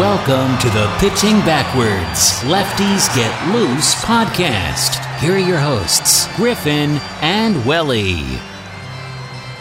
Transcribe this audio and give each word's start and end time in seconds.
Welcome 0.00 0.58
to 0.60 0.70
the 0.70 0.90
Pitching 0.98 1.40
Backwards 1.40 2.42
Lefties 2.50 3.14
Get 3.14 3.54
Loose 3.54 3.94
podcast. 3.96 4.94
Here 5.20 5.34
are 5.34 5.38
your 5.38 5.58
hosts, 5.58 6.26
Griffin 6.36 6.92
and 7.20 7.66
Welly. 7.66 8.49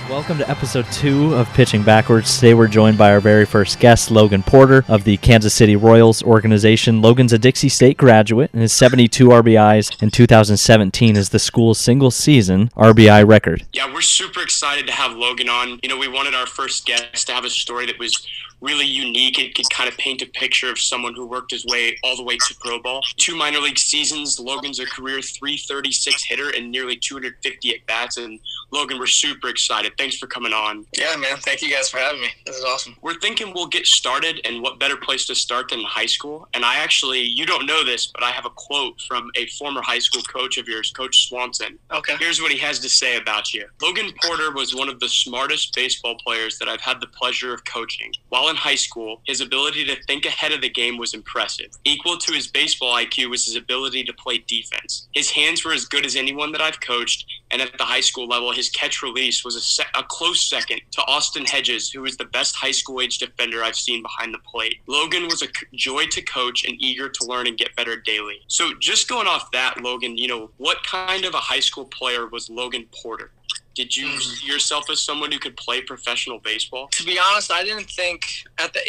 Welcome 0.10 0.40
to 0.40 0.50
episode 0.50 0.88
two 0.92 1.36
of 1.36 1.48
Pitching 1.54 1.84
Backwards. 1.84 2.34
Today 2.40 2.56
we're 2.56 2.68
joined 2.68 2.98
by 2.98 3.12
our 3.12 3.20
very 3.20 3.46
first 3.46 3.80
guest, 3.80 4.10
Logan 4.10 4.42
Porter 4.42 4.84
of 4.88 5.04
the 5.04 5.18
Kansas 5.18 5.54
City 5.54 5.76
Royals 5.76 6.24
organization. 6.24 7.00
Logan's 7.00 7.32
a 7.32 7.38
Dixie 7.38 7.70
State 7.70 7.96
graduate, 7.96 8.50
and 8.52 8.64
his 8.64 8.74
72 8.74 9.28
RBIs 9.28 10.02
in 10.02 10.10
2017 10.10 11.16
is 11.16 11.30
the 11.30 11.38
school's 11.38 11.80
single 11.80 12.10
season 12.10 12.70
RBI 12.70 13.28
record. 13.28 13.68
Yeah, 13.72 13.94
we're 13.94 14.02
super 14.02 14.42
excited 14.42 14.88
to 14.88 14.94
have 14.94 15.16
Logan 15.16 15.48
on. 15.48 15.80
You 15.84 15.90
know, 15.90 15.98
we 15.98 16.08
wanted 16.08 16.34
our 16.34 16.48
first 16.48 16.88
guest 16.88 17.28
to 17.28 17.34
have 17.34 17.46
a 17.46 17.50
story 17.52 17.86
that 17.86 18.00
was 18.00 18.28
really 18.62 18.86
unique. 18.86 19.40
It 19.40 19.56
could 19.56 19.70
kind 19.70 19.90
of 19.90 19.98
paint 19.98 20.22
a 20.22 20.26
picture 20.26 20.72
of 20.72 20.80
someone 20.80 21.14
who 21.14 21.26
worked 21.26 21.52
his 21.52 21.66
way 21.66 21.98
all 22.04 22.18
the 22.18 22.24
way 22.24 22.38
to 22.38 22.56
pro 22.60 22.82
ball. 22.82 23.02
Two 23.18 23.36
minor 23.36 23.60
league 23.60 23.78
seasons. 23.78 24.40
Logan's 24.40 24.80
a 24.80 24.86
career 24.86 25.22
336 25.22 26.24
hitter 26.24 26.50
and 26.50 26.72
nearly 26.72 26.96
250 26.96 27.76
at 27.76 27.86
bats. 27.86 28.18
And 28.18 28.40
Logan, 28.72 29.00
we're 29.00 29.08
super 29.08 29.48
excited. 29.50 29.94
Thanks 29.98 30.18
for 30.18 30.28
coming 30.28 30.54
on. 30.54 30.86
Yeah, 30.96 31.16
man. 31.18 31.38
Thank 31.38 31.62
you 31.62 31.72
guys 31.72 31.90
for 31.90 31.98
having 31.98 32.22
me. 32.22 32.30
This 32.46 32.58
is 32.58 32.64
awesome. 32.64 32.96
We're 33.02 33.20
thinking 33.20 33.54
we'll 33.54 33.68
get 33.68 33.86
started, 33.86 34.42
and 34.46 34.62
what 34.62 34.80
better 34.80 34.98
place 34.98 35.26
to 35.28 35.36
start 35.36 35.70
than 35.70 35.82
high 35.84 36.06
school? 36.06 36.48
And 36.54 36.64
I 36.64 36.78
actually, 36.78 37.22
you 37.22 37.46
don't 37.46 37.66
know 37.66 37.84
this, 37.84 38.08
but 38.08 38.24
I 38.24 38.32
have 38.32 38.46
a 38.46 38.50
quote 38.52 39.02
from 39.08 39.32
a 39.36 39.48
former 39.48 39.82
high 39.82 40.00
school 40.00 40.22
coach 40.24 40.58
of 40.58 40.68
yours, 40.68 40.92
Coach 40.92 41.28
Swanson. 41.28 41.78
Okay. 41.92 42.16
Here's 42.20 42.42
what 42.42 42.52
he 42.52 42.58
has 42.60 42.80
to 42.80 42.90
say 42.90 43.18
about 43.18 43.54
you. 43.54 43.66
Logan 43.82 44.12
Porter 44.24 44.52
was 44.52 44.76
one 44.76 44.90
of 44.90 45.00
the 45.00 45.10
smartest 45.10 45.74
baseball 45.76 46.16
players 46.24 46.60
that 46.60 46.68
I've 46.68 46.82
had 46.82 47.02
the 47.02 47.08
pleasure 47.08 47.54
of 47.54 47.64
coaching. 47.66 48.12
While 48.30 48.50
in 48.50 48.56
high 48.56 48.76
school, 48.76 49.22
his 49.26 49.42
ability 49.42 49.86
to 49.86 49.96
think 50.04 50.26
ahead 50.26 50.52
of 50.52 50.62
the 50.62 50.70
game 50.70 50.98
was 50.98 51.14
impressive. 51.14 51.70
Equal 51.86 52.18
to 52.18 52.34
his 52.34 52.48
baseball 52.48 52.96
IQ 52.96 53.30
was 53.30 53.46
his 53.46 53.56
ability 53.56 54.04
to 54.04 54.14
play 54.14 54.40
defense. 54.48 55.08
His 55.14 55.30
hands 55.32 55.66
were 55.66 55.74
as 55.74 55.86
good 55.86 56.06
as 56.06 56.16
anyone 56.16 56.52
that 56.52 56.62
I've 56.62 56.80
coached, 56.82 57.26
and 57.52 57.62
at 57.62 57.78
the 57.78 57.84
high 57.84 58.02
school 58.02 58.28
level, 58.28 58.52
his 58.60 58.70
catch 58.70 59.02
release 59.02 59.46
was 59.46 59.56
a, 59.56 59.62
se- 59.62 59.86
a 59.96 60.04
close 60.04 60.50
second 60.50 60.82
to 60.92 61.02
Austin 61.04 61.46
Hedges, 61.46 61.90
who 61.90 62.02
was 62.02 62.18
the 62.18 62.26
best 62.26 62.58
high 62.58 62.72
school 62.72 63.00
age 63.00 63.18
defender 63.18 63.64
I've 63.64 63.78
seen 63.78 64.04
behind 64.04 64.34
the 64.34 64.40
plate. 64.40 64.80
Logan 64.86 65.28
was 65.28 65.42
a 65.42 65.46
c- 65.46 65.66
joy 65.74 66.08
to 66.08 66.22
coach 66.22 66.66
and 66.66 66.76
eager 66.78 67.08
to 67.08 67.24
learn 67.26 67.48
and 67.48 67.58
get 67.58 67.74
better 67.78 67.96
daily. 67.96 68.40
So, 68.48 68.72
just 68.82 69.08
going 69.08 69.28
off 69.28 69.50
that, 69.52 69.82
Logan, 69.82 70.18
you 70.18 70.28
know, 70.28 70.52
what 70.58 70.84
kind 70.84 71.24
of 71.24 71.34
a 71.34 71.38
high 71.38 71.62
school 71.62 71.86
player 71.86 72.28
was 72.28 72.50
Logan 72.50 72.86
Porter? 73.02 73.32
Did 73.80 73.96
you 73.96 74.10
yourself 74.44 74.90
as 74.90 75.00
someone 75.00 75.32
who 75.32 75.40
could 75.40 75.56
play 75.56 75.80
professional 75.80 76.38
baseball? 76.40 76.90
To 76.90 77.04
be 77.06 77.18
honest, 77.18 77.50
I 77.50 77.64
didn't 77.64 77.90
think 77.90 78.26
at 78.58 78.74
the 78.74 78.82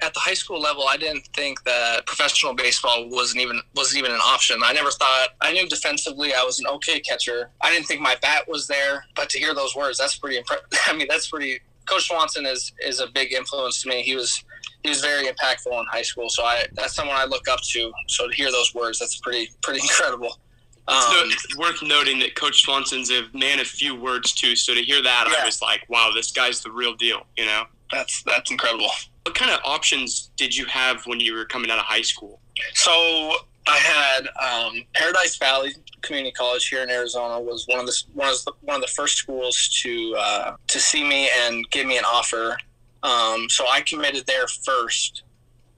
at 0.00 0.14
the 0.14 0.20
high 0.20 0.34
school 0.34 0.60
level, 0.60 0.84
I 0.86 0.96
didn't 0.96 1.26
think 1.34 1.64
that 1.64 2.06
professional 2.06 2.54
baseball 2.54 3.08
wasn't 3.08 3.42
even 3.42 3.60
wasn't 3.74 3.98
even 3.98 4.12
an 4.12 4.20
option. 4.22 4.60
I 4.64 4.72
never 4.72 4.92
thought 4.92 5.30
I 5.40 5.52
knew 5.52 5.68
defensively 5.68 6.32
I 6.32 6.44
was 6.44 6.60
an 6.60 6.68
okay 6.74 7.00
catcher. 7.00 7.50
I 7.60 7.72
didn't 7.72 7.86
think 7.86 8.00
my 8.00 8.14
bat 8.22 8.46
was 8.46 8.68
there, 8.68 9.04
but 9.16 9.28
to 9.30 9.38
hear 9.40 9.52
those 9.52 9.74
words, 9.74 9.98
that's 9.98 10.16
pretty 10.16 10.36
impressive. 10.36 10.68
I 10.86 10.92
mean, 10.92 11.08
that's 11.10 11.28
pretty. 11.28 11.58
Coach 11.86 12.06
Swanson 12.06 12.46
is 12.46 12.72
is 12.78 13.00
a 13.00 13.08
big 13.08 13.32
influence 13.32 13.82
to 13.82 13.88
me. 13.88 14.02
He 14.02 14.14
was 14.14 14.44
he 14.84 14.90
was 14.90 15.00
very 15.00 15.26
impactful 15.26 15.76
in 15.76 15.86
high 15.90 16.02
school, 16.02 16.28
so 16.28 16.44
I 16.44 16.66
that's 16.74 16.94
someone 16.94 17.16
I 17.16 17.24
look 17.24 17.48
up 17.48 17.62
to. 17.72 17.90
So 18.06 18.28
to 18.28 18.32
hear 18.36 18.52
those 18.52 18.72
words, 18.76 19.00
that's 19.00 19.18
pretty 19.18 19.50
pretty 19.60 19.80
incredible. 19.82 20.38
It's, 20.88 21.06
Um, 21.06 21.12
no- 21.28 21.34
it's 21.34 21.56
worth 21.56 21.82
noting 21.82 22.18
that 22.20 22.34
Coach 22.36 22.62
Swanson's 22.62 23.10
a 23.10 23.28
man 23.32 23.58
of 23.60 23.66
few 23.66 23.94
words 23.94 24.32
too. 24.32 24.54
So 24.54 24.74
to 24.74 24.82
hear 24.82 25.02
that, 25.02 25.26
I 25.26 25.44
was 25.44 25.60
like, 25.60 25.84
"Wow, 25.88 26.12
this 26.14 26.30
guy's 26.30 26.60
the 26.62 26.70
real 26.70 26.94
deal." 26.94 27.26
You 27.36 27.46
know, 27.46 27.66
that's 27.90 28.22
that's 28.22 28.50
incredible. 28.50 28.90
what 29.24 29.34
kind 29.34 29.50
of 29.50 29.58
options 29.64 30.30
did 30.36 30.54
you 30.56 30.64
have 30.66 31.04
when 31.06 31.18
you 31.18 31.34
were 31.34 31.44
coming 31.44 31.68
out 31.70 31.78
of 31.80 31.84
high 31.84 32.02
school? 32.02 32.40
So 32.74 33.36
I 33.66 33.76
had 33.78 34.28
um, 34.40 34.84
Paradise 34.94 35.36
Valley 35.36 35.74
Community 36.02 36.30
College 36.32 36.68
here 36.68 36.84
in 36.84 36.90
Arizona 36.90 37.40
was 37.40 37.66
one 37.66 37.80
of 37.80 37.86
the 37.86 38.02
one 38.14 38.28
of 38.28 38.44
the, 38.44 38.52
one 38.60 38.76
of 38.76 38.82
the 38.82 38.86
first 38.88 39.16
schools 39.16 39.80
to 39.82 40.14
uh, 40.16 40.56
to 40.68 40.78
see 40.78 41.02
me 41.02 41.28
and 41.40 41.68
give 41.70 41.86
me 41.86 41.98
an 41.98 42.04
offer. 42.04 42.56
Um, 43.02 43.48
so 43.50 43.66
I 43.68 43.80
committed 43.80 44.24
there 44.26 44.46
first, 44.64 45.24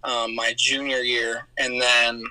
um, 0.05 0.35
my 0.35 0.53
junior 0.57 0.99
year, 1.01 1.47
and 1.59 1.81
then 1.81 2.23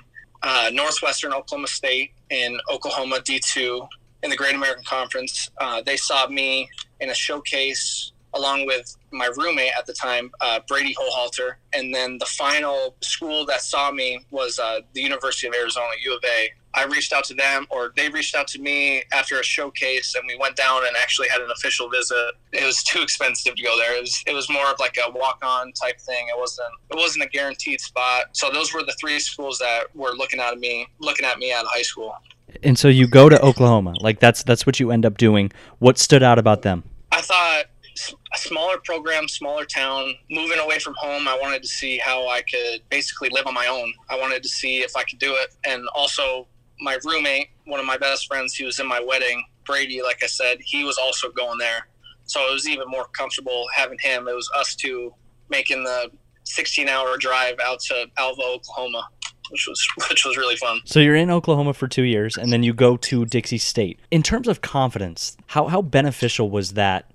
uh, 0.44 0.70
Northwestern 0.72 1.32
Oklahoma 1.32 1.66
State 1.68 2.12
in 2.30 2.58
Oklahoma 2.70 3.20
D 3.24 3.40
two 3.40 3.86
in 4.22 4.30
the 4.30 4.36
Great 4.36 4.54
American 4.54 4.84
Conference. 4.84 5.50
Uh, 5.58 5.82
they 5.82 5.96
saw 5.96 6.26
me 6.28 6.68
in 7.00 7.10
a 7.10 7.14
showcase 7.14 8.12
along 8.34 8.66
with 8.66 8.96
my 9.10 9.30
roommate 9.36 9.72
at 9.78 9.86
the 9.86 9.92
time, 9.92 10.30
uh, 10.40 10.60
Brady 10.68 10.94
Holhalter. 10.94 11.54
And 11.72 11.94
then 11.94 12.18
the 12.18 12.26
final 12.26 12.96
school 13.00 13.46
that 13.46 13.62
saw 13.62 13.90
me 13.90 14.20
was 14.30 14.58
uh, 14.58 14.80
the 14.94 15.00
University 15.00 15.46
of 15.46 15.54
Arizona, 15.54 15.90
U 16.04 16.16
of 16.16 16.22
A. 16.24 16.50
I 16.74 16.84
reached 16.84 17.12
out 17.12 17.24
to 17.24 17.34
them, 17.34 17.66
or 17.70 17.92
they 17.96 18.08
reached 18.08 18.34
out 18.34 18.46
to 18.48 18.60
me 18.60 19.02
after 19.12 19.40
a 19.40 19.42
showcase, 19.42 20.14
and 20.14 20.24
we 20.28 20.36
went 20.36 20.54
down 20.54 20.86
and 20.86 20.96
actually 20.96 21.28
had 21.28 21.40
an 21.40 21.50
official 21.50 21.88
visit. 21.88 22.32
It 22.52 22.64
was 22.64 22.82
too 22.82 23.00
expensive 23.00 23.56
to 23.56 23.62
go 23.62 23.76
there. 23.78 23.96
It 23.96 24.02
was 24.02 24.22
it 24.26 24.34
was 24.34 24.48
more 24.50 24.70
of 24.70 24.78
like 24.78 24.96
a 25.04 25.10
walk 25.10 25.38
on 25.42 25.72
type 25.72 25.98
thing. 26.00 26.26
It 26.28 26.38
wasn't 26.38 26.68
it 26.90 26.96
wasn't 26.96 27.24
a 27.24 27.28
guaranteed 27.28 27.80
spot. 27.80 28.26
So 28.32 28.50
those 28.52 28.72
were 28.72 28.82
the 28.82 28.94
three 29.00 29.18
schools 29.18 29.58
that 29.58 29.84
were 29.94 30.12
looking 30.12 30.40
at 30.40 30.58
me 30.58 30.86
looking 31.00 31.26
at 31.26 31.38
me 31.38 31.52
out 31.52 31.64
of 31.64 31.70
high 31.72 31.82
school. 31.82 32.14
And 32.62 32.78
so 32.78 32.88
you 32.88 33.08
go 33.08 33.28
to 33.28 33.40
Oklahoma. 33.40 33.94
Like 34.00 34.20
that's 34.20 34.42
that's 34.42 34.66
what 34.66 34.78
you 34.78 34.90
end 34.90 35.06
up 35.06 35.16
doing. 35.16 35.50
What 35.78 35.98
stood 35.98 36.22
out 36.22 36.38
about 36.38 36.62
them? 36.62 36.84
I 37.10 37.22
thought 37.22 37.64
a 38.34 38.38
smaller 38.38 38.78
program, 38.84 39.28
smaller 39.28 39.64
town, 39.64 40.14
moving 40.30 40.58
away 40.58 40.78
from 40.78 40.94
home. 40.98 41.26
I 41.26 41.38
wanted 41.40 41.62
to 41.62 41.68
see 41.68 41.98
how 41.98 42.28
I 42.28 42.42
could 42.42 42.82
basically 42.90 43.30
live 43.30 43.46
on 43.46 43.54
my 43.54 43.66
own. 43.66 43.92
I 44.10 44.18
wanted 44.18 44.42
to 44.42 44.48
see 44.48 44.78
if 44.78 44.96
I 44.96 45.04
could 45.04 45.18
do 45.18 45.34
it. 45.34 45.54
And 45.66 45.88
also, 45.94 46.46
my 46.80 46.98
roommate, 47.04 47.48
one 47.64 47.80
of 47.80 47.86
my 47.86 47.96
best 47.96 48.26
friends, 48.26 48.54
he 48.54 48.64
was 48.64 48.78
in 48.78 48.86
my 48.86 49.00
wedding, 49.00 49.44
Brady, 49.64 50.02
like 50.02 50.22
I 50.22 50.26
said, 50.26 50.58
he 50.60 50.84
was 50.84 50.98
also 50.98 51.30
going 51.30 51.58
there. 51.58 51.86
So 52.24 52.40
it 52.48 52.52
was 52.52 52.68
even 52.68 52.88
more 52.88 53.06
comfortable 53.06 53.66
having 53.74 53.98
him. 54.00 54.28
It 54.28 54.34
was 54.34 54.50
us 54.56 54.74
two 54.74 55.14
making 55.48 55.84
the 55.84 56.10
16 56.44 56.88
hour 56.88 57.16
drive 57.16 57.56
out 57.64 57.80
to 57.80 58.06
Alva, 58.18 58.42
Oklahoma. 58.42 59.08
Which 59.50 59.66
was 59.66 59.88
which 60.10 60.26
was 60.26 60.36
really 60.36 60.56
fun. 60.56 60.80
So 60.84 61.00
you're 61.00 61.16
in 61.16 61.30
Oklahoma 61.30 61.72
for 61.72 61.88
two 61.88 62.02
years, 62.02 62.36
and 62.36 62.52
then 62.52 62.62
you 62.62 62.74
go 62.74 62.98
to 62.98 63.24
Dixie 63.24 63.56
State. 63.56 63.98
In 64.10 64.22
terms 64.22 64.46
of 64.46 64.60
confidence, 64.60 65.38
how 65.46 65.68
how 65.68 65.80
beneficial 65.80 66.50
was 66.50 66.74
that 66.74 67.10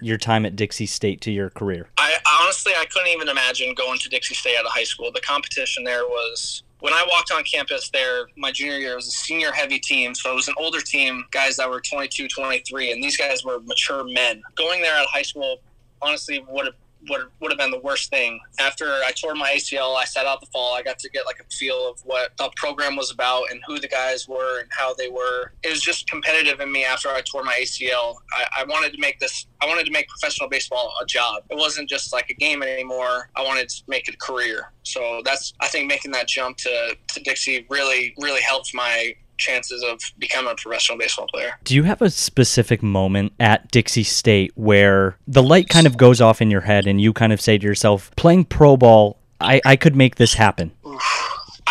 your 0.00 0.18
time 0.18 0.46
at 0.46 0.56
Dixie 0.56 0.86
State 0.86 1.20
to 1.22 1.30
your 1.30 1.50
career? 1.50 1.88
I 1.98 2.16
honestly 2.42 2.72
I 2.76 2.84
couldn't 2.86 3.08
even 3.08 3.28
imagine 3.28 3.74
going 3.74 3.98
to 4.00 4.08
Dixie 4.08 4.34
State 4.34 4.56
out 4.58 4.66
of 4.66 4.72
high 4.72 4.84
school. 4.84 5.10
The 5.12 5.20
competition 5.20 5.84
there 5.84 6.04
was 6.04 6.62
when 6.80 6.92
I 6.92 7.04
walked 7.08 7.32
on 7.32 7.42
campus 7.44 7.90
there, 7.90 8.26
my 8.36 8.52
junior 8.52 8.78
year 8.78 8.92
it 8.92 8.96
was 8.96 9.08
a 9.08 9.10
senior 9.10 9.50
heavy 9.50 9.78
team, 9.78 10.14
so 10.14 10.30
it 10.30 10.34
was 10.34 10.48
an 10.48 10.54
older 10.58 10.80
team, 10.80 11.24
guys 11.30 11.56
that 11.56 11.68
were 11.68 11.80
22, 11.80 12.28
23, 12.28 12.92
and 12.92 13.02
these 13.02 13.16
guys 13.16 13.44
were 13.44 13.60
mature 13.60 14.04
men. 14.04 14.42
Going 14.56 14.82
there 14.82 14.94
out 14.94 15.04
of 15.04 15.10
high 15.10 15.22
school 15.22 15.58
honestly 16.02 16.44
would 16.48 16.66
have 16.66 16.74
would 17.08 17.22
would 17.40 17.50
have 17.50 17.58
been 17.58 17.70
the 17.70 17.80
worst 17.80 18.10
thing. 18.10 18.40
After 18.58 18.86
I 18.86 19.12
tore 19.12 19.34
my 19.34 19.52
ACL, 19.56 19.96
I 19.96 20.04
sat 20.04 20.26
out 20.26 20.40
the 20.40 20.46
fall. 20.46 20.74
I 20.74 20.82
got 20.82 20.98
to 21.00 21.10
get 21.10 21.26
like 21.26 21.40
a 21.40 21.54
feel 21.54 21.88
of 21.90 22.00
what 22.04 22.36
the 22.38 22.50
program 22.56 22.96
was 22.96 23.10
about 23.10 23.50
and 23.50 23.60
who 23.66 23.78
the 23.78 23.88
guys 23.88 24.28
were 24.28 24.60
and 24.60 24.68
how 24.70 24.94
they 24.94 25.08
were. 25.08 25.52
It 25.62 25.70
was 25.70 25.82
just 25.82 26.08
competitive 26.08 26.60
in 26.60 26.70
me 26.70 26.84
after 26.84 27.08
I 27.08 27.20
tore 27.22 27.44
my 27.44 27.58
ACL. 27.62 28.16
I, 28.32 28.62
I 28.62 28.64
wanted 28.64 28.92
to 28.92 29.00
make 29.00 29.18
this. 29.20 29.46
I 29.60 29.66
wanted 29.66 29.86
to 29.86 29.92
make 29.92 30.08
professional 30.08 30.48
baseball 30.48 30.92
a 31.02 31.06
job. 31.06 31.44
It 31.50 31.56
wasn't 31.56 31.88
just 31.88 32.12
like 32.12 32.30
a 32.30 32.34
game 32.34 32.62
anymore. 32.62 33.30
I 33.36 33.42
wanted 33.42 33.68
to 33.68 33.82
make 33.88 34.08
it 34.08 34.14
a 34.14 34.18
career. 34.18 34.72
So 34.82 35.22
that's 35.24 35.52
I 35.60 35.68
think 35.68 35.88
making 35.88 36.12
that 36.12 36.28
jump 36.28 36.56
to 36.58 36.96
to 37.14 37.20
Dixie 37.20 37.66
really 37.68 38.14
really 38.18 38.42
helped 38.42 38.72
my 38.74 39.14
chances 39.36 39.82
of 39.82 40.00
becoming 40.18 40.50
a 40.50 40.54
professional 40.54 40.98
baseball 40.98 41.26
player. 41.26 41.52
Do 41.64 41.74
you 41.74 41.84
have 41.84 42.02
a 42.02 42.10
specific 42.10 42.82
moment 42.82 43.32
at 43.40 43.70
Dixie 43.70 44.02
State 44.02 44.52
where 44.54 45.16
the 45.26 45.42
light 45.42 45.68
kind 45.68 45.86
of 45.86 45.96
goes 45.96 46.20
off 46.20 46.40
in 46.40 46.50
your 46.50 46.62
head 46.62 46.86
and 46.86 47.00
you 47.00 47.12
kind 47.12 47.32
of 47.32 47.40
say 47.40 47.58
to 47.58 47.66
yourself, 47.66 48.10
playing 48.16 48.46
pro 48.46 48.76
ball, 48.76 49.18
I, 49.40 49.60
I 49.64 49.76
could 49.76 49.94
make 49.94 50.16
this 50.16 50.34
happen? 50.34 50.72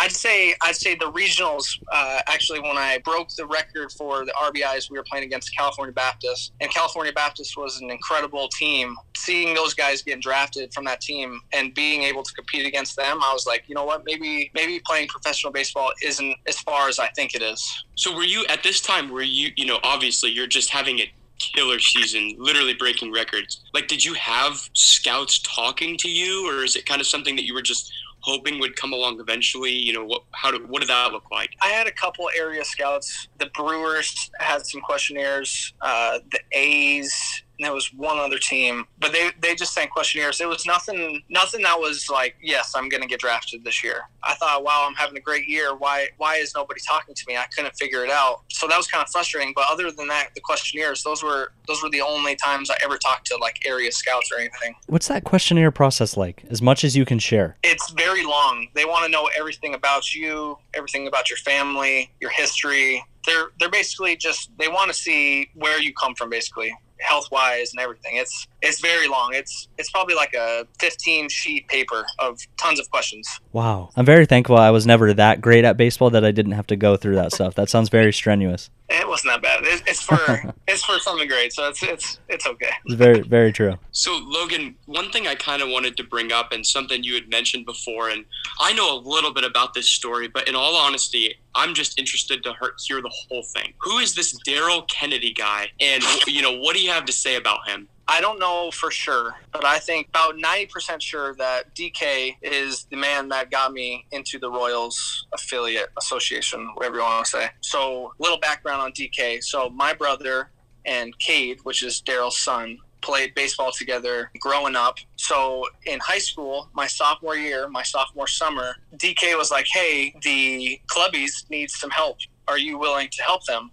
I'd 0.06 0.12
say 0.12 0.54
I'd 0.62 0.76
say 0.76 0.94
the 0.94 1.10
regionals. 1.10 1.66
Uh, 1.90 2.20
actually, 2.28 2.60
when 2.60 2.78
I 2.78 2.98
broke 2.98 3.28
the 3.30 3.44
record 3.44 3.90
for 3.90 4.24
the 4.24 4.32
RBIs, 4.40 4.88
we 4.88 4.96
were 4.96 5.02
playing 5.02 5.24
against 5.24 5.50
California 5.56 5.92
Baptist, 5.92 6.52
and 6.60 6.70
California 6.70 7.12
Baptist 7.12 7.56
was 7.56 7.80
an 7.80 7.90
incredible 7.90 8.48
team. 8.50 8.96
Seeing 9.16 9.52
those 9.52 9.74
guys 9.74 10.02
get 10.02 10.20
drafted 10.20 10.72
from 10.72 10.84
that 10.84 11.00
team 11.00 11.40
and 11.52 11.74
being 11.74 12.04
able 12.04 12.22
to 12.22 12.32
compete 12.34 12.64
against 12.66 12.94
them, 12.94 13.18
I 13.20 13.32
was 13.32 13.48
like, 13.48 13.64
you 13.66 13.74
know 13.74 13.84
what? 13.84 14.04
Maybe 14.04 14.48
maybe 14.54 14.80
playing 14.86 15.08
professional 15.08 15.52
baseball 15.52 15.90
isn't 16.04 16.36
as 16.46 16.60
far 16.60 16.88
as 16.88 17.00
I 17.00 17.08
think 17.08 17.34
it 17.34 17.42
is. 17.42 17.84
So 17.96 18.14
were 18.14 18.22
you 18.22 18.46
at 18.48 18.62
this 18.62 18.80
time? 18.80 19.10
Were 19.10 19.22
you, 19.22 19.50
you 19.56 19.66
know, 19.66 19.80
obviously 19.82 20.30
you're 20.30 20.46
just 20.46 20.70
having 20.70 21.00
a 21.00 21.12
killer 21.38 21.78
season, 21.78 22.34
literally 22.38 22.74
breaking 22.74 23.12
records. 23.12 23.62
Like, 23.74 23.88
did 23.88 24.04
you 24.04 24.14
have 24.14 24.70
scouts 24.72 25.40
talking 25.40 25.96
to 25.98 26.08
you, 26.08 26.48
or 26.48 26.64
is 26.64 26.76
it 26.76 26.86
kind 26.86 27.00
of 27.00 27.06
something 27.06 27.36
that 27.36 27.44
you 27.44 27.54
were 27.54 27.62
just 27.62 27.92
hoping 28.26 28.58
would 28.58 28.76
come 28.76 28.92
along 28.92 29.20
eventually? 29.20 29.72
You 29.72 29.92
know, 29.94 30.04
what 30.04 30.22
how 30.32 30.50
did 30.50 30.68
what 30.68 30.80
did 30.80 30.90
that 30.90 31.12
look 31.12 31.30
like? 31.30 31.50
I 31.62 31.68
had 31.68 31.86
a 31.86 31.92
couple 31.92 32.28
area 32.36 32.64
scouts. 32.64 33.28
The 33.38 33.46
Brewers 33.54 34.30
had 34.40 34.66
some 34.66 34.80
questionnaires. 34.80 35.72
Uh, 35.80 36.18
the 36.30 36.40
A's 36.52 37.42
there 37.58 37.72
was 37.72 37.92
one 37.92 38.18
other 38.18 38.38
team, 38.38 38.86
but 38.98 39.12
they 39.12 39.30
they 39.40 39.54
just 39.54 39.72
sent 39.72 39.90
questionnaires. 39.90 40.40
It 40.40 40.48
was 40.48 40.66
nothing 40.66 41.22
nothing 41.28 41.62
that 41.62 41.78
was 41.78 42.08
like, 42.10 42.36
yes, 42.42 42.72
I'm 42.76 42.88
going 42.88 43.02
to 43.02 43.08
get 43.08 43.20
drafted 43.20 43.64
this 43.64 43.82
year. 43.82 44.02
I 44.22 44.34
thought, 44.34 44.64
wow, 44.64 44.84
I'm 44.86 44.94
having 44.94 45.16
a 45.16 45.20
great 45.20 45.48
year. 45.48 45.74
Why 45.74 46.08
why 46.18 46.36
is 46.36 46.54
nobody 46.54 46.80
talking 46.86 47.14
to 47.14 47.24
me? 47.26 47.36
I 47.36 47.46
couldn't 47.54 47.74
figure 47.76 48.04
it 48.04 48.10
out. 48.10 48.42
So 48.50 48.66
that 48.68 48.76
was 48.76 48.86
kind 48.86 49.02
of 49.02 49.10
frustrating. 49.10 49.52
But 49.54 49.66
other 49.70 49.90
than 49.90 50.08
that, 50.08 50.30
the 50.34 50.40
questionnaires, 50.40 51.02
those 51.02 51.22
were 51.22 51.52
those 51.66 51.82
were 51.82 51.90
the 51.90 52.00
only 52.00 52.36
times 52.36 52.70
I 52.70 52.76
ever 52.82 52.98
talked 52.98 53.26
to 53.26 53.36
like 53.36 53.66
area 53.66 53.90
scouts 53.92 54.30
or 54.32 54.38
anything. 54.38 54.74
What's 54.86 55.08
that 55.08 55.24
questionnaire 55.24 55.70
process 55.70 56.16
like? 56.16 56.44
As 56.50 56.60
much 56.60 56.84
as 56.84 56.96
you 56.96 57.04
can 57.04 57.18
share. 57.18 57.56
It's 57.62 57.90
very 57.90 58.24
long. 58.24 58.68
They 58.74 58.84
want 58.84 59.04
to 59.04 59.10
know 59.10 59.28
everything 59.38 59.74
about 59.74 60.14
you, 60.14 60.58
everything 60.74 61.06
about 61.06 61.30
your 61.30 61.38
family, 61.38 62.10
your 62.20 62.30
history. 62.30 63.04
They're 63.24 63.48
they're 63.58 63.70
basically 63.70 64.16
just 64.16 64.50
they 64.58 64.68
want 64.68 64.88
to 64.88 64.94
see 64.94 65.50
where 65.54 65.80
you 65.80 65.92
come 65.94 66.14
from 66.14 66.30
basically 66.30 66.76
health 67.00 67.28
wise 67.30 67.72
and 67.72 67.80
everything. 67.80 68.16
It's 68.16 68.46
it's 68.62 68.80
very 68.80 69.08
long. 69.08 69.30
It's 69.34 69.68
it's 69.78 69.90
probably 69.90 70.14
like 70.14 70.34
a 70.34 70.66
15 70.78 71.28
sheet 71.28 71.68
paper 71.68 72.06
of 72.18 72.40
tons 72.56 72.80
of 72.80 72.90
questions. 72.90 73.28
Wow. 73.52 73.90
I'm 73.96 74.06
very 74.06 74.26
thankful 74.26 74.56
I 74.56 74.70
was 74.70 74.86
never 74.86 75.12
that 75.14 75.40
great 75.40 75.64
at 75.64 75.76
baseball 75.76 76.10
that 76.10 76.24
I 76.24 76.30
didn't 76.30 76.52
have 76.52 76.66
to 76.68 76.76
go 76.76 76.96
through 76.96 77.16
that 77.16 77.32
stuff. 77.32 77.54
That 77.54 77.68
sounds 77.68 77.88
very 77.88 78.12
strenuous. 78.12 78.70
It 78.88 79.08
wasn't 79.08 79.34
that 79.34 79.42
bad. 79.42 79.64
It, 79.64 79.82
it's 79.86 80.02
for 80.02 80.54
it's 80.68 80.84
for 80.84 80.98
something 80.98 81.26
great, 81.28 81.52
so 81.52 81.68
it's 81.68 81.82
it's 81.82 82.20
it's 82.28 82.46
okay. 82.46 82.70
It's 82.84 82.94
very 82.94 83.20
very 83.20 83.52
true. 83.52 83.74
So 83.92 84.18
Logan, 84.22 84.76
one 84.86 85.10
thing 85.10 85.26
I 85.26 85.34
kind 85.34 85.62
of 85.62 85.68
wanted 85.68 85.96
to 85.96 86.04
bring 86.04 86.32
up 86.32 86.52
and 86.52 86.64
something 86.64 87.02
you 87.02 87.14
had 87.14 87.28
mentioned 87.28 87.66
before, 87.66 88.10
and 88.10 88.24
I 88.60 88.72
know 88.72 88.96
a 88.96 89.00
little 89.00 89.32
bit 89.32 89.44
about 89.44 89.74
this 89.74 89.88
story, 89.88 90.28
but 90.28 90.48
in 90.48 90.54
all 90.54 90.76
honesty, 90.76 91.34
I'm 91.54 91.74
just 91.74 91.98
interested 91.98 92.42
to 92.44 92.54
hear 92.86 93.02
the 93.02 93.12
whole 93.28 93.42
thing. 93.42 93.72
Who 93.80 93.98
is 93.98 94.14
this 94.14 94.38
Daryl 94.46 94.86
Kennedy 94.88 95.32
guy, 95.32 95.68
and 95.80 96.02
you 96.26 96.42
know 96.42 96.58
what 96.58 96.76
do 96.76 96.82
you 96.82 96.90
have 96.90 97.04
to 97.06 97.12
say 97.12 97.36
about 97.36 97.68
him? 97.68 97.88
I 98.08 98.20
don't 98.20 98.38
know 98.38 98.70
for 98.70 98.90
sure, 98.90 99.34
but 99.52 99.64
I 99.64 99.78
think 99.78 100.08
about 100.08 100.36
90% 100.36 101.02
sure 101.02 101.34
that 101.34 101.74
DK 101.74 102.36
is 102.40 102.84
the 102.84 102.96
man 102.96 103.28
that 103.30 103.50
got 103.50 103.72
me 103.72 104.06
into 104.12 104.38
the 104.38 104.48
Royals 104.48 105.26
affiliate 105.32 105.88
association, 105.98 106.70
whatever 106.74 106.96
you 106.96 107.02
want 107.02 107.24
to 107.24 107.30
say. 107.30 107.48
So, 107.62 108.12
little 108.20 108.38
background 108.38 108.80
on 108.80 108.92
DK. 108.92 109.42
So, 109.42 109.70
my 109.70 109.92
brother 109.92 110.50
and 110.84 111.18
Cade, 111.18 111.58
which 111.64 111.82
is 111.82 112.00
Daryl's 112.06 112.38
son, 112.38 112.78
played 113.06 113.34
baseball 113.34 113.70
together 113.70 114.30
growing 114.40 114.74
up. 114.74 114.98
So 115.16 115.64
in 115.86 116.00
high 116.00 116.18
school, 116.18 116.68
my 116.74 116.88
sophomore 116.88 117.36
year, 117.36 117.68
my 117.68 117.84
sophomore 117.84 118.26
summer, 118.26 118.76
DK 118.96 119.36
was 119.36 119.50
like, 119.50 119.66
"Hey, 119.66 120.14
the 120.22 120.80
clubbies 120.88 121.48
need 121.48 121.70
some 121.70 121.90
help. 121.90 122.18
Are 122.48 122.58
you 122.58 122.78
willing 122.78 123.08
to 123.10 123.22
help 123.22 123.44
them?" 123.44 123.70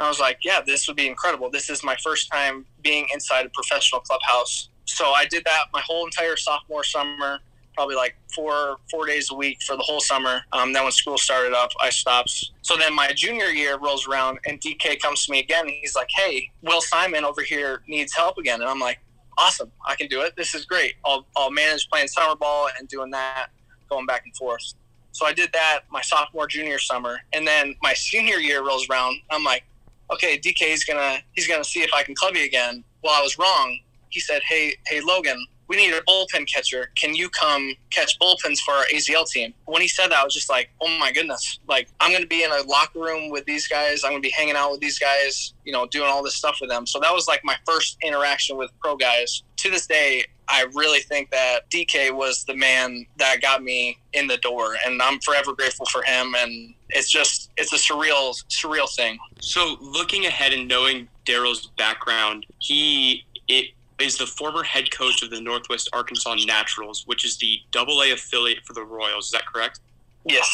I 0.00 0.08
was 0.08 0.18
like, 0.18 0.38
yeah, 0.42 0.60
this 0.64 0.86
would 0.88 0.96
be 0.96 1.06
incredible. 1.06 1.50
This 1.50 1.68
is 1.68 1.84
my 1.84 1.96
first 2.02 2.30
time 2.30 2.64
being 2.82 3.06
inside 3.12 3.46
a 3.46 3.50
professional 3.50 4.00
clubhouse. 4.00 4.70
So 4.86 5.10
I 5.10 5.26
did 5.26 5.44
that 5.44 5.66
my 5.72 5.80
whole 5.82 6.04
entire 6.04 6.36
sophomore 6.36 6.84
summer, 6.84 7.40
probably 7.74 7.96
like 7.96 8.16
four 8.34 8.78
four 8.90 9.06
days 9.06 9.30
a 9.30 9.34
week 9.34 9.62
for 9.62 9.76
the 9.76 9.82
whole 9.82 10.00
summer. 10.00 10.40
Um, 10.52 10.72
then 10.72 10.84
when 10.84 10.92
school 10.92 11.18
started 11.18 11.52
up, 11.52 11.70
I 11.80 11.90
stopped. 11.90 12.50
So 12.62 12.76
then 12.76 12.94
my 12.94 13.12
junior 13.14 13.46
year 13.46 13.78
rolls 13.78 14.08
around, 14.08 14.38
and 14.46 14.60
DK 14.60 15.00
comes 15.00 15.26
to 15.26 15.32
me 15.32 15.38
again, 15.38 15.66
and 15.66 15.74
he's 15.80 15.94
like, 15.94 16.08
"Hey, 16.16 16.50
Will 16.62 16.80
Simon 16.80 17.24
over 17.24 17.42
here 17.42 17.82
needs 17.86 18.14
help 18.14 18.38
again," 18.38 18.60
and 18.60 18.68
I'm 18.68 18.80
like, 18.80 18.98
"Awesome, 19.38 19.70
I 19.86 19.94
can 19.96 20.08
do 20.08 20.22
it. 20.22 20.34
This 20.36 20.54
is 20.54 20.64
great. 20.64 20.94
I'll 21.04 21.26
I'll 21.36 21.50
manage 21.50 21.88
playing 21.88 22.08
summer 22.08 22.36
ball 22.36 22.68
and 22.78 22.88
doing 22.88 23.10
that, 23.10 23.48
going 23.88 24.06
back 24.06 24.22
and 24.24 24.34
forth." 24.36 24.74
So 25.12 25.26
I 25.26 25.32
did 25.32 25.52
that 25.52 25.80
my 25.90 26.00
sophomore 26.00 26.46
junior 26.46 26.78
summer, 26.78 27.18
and 27.32 27.46
then 27.46 27.74
my 27.82 27.94
senior 27.94 28.36
year 28.36 28.64
rolls 28.64 28.88
around. 28.88 29.16
I'm 29.30 29.44
like, 29.44 29.64
okay, 30.12 30.38
DK 30.38 30.62
is 30.72 30.84
gonna 30.84 31.18
he's 31.32 31.46
gonna 31.46 31.64
see 31.64 31.80
if 31.80 31.90
I 31.94 32.02
can 32.02 32.14
club 32.14 32.34
you 32.34 32.44
again. 32.44 32.84
Well, 33.02 33.14
I 33.14 33.22
was 33.22 33.38
wrong. 33.38 33.78
He 34.10 34.20
said, 34.20 34.42
hey, 34.48 34.74
hey, 34.86 35.00
Logan, 35.00 35.46
we 35.70 35.76
need 35.76 35.94
a 35.94 36.00
bullpen 36.00 36.52
catcher. 36.52 36.90
Can 36.96 37.14
you 37.14 37.28
come 37.28 37.72
catch 37.90 38.18
bullpens 38.18 38.58
for 38.58 38.74
our 38.74 38.84
AZL 38.92 39.24
team? 39.30 39.54
When 39.66 39.80
he 39.80 39.86
said 39.86 40.08
that, 40.08 40.18
I 40.18 40.24
was 40.24 40.34
just 40.34 40.50
like, 40.50 40.68
oh 40.80 40.98
my 40.98 41.12
goodness. 41.12 41.60
Like, 41.68 41.88
I'm 42.00 42.10
going 42.10 42.22
to 42.22 42.28
be 42.28 42.42
in 42.42 42.50
a 42.50 42.62
locker 42.68 42.98
room 42.98 43.30
with 43.30 43.44
these 43.44 43.68
guys. 43.68 44.02
I'm 44.02 44.10
going 44.10 44.20
to 44.20 44.26
be 44.26 44.32
hanging 44.36 44.56
out 44.56 44.72
with 44.72 44.80
these 44.80 44.98
guys, 44.98 45.54
you 45.64 45.72
know, 45.72 45.86
doing 45.86 46.08
all 46.08 46.24
this 46.24 46.34
stuff 46.34 46.58
with 46.60 46.70
them. 46.70 46.88
So 46.88 46.98
that 46.98 47.14
was 47.14 47.28
like 47.28 47.42
my 47.44 47.54
first 47.64 47.98
interaction 48.02 48.56
with 48.56 48.72
pro 48.80 48.96
guys. 48.96 49.44
To 49.58 49.70
this 49.70 49.86
day, 49.86 50.24
I 50.48 50.66
really 50.74 51.00
think 51.02 51.30
that 51.30 51.70
DK 51.70 52.12
was 52.12 52.44
the 52.44 52.56
man 52.56 53.06
that 53.18 53.40
got 53.40 53.62
me 53.62 53.96
in 54.12 54.26
the 54.26 54.38
door, 54.38 54.74
and 54.84 55.00
I'm 55.00 55.20
forever 55.20 55.52
grateful 55.52 55.86
for 55.86 56.02
him. 56.02 56.34
And 56.36 56.74
it's 56.94 57.10
just, 57.10 57.50
it's 57.56 57.72
a 57.72 57.76
surreal, 57.76 58.42
surreal 58.48 58.88
thing. 58.94 59.18
So 59.40 59.76
looking 59.80 60.26
ahead 60.26 60.52
and 60.52 60.68
knowing 60.68 61.08
Daryl's 61.26 61.66
background, 61.78 62.46
he 62.58 63.24
it 63.48 63.70
is 63.98 64.16
the 64.16 64.26
former 64.26 64.62
head 64.62 64.90
coach 64.90 65.22
of 65.22 65.30
the 65.30 65.40
Northwest 65.40 65.90
Arkansas 65.92 66.36
Naturals, 66.46 67.06
which 67.06 67.24
is 67.24 67.36
the 67.36 67.60
Double 67.70 68.02
A 68.02 68.12
affiliate 68.12 68.64
for 68.64 68.72
the 68.72 68.82
Royals. 68.82 69.26
Is 69.26 69.30
that 69.32 69.46
correct? 69.46 69.80
Yes. 70.24 70.48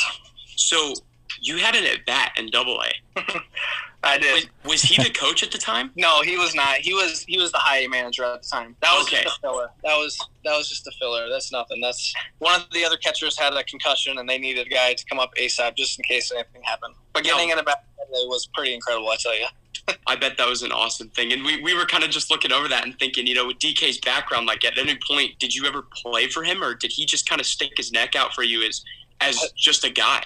So 0.56 0.94
you 1.40 1.58
had 1.58 1.74
an 1.76 1.84
at 1.84 2.04
bat 2.06 2.32
in 2.36 2.50
Double 2.50 2.82
A. 2.82 3.20
I 4.06 4.18
did. 4.18 4.48
Was, 4.64 4.72
was, 4.72 4.82
he 4.82 5.02
the 5.02 5.10
coach 5.10 5.42
at 5.42 5.50
the 5.50 5.58
time? 5.58 5.90
No, 5.96 6.22
he 6.22 6.36
was 6.36 6.54
not. 6.54 6.76
He 6.76 6.94
was 6.94 7.24
he 7.28 7.38
was 7.38 7.52
the 7.52 7.58
high 7.58 7.86
manager 7.86 8.24
at 8.24 8.42
the 8.42 8.48
time. 8.48 8.76
That 8.82 8.94
was 8.96 9.06
okay. 9.06 9.24
just 9.24 9.38
a 9.38 9.40
filler. 9.40 9.70
That 9.82 9.96
was 9.96 10.18
that 10.44 10.56
was 10.56 10.68
just 10.68 10.86
a 10.86 10.92
filler. 10.98 11.28
That's 11.28 11.52
nothing. 11.52 11.80
That's 11.80 12.14
one 12.38 12.60
of 12.60 12.70
the 12.72 12.84
other 12.84 12.96
catchers 12.96 13.38
had 13.38 13.52
a 13.54 13.64
concussion 13.64 14.18
and 14.18 14.28
they 14.28 14.38
needed 14.38 14.66
a 14.66 14.70
guy 14.70 14.94
to 14.94 15.04
come 15.06 15.18
up 15.18 15.34
ASAP 15.34 15.76
just 15.76 15.98
in 15.98 16.04
case 16.04 16.32
anything 16.32 16.62
happened. 16.62 16.94
But 17.12 17.24
getting 17.24 17.48
no. 17.48 17.54
in 17.54 17.58
a 17.58 17.62
bat 17.62 17.84
was 18.08 18.48
pretty 18.54 18.74
incredible, 18.74 19.08
I 19.08 19.16
tell 19.16 19.36
you. 19.36 19.46
I 20.06 20.16
bet 20.16 20.36
that 20.38 20.48
was 20.48 20.62
an 20.62 20.72
awesome 20.72 21.08
thing. 21.10 21.32
And 21.32 21.44
we, 21.44 21.60
we 21.62 21.74
were 21.74 21.86
kind 21.86 22.02
of 22.02 22.10
just 22.10 22.30
looking 22.30 22.52
over 22.52 22.68
that 22.68 22.84
and 22.84 22.98
thinking, 22.98 23.26
you 23.26 23.34
know, 23.34 23.46
with 23.46 23.58
DK's 23.58 23.98
background, 23.98 24.46
like 24.46 24.64
at 24.64 24.78
any 24.78 24.98
point, 25.06 25.38
did 25.38 25.54
you 25.54 25.64
ever 25.66 25.82
play 25.82 26.28
for 26.28 26.42
him 26.42 26.62
or 26.62 26.74
did 26.74 26.92
he 26.92 27.06
just 27.06 27.28
kind 27.28 27.40
of 27.40 27.46
stick 27.46 27.72
his 27.76 27.92
neck 27.92 28.16
out 28.16 28.32
for 28.34 28.42
you 28.42 28.66
as 28.66 28.84
as 29.20 29.36
uh, 29.38 29.46
just 29.56 29.84
a 29.84 29.90
guy? 29.90 30.22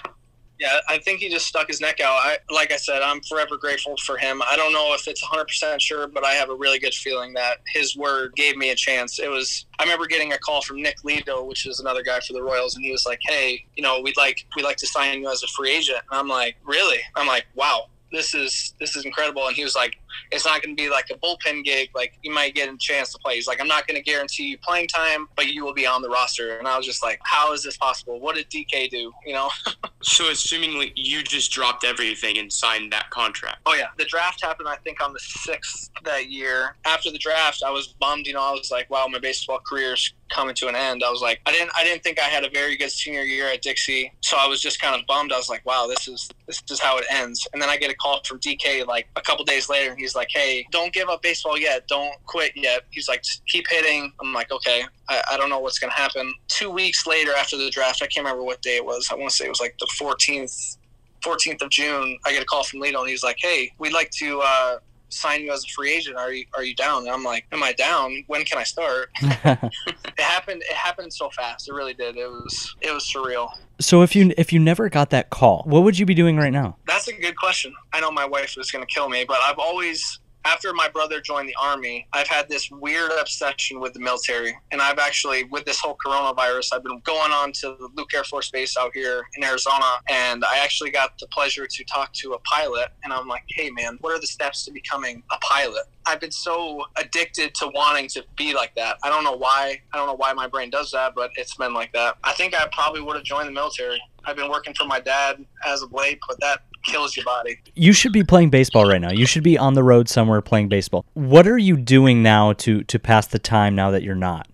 Yeah, 0.61 0.79
I 0.87 0.99
think 0.99 1.21
he 1.21 1.27
just 1.27 1.47
stuck 1.47 1.69
his 1.69 1.81
neck 1.81 1.99
out. 1.99 2.19
I, 2.21 2.37
like 2.51 2.71
I 2.71 2.75
said, 2.75 3.01
I'm 3.01 3.19
forever 3.21 3.57
grateful 3.57 3.97
for 4.05 4.15
him. 4.15 4.43
I 4.43 4.55
don't 4.55 4.71
know 4.71 4.93
if 4.93 5.07
it's 5.07 5.25
100% 5.25 5.81
sure, 5.81 6.07
but 6.07 6.23
I 6.23 6.33
have 6.33 6.51
a 6.51 6.53
really 6.53 6.77
good 6.77 6.93
feeling 6.93 7.33
that 7.33 7.61
his 7.73 7.97
word 7.97 8.35
gave 8.35 8.57
me 8.57 8.69
a 8.69 8.75
chance. 8.75 9.17
It 9.17 9.27
was, 9.27 9.65
I 9.79 9.83
remember 9.83 10.05
getting 10.05 10.33
a 10.33 10.37
call 10.37 10.61
from 10.61 10.79
Nick 10.79 11.03
Lido, 11.03 11.43
which 11.45 11.65
is 11.65 11.79
another 11.79 12.03
guy 12.03 12.19
for 12.19 12.33
the 12.33 12.43
Royals, 12.43 12.75
and 12.75 12.85
he 12.85 12.91
was 12.91 13.07
like, 13.07 13.17
hey, 13.27 13.65
you 13.75 13.81
know, 13.81 14.01
we'd 14.01 14.17
like, 14.17 14.45
we'd 14.55 14.61
like 14.61 14.77
to 14.77 14.85
sign 14.85 15.19
you 15.21 15.31
as 15.31 15.41
a 15.41 15.47
free 15.47 15.71
agent. 15.71 15.97
And 16.11 16.19
I'm 16.19 16.27
like, 16.27 16.57
really? 16.63 16.99
I'm 17.15 17.25
like, 17.25 17.47
wow 17.55 17.87
this 18.11 18.35
is 18.35 18.73
this 18.79 18.95
is 18.95 19.05
incredible 19.05 19.47
and 19.47 19.55
he 19.55 19.63
was 19.63 19.75
like 19.75 19.97
it's 20.31 20.45
not 20.45 20.61
going 20.61 20.75
to 20.75 20.81
be 20.81 20.89
like 20.89 21.05
a 21.11 21.15
bullpen 21.15 21.63
gig 21.63 21.89
like 21.95 22.13
you 22.21 22.33
might 22.33 22.55
get 22.55 22.69
a 22.69 22.77
chance 22.77 23.11
to 23.11 23.19
play. 23.19 23.35
He's 23.35 23.47
like 23.47 23.61
i'm 23.61 23.67
not 23.67 23.87
going 23.87 23.95
to 23.95 24.03
guarantee 24.03 24.47
you 24.47 24.57
playing 24.57 24.87
time 24.87 25.27
but 25.35 25.47
you 25.47 25.63
will 25.63 25.73
be 25.73 25.85
on 25.85 26.01
the 26.01 26.09
roster. 26.09 26.57
And 26.57 26.67
i 26.67 26.77
was 26.77 26.85
just 26.85 27.03
like 27.03 27.19
how 27.23 27.53
is 27.53 27.63
this 27.63 27.77
possible? 27.77 28.19
What 28.19 28.35
did 28.35 28.49
dk 28.49 28.89
do? 28.89 29.11
You 29.25 29.33
know? 29.33 29.49
So 30.03 30.23
assumingly 30.31 30.93
you 30.95 31.21
just 31.21 31.51
dropped 31.51 31.83
everything 31.83 32.39
and 32.39 32.51
signed 32.51 32.91
that 32.91 33.11
contract? 33.11 33.59
Oh 33.67 33.75
yeah. 33.75 33.89
The 33.99 34.05
draft 34.05 34.43
happened 34.43 34.67
i 34.67 34.75
think 34.77 34.99
on 34.99 35.13
the 35.13 35.19
sixth 35.19 35.91
that 36.03 36.31
year. 36.31 36.75
After 36.85 37.11
the 37.11 37.19
draft 37.19 37.61
i 37.65 37.69
was 37.69 37.87
bummed 37.87 38.25
you 38.25 38.33
know 38.33 38.41
i 38.41 38.51
was 38.51 38.71
like 38.71 38.89
wow 38.89 39.05
my 39.07 39.19
baseball 39.19 39.59
career's 39.59 40.13
coming 40.31 40.55
to 40.55 40.67
an 40.67 40.75
end. 40.75 41.03
I 41.05 41.11
was 41.11 41.21
like, 41.21 41.41
I 41.45 41.51
didn't, 41.51 41.71
I 41.77 41.83
didn't 41.83 42.03
think 42.03 42.19
I 42.19 42.23
had 42.23 42.43
a 42.43 42.49
very 42.49 42.75
good 42.77 42.91
senior 42.91 43.21
year 43.21 43.47
at 43.47 43.61
Dixie, 43.61 44.11
so 44.21 44.37
I 44.39 44.47
was 44.47 44.61
just 44.61 44.81
kind 44.81 44.99
of 44.99 45.05
bummed. 45.05 45.31
I 45.31 45.37
was 45.37 45.49
like, 45.49 45.65
wow, 45.65 45.87
this 45.87 46.07
is 46.07 46.29
this 46.47 46.61
is 46.69 46.79
how 46.79 46.97
it 46.97 47.05
ends. 47.11 47.47
And 47.53 47.61
then 47.61 47.69
I 47.69 47.77
get 47.77 47.91
a 47.91 47.95
call 47.95 48.21
from 48.23 48.39
DK 48.39 48.87
like 48.87 49.07
a 49.15 49.21
couple 49.21 49.45
days 49.45 49.69
later, 49.69 49.91
and 49.91 50.00
he's 50.01 50.15
like, 50.15 50.29
hey, 50.31 50.65
don't 50.71 50.93
give 50.93 51.09
up 51.09 51.21
baseball 51.21 51.57
yet, 51.57 51.87
don't 51.87 52.13
quit 52.25 52.51
yet. 52.55 52.83
He's 52.91 53.07
like, 53.07 53.23
keep 53.47 53.65
hitting. 53.69 54.11
I'm 54.21 54.33
like, 54.33 54.51
okay, 54.51 54.83
I, 55.09 55.21
I 55.33 55.37
don't 55.37 55.49
know 55.49 55.59
what's 55.59 55.79
gonna 55.79 55.93
happen. 55.93 56.33
Two 56.47 56.69
weeks 56.69 57.07
later, 57.07 57.31
after 57.33 57.57
the 57.57 57.69
draft, 57.69 58.01
I 58.01 58.07
can't 58.07 58.25
remember 58.25 58.43
what 58.43 58.61
day 58.61 58.75
it 58.77 58.85
was. 58.85 59.09
I 59.11 59.15
want 59.15 59.29
to 59.29 59.35
say 59.35 59.45
it 59.45 59.49
was 59.49 59.61
like 59.61 59.75
the 59.79 59.87
14th. 59.99 60.77
14th 61.23 61.61
of 61.61 61.69
June, 61.69 62.17
I 62.25 62.31
get 62.31 62.41
a 62.41 62.45
call 62.45 62.63
from 62.63 62.79
Lido, 62.79 63.01
and 63.01 63.07
he's 63.07 63.23
like, 63.23 63.37
"Hey, 63.39 63.71
we'd 63.77 63.93
like 63.93 64.09
to 64.17 64.41
uh, 64.41 64.77
sign 65.11 65.41
you 65.41 65.51
as 65.51 65.63
a 65.63 65.67
free 65.69 65.91
agent. 65.93 66.17
Are 66.17 66.31
you 66.31 66.45
are 66.55 66.63
you 66.63 66.75
down? 66.75 67.03
And 67.03 67.11
I'm 67.11 67.23
like, 67.23 67.45
am 67.51 67.63
I 67.63 67.73
down? 67.73 68.23
When 68.27 68.43
can 68.43 68.57
I 68.57 68.63
start? 68.63 69.09
it 69.21 69.73
happened. 70.17 70.61
It 70.63 70.75
happened 70.75 71.13
so 71.13 71.29
fast. 71.29 71.69
It 71.69 71.73
really 71.73 71.93
did. 71.93 72.17
It 72.17 72.27
was 72.27 72.75
it 72.81 72.93
was 72.93 73.03
surreal. 73.05 73.49
So 73.79 74.01
if 74.01 74.15
you 74.15 74.33
if 74.37 74.53
you 74.53 74.59
never 74.59 74.89
got 74.89 75.09
that 75.11 75.29
call, 75.29 75.63
what 75.65 75.83
would 75.83 75.97
you 75.97 76.05
be 76.05 76.13
doing 76.13 76.37
right 76.37 76.53
now? 76.53 76.77
That's 76.87 77.07
a 77.07 77.13
good 77.13 77.35
question. 77.35 77.73
I 77.93 77.99
know 77.99 78.11
my 78.11 78.25
wife 78.25 78.55
was 78.57 78.71
going 78.71 78.85
to 78.85 78.91
kill 78.91 79.09
me, 79.09 79.25
but 79.25 79.39
I've 79.43 79.59
always 79.59 80.19
after 80.45 80.73
my 80.73 80.87
brother 80.87 81.21
joined 81.21 81.47
the 81.47 81.55
army, 81.61 82.07
I've 82.13 82.27
had 82.27 82.49
this 82.49 82.69
weird 82.71 83.11
obsession 83.19 83.79
with 83.79 83.93
the 83.93 83.99
military. 83.99 84.55
And 84.71 84.81
I've 84.81 84.99
actually, 84.99 85.43
with 85.45 85.65
this 85.65 85.79
whole 85.79 85.97
coronavirus, 86.05 86.73
I've 86.73 86.83
been 86.83 86.99
going 87.03 87.31
on 87.31 87.51
to 87.53 87.75
the 87.79 87.89
Luke 87.95 88.09
Air 88.13 88.23
Force 88.23 88.49
Base 88.49 88.75
out 88.77 88.91
here 88.93 89.23
in 89.35 89.43
Arizona. 89.43 89.85
And 90.09 90.43
I 90.43 90.59
actually 90.63 90.91
got 90.91 91.17
the 91.19 91.27
pleasure 91.27 91.67
to 91.67 91.83
talk 91.85 92.13
to 92.13 92.33
a 92.33 92.39
pilot. 92.39 92.89
And 93.03 93.13
I'm 93.13 93.27
like, 93.27 93.43
hey, 93.49 93.69
man, 93.71 93.97
what 94.01 94.13
are 94.13 94.19
the 94.19 94.27
steps 94.27 94.65
to 94.65 94.71
becoming 94.71 95.23
a 95.31 95.37
pilot? 95.37 95.83
I've 96.05 96.19
been 96.19 96.31
so 96.31 96.83
addicted 96.97 97.53
to 97.55 97.71
wanting 97.75 98.07
to 98.09 98.25
be 98.35 98.53
like 98.53 98.73
that. 98.75 98.97
I 99.03 99.09
don't 99.09 99.23
know 99.23 99.37
why. 99.37 99.79
I 99.93 99.97
don't 99.97 100.07
know 100.07 100.15
why 100.15 100.33
my 100.33 100.47
brain 100.47 100.71
does 100.71 100.91
that, 100.91 101.13
but 101.15 101.31
it's 101.35 101.55
been 101.55 101.73
like 101.73 101.93
that. 101.93 102.17
I 102.23 102.33
think 102.33 102.55
I 102.55 102.67
probably 102.71 103.01
would 103.01 103.15
have 103.15 103.25
joined 103.25 103.47
the 103.47 103.51
military. 103.51 104.01
I've 104.25 104.35
been 104.35 104.49
working 104.49 104.73
for 104.73 104.85
my 104.85 104.99
dad 104.99 105.45
as 105.65 105.81
of 105.81 105.91
late, 105.91 106.19
but 106.27 106.39
that 106.39 106.61
kills 106.83 107.15
your 107.15 107.25
body. 107.25 107.59
You 107.75 107.93
should 107.93 108.13
be 108.13 108.23
playing 108.23 108.49
baseball 108.49 108.85
right 108.85 109.01
now. 109.01 109.11
You 109.11 109.25
should 109.25 109.43
be 109.43 109.57
on 109.57 109.73
the 109.73 109.83
road 109.83 110.09
somewhere 110.09 110.41
playing 110.41 110.69
baseball. 110.69 111.05
What 111.13 111.47
are 111.47 111.57
you 111.57 111.77
doing 111.77 112.23
now 112.23 112.53
to 112.53 112.83
to 112.83 112.99
pass 112.99 113.27
the 113.27 113.39
time 113.39 113.75
now 113.75 113.91
that 113.91 114.03
you're 114.03 114.15
not? 114.15 114.47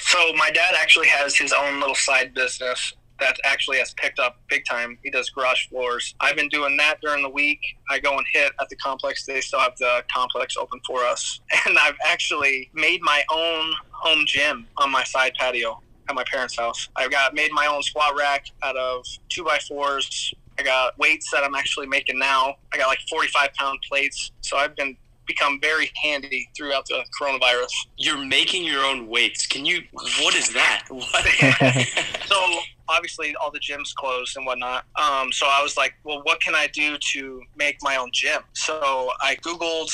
So 0.00 0.18
my 0.34 0.50
dad 0.50 0.74
actually 0.80 1.08
has 1.08 1.36
his 1.36 1.52
own 1.52 1.80
little 1.80 1.94
side 1.94 2.34
business 2.34 2.94
that 3.20 3.36
actually 3.44 3.78
has 3.78 3.94
picked 3.94 4.18
up 4.18 4.40
big 4.48 4.64
time. 4.64 4.98
He 5.02 5.10
does 5.10 5.30
garage 5.30 5.68
floors. 5.68 6.14
I've 6.20 6.36
been 6.36 6.48
doing 6.48 6.76
that 6.78 7.00
during 7.00 7.22
the 7.22 7.28
week. 7.28 7.60
I 7.90 7.98
go 7.98 8.16
and 8.16 8.26
hit 8.32 8.52
at 8.60 8.68
the 8.68 8.76
complex. 8.76 9.24
They 9.24 9.40
still 9.40 9.60
have 9.60 9.76
the 9.78 10.02
complex 10.12 10.56
open 10.56 10.80
for 10.86 11.04
us. 11.04 11.40
And 11.66 11.78
I've 11.78 11.96
actually 12.04 12.70
made 12.72 13.00
my 13.02 13.22
own 13.30 13.72
home 13.90 14.24
gym 14.26 14.66
on 14.78 14.90
my 14.90 15.04
side 15.04 15.34
patio 15.38 15.80
at 16.08 16.14
my 16.14 16.24
parents' 16.24 16.56
house. 16.56 16.88
I've 16.96 17.10
got 17.10 17.34
made 17.34 17.52
my 17.52 17.66
own 17.66 17.82
squat 17.82 18.16
rack 18.18 18.46
out 18.62 18.76
of 18.76 19.04
two 19.28 19.44
by 19.44 19.58
fours. 19.58 20.34
I 20.60 20.62
got 20.62 20.98
weights 20.98 21.30
that 21.32 21.42
I'm 21.42 21.54
actually 21.54 21.86
making 21.86 22.18
now. 22.18 22.54
I 22.72 22.76
got 22.76 22.88
like 22.88 22.98
45 23.08 23.54
pound 23.54 23.78
plates. 23.88 24.30
So 24.42 24.58
I've 24.58 24.76
been 24.76 24.94
become 25.26 25.58
very 25.60 25.90
handy 26.02 26.50
throughout 26.56 26.84
the 26.86 27.02
coronavirus. 27.18 27.70
You're 27.96 28.18
making 28.18 28.64
your 28.64 28.84
own 28.84 29.06
weights. 29.06 29.46
Can 29.46 29.64
you? 29.64 29.82
What 29.92 30.34
is 30.34 30.52
that? 30.52 30.84
What? 30.90 31.24
so 32.26 32.36
obviously 32.88 33.34
all 33.36 33.50
the 33.50 33.60
gyms 33.60 33.94
closed 33.94 34.36
and 34.36 34.44
whatnot. 34.44 34.84
Um, 34.96 35.32
so 35.32 35.46
I 35.48 35.62
was 35.62 35.76
like, 35.76 35.94
well, 36.04 36.20
what 36.24 36.40
can 36.40 36.54
I 36.54 36.66
do 36.74 36.98
to 37.12 37.42
make 37.56 37.76
my 37.80 37.96
own 37.96 38.10
gym? 38.12 38.42
So 38.52 39.10
I 39.22 39.36
Googled, 39.36 39.90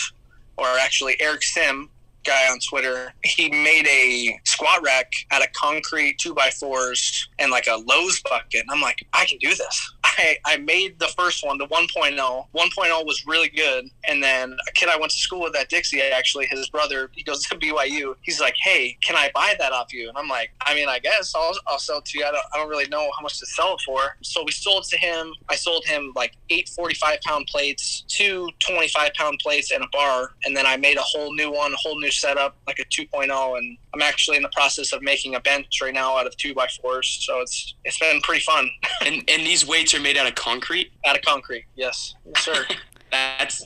or 0.57 0.67
actually 0.67 1.17
Eric 1.21 1.45
Sim, 1.45 1.91
guy 2.27 2.51
on 2.51 2.59
Twitter, 2.61 3.13
he 3.25 3.49
made 3.49 3.87
a 3.87 4.39
squat 4.45 4.83
rack 4.85 5.11
out 5.31 5.43
of 5.43 5.53
concrete 5.53 6.19
two 6.19 6.35
by 6.35 6.51
fours 6.51 7.29
and 7.39 7.51
like 7.51 7.67
a 7.67 7.77
Lowe's 7.87 8.21
bucket. 8.23 8.63
And 8.63 8.71
I'm 8.71 8.81
like, 8.81 9.07
I 9.13 9.25
can 9.25 9.39
do 9.39 9.49
this. 9.49 9.93
I, 10.05 10.37
I 10.45 10.57
made 10.59 10.99
the 10.99 11.09
first 11.09 11.45
one, 11.45 11.59
the 11.59 11.67
1.0. 11.67 12.17
1.0 12.17 13.07
was 13.07 13.25
really 13.27 13.49
good. 13.49 13.89
And 14.09 14.23
then 14.23 14.57
a 14.69 14.73
kid 14.73 14.89
I 14.89 14.97
went 14.97 15.13
to 15.13 15.19
school 15.19 15.43
with 15.43 15.57
at 15.57 15.69
Dixie, 15.69 16.01
actually, 16.01 16.47
his 16.47 16.69
brother, 16.71 17.11
he 17.13 17.23
goes 17.23 17.43
to 17.45 17.57
BYU. 17.59 18.15
He's 18.23 18.41
like, 18.41 18.55
hey, 18.63 18.97
can 19.03 19.17
I 19.17 19.31
buy 19.35 19.55
that 19.59 19.73
off 19.73 19.93
you? 19.93 20.09
And 20.09 20.17
I'm 20.17 20.29
like, 20.29 20.51
I 20.63 20.75
mean, 20.75 20.89
I 20.89 20.99
guess 20.99 21.35
I'll, 21.35 21.53
I'll 21.67 21.79
sell 21.79 22.01
to 22.01 22.19
you. 22.19 22.25
I 22.25 22.31
don't, 22.31 22.45
I 22.55 22.59
don't 22.59 22.69
really 22.69 22.89
know 22.89 23.09
how 23.17 23.23
much 23.23 23.39
to 23.41 23.47
sell 23.47 23.75
it 23.75 23.81
for. 23.85 24.17
So 24.23 24.43
we 24.45 24.53
sold 24.53 24.85
to 24.85 24.97
him. 24.97 25.33
I 25.49 25.57
sold 25.57 25.85
him 25.85 26.13
like 26.17 26.35
eight 26.51 26.69
45 26.69 27.21
pound 27.23 27.47
plates, 27.47 28.05
two 28.09 28.49
25 28.61 29.13
pound 29.15 29.39
plates, 29.43 29.71
and 29.71 29.85
a 29.85 29.89
bar. 29.93 30.31
And 30.45 30.57
then 30.57 30.67
I 30.67 30.77
made 30.77 30.97
a 30.97 31.03
whole 31.03 31.35
new 31.35 31.53
one, 31.53 31.73
a 31.73 31.77
whole 31.77 32.01
new 32.01 32.11
setup, 32.21 32.57
like 32.67 32.79
a 32.79 32.85
2.0. 32.85 33.59
And 33.59 33.79
I'm 33.95 34.03
actually 34.03 34.37
in 34.37 34.43
the 34.43 34.51
process 34.51 34.93
of 34.93 35.03
making 35.03 35.35
a 35.35 35.41
bench 35.41 35.81
right 35.83 35.95
now 35.95 36.17
out 36.17 36.27
of 36.27 36.37
two 36.37 36.55
by 36.55 36.67
fours. 36.81 37.19
So 37.23 37.41
it's 37.41 37.75
it's 37.85 37.99
been 37.99 38.21
pretty 38.23 38.43
fun. 38.45 38.69
and 39.07 39.17
and 39.29 39.47
these 39.47 39.67
weights 39.67 39.95
are 39.95 40.01
made 40.01 40.17
out 40.17 40.27
of 40.27 40.35
concrete. 40.35 40.93
Out 41.07 41.17
of 41.17 41.23
concrete, 41.23 41.65
yes, 41.75 42.15
yes, 42.25 42.45
sir. 42.45 42.65
That's 43.13 43.63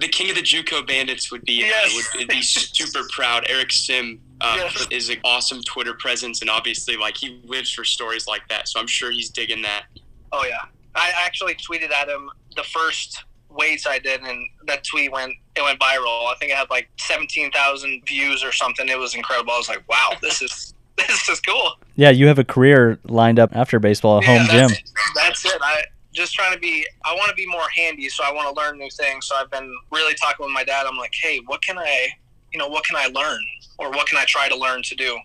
the 0.00 0.08
king 0.08 0.30
of 0.30 0.36
the 0.36 0.42
JUCO 0.42 0.84
bandits 0.86 1.30
would 1.30 1.42
be 1.44 1.62
uh, 1.62 1.66
Yes. 1.66 2.08
would 2.16 2.28
be 2.28 2.42
super 2.42 3.06
proud. 3.12 3.46
Eric 3.48 3.72
Sim 3.72 4.20
uh, 4.40 4.54
Yes. 4.58 4.86
is 4.90 5.08
an 5.10 5.18
awesome 5.24 5.62
Twitter 5.62 5.94
presence, 5.94 6.40
and 6.40 6.50
obviously, 6.50 6.96
like 6.96 7.16
he 7.16 7.40
lives 7.44 7.72
for 7.72 7.84
stories 7.84 8.26
like 8.26 8.42
that. 8.48 8.68
So 8.68 8.80
I'm 8.80 8.86
sure 8.88 9.12
he's 9.12 9.30
digging 9.30 9.62
that. 9.62 9.84
Oh 10.32 10.44
yeah, 10.44 10.62
I 10.96 11.12
actually 11.24 11.54
tweeted 11.54 11.92
at 11.92 12.08
him 12.08 12.28
the 12.56 12.64
first 12.64 13.24
weights 13.50 13.86
I 13.86 13.98
did, 13.98 14.22
and 14.22 14.48
that 14.66 14.84
tweet 14.84 15.12
went 15.12 15.32
it 15.56 15.62
went 15.62 15.78
viral. 15.80 16.26
I 16.26 16.34
think 16.38 16.52
it 16.52 16.56
had 16.56 16.70
like 16.70 16.88
seventeen 16.98 17.50
thousand 17.50 18.02
views 18.06 18.44
or 18.44 18.52
something. 18.52 18.88
It 18.88 18.98
was 18.98 19.14
incredible. 19.14 19.52
I 19.52 19.58
was 19.58 19.68
like, 19.68 19.88
wow, 19.88 20.12
this 20.22 20.42
is 20.42 20.74
this 20.96 21.28
is 21.28 21.40
cool. 21.40 21.72
Yeah, 21.96 22.10
you 22.10 22.26
have 22.26 22.38
a 22.38 22.44
career 22.44 22.98
lined 23.04 23.38
up 23.38 23.54
after 23.54 23.78
baseball, 23.78 24.18
a 24.18 24.24
home 24.24 24.46
Yeah, 24.46 24.68
gym. 24.68 24.70
It. 24.72 24.90
That's 25.14 25.44
it. 25.44 25.58
I 25.60 25.82
just 26.12 26.34
trying 26.34 26.52
to 26.52 26.58
be. 26.58 26.86
I 27.04 27.14
want 27.14 27.28
to 27.28 27.34
be 27.34 27.46
more 27.46 27.68
handy, 27.74 28.08
so 28.08 28.24
I 28.24 28.32
want 28.32 28.54
to 28.54 28.60
learn 28.60 28.78
new 28.78 28.90
things. 28.90 29.26
So 29.26 29.36
I've 29.36 29.50
been 29.50 29.72
really 29.90 30.14
talking 30.14 30.44
with 30.44 30.52
my 30.52 30.64
dad. 30.64 30.86
I'm 30.86 30.96
like, 30.96 31.12
hey, 31.20 31.40
what 31.46 31.62
can 31.62 31.78
I, 31.78 32.08
you 32.52 32.58
know, 32.58 32.68
what 32.68 32.84
can 32.84 32.96
I 32.96 33.06
learn, 33.06 33.40
or 33.78 33.90
what 33.90 34.06
can 34.06 34.18
I 34.18 34.24
try 34.24 34.48
to 34.48 34.56
learn 34.56 34.82
to 34.82 34.94
do? 34.94 35.18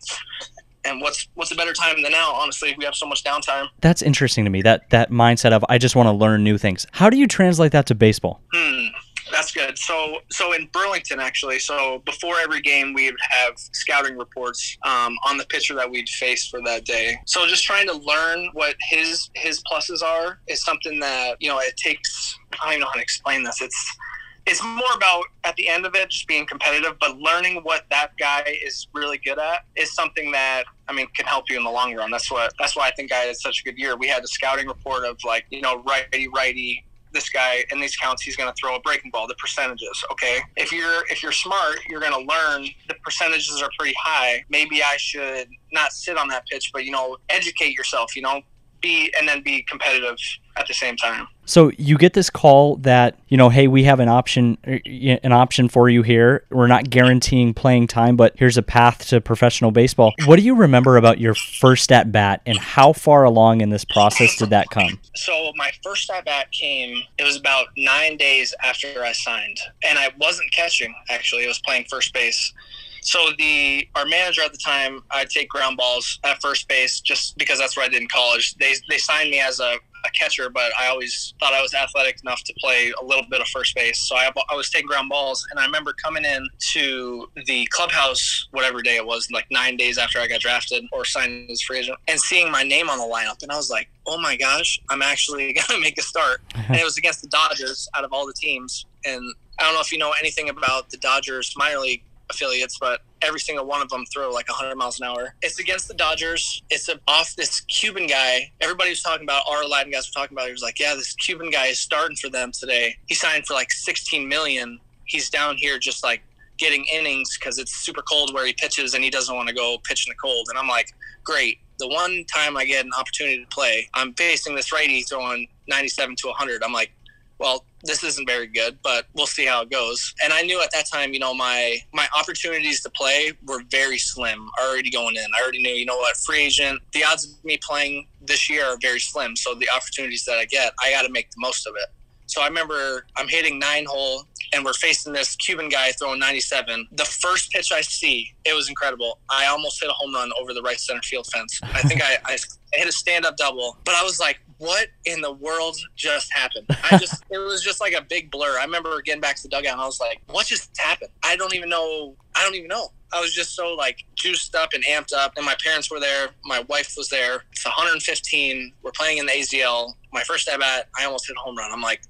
And 0.85 1.01
what's 1.01 1.27
what's 1.35 1.51
a 1.51 1.55
better 1.55 1.73
time 1.73 2.01
than 2.01 2.11
now? 2.11 2.33
Honestly, 2.33 2.75
we 2.77 2.85
have 2.85 2.95
so 2.95 3.05
much 3.05 3.23
downtime. 3.23 3.67
That's 3.81 4.01
interesting 4.01 4.43
to 4.45 4.49
me. 4.49 4.61
That 4.61 4.89
that 4.89 5.11
mindset 5.11 5.51
of 5.51 5.63
I 5.69 5.77
just 5.77 5.95
want 5.95 6.07
to 6.07 6.11
learn 6.11 6.43
new 6.43 6.57
things. 6.57 6.85
How 6.91 7.09
do 7.09 7.17
you 7.17 7.27
translate 7.27 7.71
that 7.71 7.85
to 7.87 7.95
baseball? 7.95 8.41
Hmm, 8.53 8.87
that's 9.31 9.51
good. 9.51 9.77
So, 9.77 10.19
so 10.29 10.53
in 10.53 10.69
Burlington, 10.71 11.19
actually, 11.19 11.59
so 11.59 12.01
before 12.05 12.39
every 12.39 12.61
game, 12.61 12.93
we 12.93 13.05
would 13.09 13.19
have 13.29 13.53
scouting 13.57 14.17
reports 14.17 14.77
um, 14.83 15.17
on 15.25 15.37
the 15.37 15.45
pitcher 15.45 15.73
that 15.75 15.89
we'd 15.89 16.09
face 16.09 16.47
for 16.47 16.61
that 16.63 16.85
day. 16.85 17.17
So, 17.25 17.47
just 17.47 17.63
trying 17.63 17.87
to 17.87 17.93
learn 17.93 18.49
what 18.53 18.75
his 18.89 19.29
his 19.33 19.61
pluses 19.63 20.03
are 20.03 20.39
is 20.47 20.63
something 20.63 20.99
that 20.99 21.37
you 21.39 21.49
know 21.49 21.59
it 21.59 21.75
takes. 21.77 22.37
I 22.53 22.65
don't 22.65 22.73
even 22.73 22.81
know 22.81 22.87
how 22.87 22.93
to 22.93 23.01
explain 23.01 23.43
this. 23.43 23.61
It's 23.61 23.97
it's 24.45 24.63
more 24.63 24.91
about 24.95 25.23
at 25.45 25.55
the 25.55 25.69
end 25.69 25.85
of 25.85 25.95
it 25.95 26.09
just 26.09 26.27
being 26.27 26.45
competitive, 26.45 26.97
but 26.99 27.17
learning 27.17 27.61
what 27.63 27.85
that 27.89 28.17
guy 28.17 28.43
is 28.63 28.87
really 28.93 29.17
good 29.17 29.39
at 29.39 29.65
is 29.75 29.93
something 29.93 30.31
that 30.31 30.63
I 30.87 30.93
mean 30.93 31.07
can 31.15 31.25
help 31.25 31.49
you 31.49 31.57
in 31.57 31.63
the 31.63 31.69
long 31.69 31.93
run. 31.95 32.11
That's 32.11 32.29
what 32.29 32.53
that's 32.59 32.75
why 32.75 32.87
I 32.87 32.91
think 32.91 33.11
I 33.11 33.19
had 33.19 33.35
such 33.37 33.61
a 33.61 33.63
good 33.63 33.77
year. 33.77 33.95
We 33.95 34.07
had 34.07 34.23
a 34.23 34.27
scouting 34.27 34.67
report 34.67 35.05
of 35.05 35.17
like 35.23 35.45
you 35.49 35.61
know 35.61 35.81
righty 35.83 36.27
righty. 36.27 36.83
This 37.13 37.29
guy 37.29 37.63
in 37.71 37.79
these 37.79 37.95
counts, 37.95 38.23
he's 38.23 38.35
going 38.35 38.49
to 38.49 38.55
throw 38.59 38.75
a 38.75 38.79
breaking 38.79 39.11
ball. 39.11 39.27
The 39.27 39.35
percentages, 39.35 40.03
okay. 40.11 40.39
If 40.57 40.71
you're 40.71 41.05
if 41.11 41.21
you're 41.21 41.31
smart, 41.31 41.79
you're 41.87 41.99
going 41.99 42.11
to 42.11 42.17
learn 42.17 42.67
the 42.87 42.95
percentages 43.03 43.61
are 43.61 43.69
pretty 43.77 43.93
high. 44.01 44.43
Maybe 44.49 44.81
I 44.81 44.97
should 44.97 45.47
not 45.71 45.93
sit 45.93 46.17
on 46.17 46.27
that 46.29 46.47
pitch, 46.47 46.71
but 46.73 46.85
you 46.85 46.91
know, 46.91 47.17
educate 47.29 47.77
yourself. 47.77 48.15
You 48.15 48.23
know, 48.23 48.41
be 48.83 49.11
and 49.17 49.27
then 49.27 49.41
be 49.41 49.63
competitive 49.63 50.17
at 50.55 50.67
the 50.67 50.73
same 50.73 50.95
time. 50.95 51.25
So 51.45 51.71
you 51.77 51.97
get 51.97 52.13
this 52.13 52.29
call 52.29 52.75
that 52.77 53.17
you 53.27 53.37
know, 53.37 53.49
hey, 53.49 53.67
we 53.67 53.83
have 53.85 53.99
an 53.99 54.09
option, 54.09 54.59
er, 54.67 54.79
an 54.85 55.31
option 55.31 55.67
for 55.67 55.89
you 55.89 56.03
here. 56.03 56.43
We're 56.51 56.67
not 56.67 56.91
guaranteeing 56.91 57.55
playing 57.55 57.87
time, 57.87 58.15
but 58.15 58.33
here's 58.37 58.57
a 58.57 58.61
path 58.61 59.07
to 59.07 59.19
professional 59.19 59.71
baseball. 59.71 60.13
What 60.25 60.37
do 60.37 60.43
you 60.43 60.55
remember 60.55 60.97
about 60.97 61.19
your 61.19 61.33
first 61.33 61.91
at 61.91 62.11
bat, 62.11 62.41
and 62.45 62.59
how 62.59 62.93
far 62.93 63.23
along 63.23 63.61
in 63.61 63.71
this 63.71 63.83
process 63.83 64.35
did 64.35 64.51
that 64.51 64.69
come? 64.69 64.99
So 65.15 65.51
my 65.55 65.71
first 65.83 66.11
at 66.11 66.25
bat 66.25 66.51
came. 66.51 67.01
It 67.17 67.23
was 67.23 67.37
about 67.37 67.67
nine 67.75 68.17
days 68.17 68.53
after 68.63 69.03
I 69.03 69.13
signed, 69.13 69.57
and 69.83 69.97
I 69.97 70.11
wasn't 70.19 70.51
catching. 70.53 70.93
Actually, 71.09 71.45
I 71.45 71.47
was 71.47 71.59
playing 71.65 71.85
first 71.89 72.13
base. 72.13 72.53
So 73.03 73.29
the 73.37 73.87
our 73.95 74.05
manager 74.05 74.41
at 74.41 74.51
the 74.51 74.57
time, 74.57 75.03
I'd 75.11 75.29
take 75.29 75.49
ground 75.49 75.77
balls 75.77 76.19
at 76.23 76.41
first 76.41 76.67
base 76.67 77.01
just 77.01 77.37
because 77.37 77.59
that's 77.59 77.75
what 77.75 77.85
I 77.85 77.89
did 77.89 78.01
in 78.01 78.07
college. 78.07 78.55
They 78.55 78.73
they 78.89 78.97
signed 78.97 79.29
me 79.29 79.39
as 79.39 79.59
a, 79.59 79.73
a 80.05 80.09
catcher, 80.17 80.49
but 80.49 80.71
I 80.79 80.87
always 80.87 81.33
thought 81.39 81.53
I 81.53 81.61
was 81.61 81.73
athletic 81.73 82.21
enough 82.23 82.43
to 82.45 82.53
play 82.59 82.93
a 83.01 83.03
little 83.03 83.25
bit 83.29 83.41
of 83.41 83.47
first 83.47 83.75
base. 83.75 83.99
So 84.07 84.15
I, 84.15 84.29
I 84.49 84.55
was 84.55 84.69
taking 84.69 84.87
ground 84.87 85.09
balls, 85.09 85.45
and 85.51 85.59
I 85.59 85.65
remember 85.65 85.93
coming 85.93 86.23
in 86.23 86.47
to 86.73 87.29
the 87.45 87.67
clubhouse, 87.71 88.47
whatever 88.51 88.81
day 88.81 88.95
it 88.95 89.05
was, 89.05 89.29
like 89.31 89.45
nine 89.51 89.75
days 89.75 89.97
after 89.97 90.19
I 90.19 90.27
got 90.27 90.39
drafted 90.39 90.85
or 90.93 91.03
signed 91.03 91.49
as 91.51 91.61
free 91.61 91.79
agent, 91.79 91.97
and 92.07 92.19
seeing 92.19 92.51
my 92.51 92.63
name 92.63 92.89
on 92.89 92.97
the 92.97 93.05
lineup, 93.05 93.43
and 93.43 93.51
I 93.51 93.57
was 93.57 93.69
like, 93.69 93.89
oh 94.07 94.19
my 94.19 94.37
gosh, 94.37 94.79
I'm 94.89 95.01
actually 95.01 95.53
gonna 95.67 95.79
make 95.79 95.97
a 95.97 96.03
start. 96.03 96.41
and 96.55 96.77
it 96.77 96.85
was 96.85 96.97
against 96.97 97.21
the 97.21 97.27
Dodgers 97.27 97.89
out 97.95 98.05
of 98.05 98.13
all 98.13 98.25
the 98.25 98.33
teams, 98.33 98.85
and 99.05 99.21
I 99.59 99.63
don't 99.63 99.73
know 99.73 99.81
if 99.81 99.91
you 99.91 99.97
know 99.97 100.13
anything 100.19 100.49
about 100.49 100.89
the 100.89 100.97
Dodgers 100.97 101.53
minor 101.57 101.79
league 101.79 102.03
affiliates, 102.33 102.77
but 102.79 103.01
every 103.21 103.39
single 103.39 103.65
one 103.65 103.81
of 103.81 103.89
them 103.89 104.05
throw 104.13 104.29
like 104.31 104.47
100 104.49 104.75
miles 104.75 104.99
an 104.99 105.07
hour. 105.07 105.35
It's 105.41 105.59
against 105.59 105.87
the 105.87 105.93
Dodgers. 105.93 106.61
It's 106.69 106.89
off 107.07 107.35
this 107.35 107.61
Cuban 107.61 108.07
guy. 108.07 108.51
Everybody 108.61 108.89
was 108.89 109.01
talking 109.01 109.23
about, 109.23 109.43
our 109.49 109.65
Latin 109.65 109.91
guys 109.91 110.09
were 110.09 110.21
talking 110.21 110.35
about, 110.35 110.47
he 110.47 110.51
was 110.51 110.61
like, 110.61 110.79
yeah, 110.79 110.95
this 110.95 111.13
Cuban 111.13 111.49
guy 111.49 111.67
is 111.67 111.79
starting 111.79 112.17
for 112.17 112.29
them 112.29 112.51
today. 112.51 112.95
He 113.07 113.15
signed 113.15 113.45
for 113.45 113.53
like 113.53 113.71
16 113.71 114.27
million. 114.27 114.79
He's 115.05 115.29
down 115.29 115.57
here 115.57 115.79
just 115.79 116.03
like 116.03 116.21
getting 116.57 116.85
innings 116.85 117.37
because 117.37 117.57
it's 117.57 117.73
super 117.73 118.01
cold 118.01 118.33
where 118.33 118.45
he 118.45 118.53
pitches 118.53 118.93
and 118.93 119.03
he 119.03 119.09
doesn't 119.09 119.35
want 119.35 119.47
to 119.49 119.55
go 119.55 119.77
pitch 119.83 120.07
in 120.07 120.11
the 120.11 120.15
cold. 120.15 120.47
And 120.49 120.57
I'm 120.57 120.67
like, 120.67 120.93
great. 121.23 121.59
The 121.79 121.87
one 121.87 122.25
time 122.33 122.55
I 122.55 122.65
get 122.65 122.85
an 122.85 122.91
opportunity 122.97 123.43
to 123.43 123.47
play, 123.47 123.89
I'm 123.93 124.13
facing 124.13 124.55
this 124.55 124.71
righty 124.71 125.01
throwing 125.01 125.47
97 125.67 126.15
to 126.17 126.27
100. 126.27 126.63
I'm 126.63 126.71
like, 126.71 126.93
well, 127.39 127.65
this 127.83 128.03
isn't 128.03 128.25
very 128.27 128.47
good, 128.47 128.77
but 128.83 129.05
we'll 129.13 129.27
see 129.27 129.45
how 129.45 129.61
it 129.61 129.69
goes. 129.69 130.13
And 130.23 130.31
I 130.31 130.41
knew 130.41 130.61
at 130.61 130.71
that 130.71 130.85
time, 130.91 131.13
you 131.13 131.19
know, 131.19 131.33
my 131.33 131.77
my 131.93 132.07
opportunities 132.17 132.81
to 132.83 132.89
play 132.89 133.33
were 133.45 133.61
very 133.69 133.97
slim 133.97 134.49
already 134.61 134.89
going 134.89 135.15
in. 135.15 135.25
I 135.37 135.41
already 135.41 135.61
knew, 135.61 135.73
you 135.73 135.85
know 135.85 135.97
what, 135.97 136.15
free 136.17 136.45
agent, 136.45 136.81
the 136.93 137.03
odds 137.03 137.25
of 137.25 137.43
me 137.43 137.57
playing 137.61 138.07
this 138.21 138.49
year 138.49 138.65
are 138.65 138.77
very 138.81 138.99
slim. 138.99 139.35
So 139.35 139.53
the 139.55 139.69
opportunities 139.75 140.23
that 140.25 140.37
I 140.37 140.45
get, 140.45 140.73
I 140.81 140.91
got 140.91 141.03
to 141.03 141.09
make 141.09 141.29
the 141.31 141.37
most 141.39 141.67
of 141.67 141.75
it. 141.75 141.89
So 142.27 142.41
I 142.41 142.47
remember 142.47 143.05
I'm 143.17 143.27
hitting 143.27 143.59
nine 143.59 143.85
hole 143.85 144.23
and 144.53 144.63
we're 144.63 144.73
facing 144.73 145.13
this 145.13 145.35
Cuban 145.35 145.67
guy 145.69 145.91
throwing 145.91 146.19
97. 146.19 146.87
The 146.93 147.05
first 147.05 147.51
pitch 147.51 147.71
I 147.71 147.81
see, 147.81 148.33
it 148.45 148.55
was 148.55 148.69
incredible. 148.69 149.19
I 149.29 149.47
almost 149.47 149.81
hit 149.81 149.89
a 149.89 149.93
home 149.93 150.13
run 150.13 150.31
over 150.39 150.53
the 150.53 150.61
right 150.61 150.79
center 150.79 151.01
field 151.01 151.27
fence. 151.27 151.59
I 151.63 151.81
think 151.81 152.01
I, 152.03 152.17
I 152.25 152.37
hit 152.73 152.87
a 152.87 152.91
stand 152.91 153.25
up 153.25 153.35
double, 153.37 153.77
but 153.83 153.95
I 153.95 154.03
was 154.03 154.19
like, 154.19 154.39
what 154.63 154.87
in 155.05 155.21
the 155.21 155.33
world 155.33 155.77
just 155.95 156.31
happened? 156.33 156.65
I 156.89 156.97
just, 156.97 157.23
it 157.29 157.37
was 157.37 157.61
just 157.63 157.81
like 157.81 157.93
a 157.93 158.01
big 158.01 158.31
blur. 158.31 158.57
I 158.59 158.63
remember 158.63 159.01
getting 159.01 159.21
back 159.21 159.35
to 159.37 159.43
the 159.43 159.49
dugout 159.49 159.73
and 159.73 159.81
I 159.81 159.85
was 159.85 159.99
like, 159.99 160.21
what 160.29 160.45
just 160.45 160.75
happened? 160.77 161.09
I 161.23 161.35
don't 161.35 161.53
even 161.53 161.69
know. 161.69 162.15
I 162.35 162.43
don't 162.43 162.55
even 162.55 162.69
know. 162.69 162.91
I 163.13 163.19
was 163.19 163.33
just 163.33 163.55
so 163.55 163.73
like 163.75 164.05
juiced 164.15 164.55
up 164.55 164.69
and 164.73 164.83
amped 164.85 165.13
up. 165.13 165.33
And 165.35 165.45
my 165.45 165.55
parents 165.63 165.91
were 165.91 165.99
there. 165.99 166.29
My 166.45 166.61
wife 166.69 166.93
was 166.97 167.09
there. 167.09 167.43
It's 167.51 167.65
115. 167.65 168.73
We're 168.81 168.91
playing 168.91 169.17
in 169.19 169.25
the 169.25 169.33
AZL. 169.33 169.93
My 170.13 170.23
first 170.23 170.47
at 170.47 170.59
bat, 170.59 170.87
I 170.97 171.05
almost 171.05 171.27
hit 171.27 171.35
a 171.37 171.39
home 171.39 171.57
run. 171.57 171.71
I'm 171.71 171.81
like, 171.81 172.01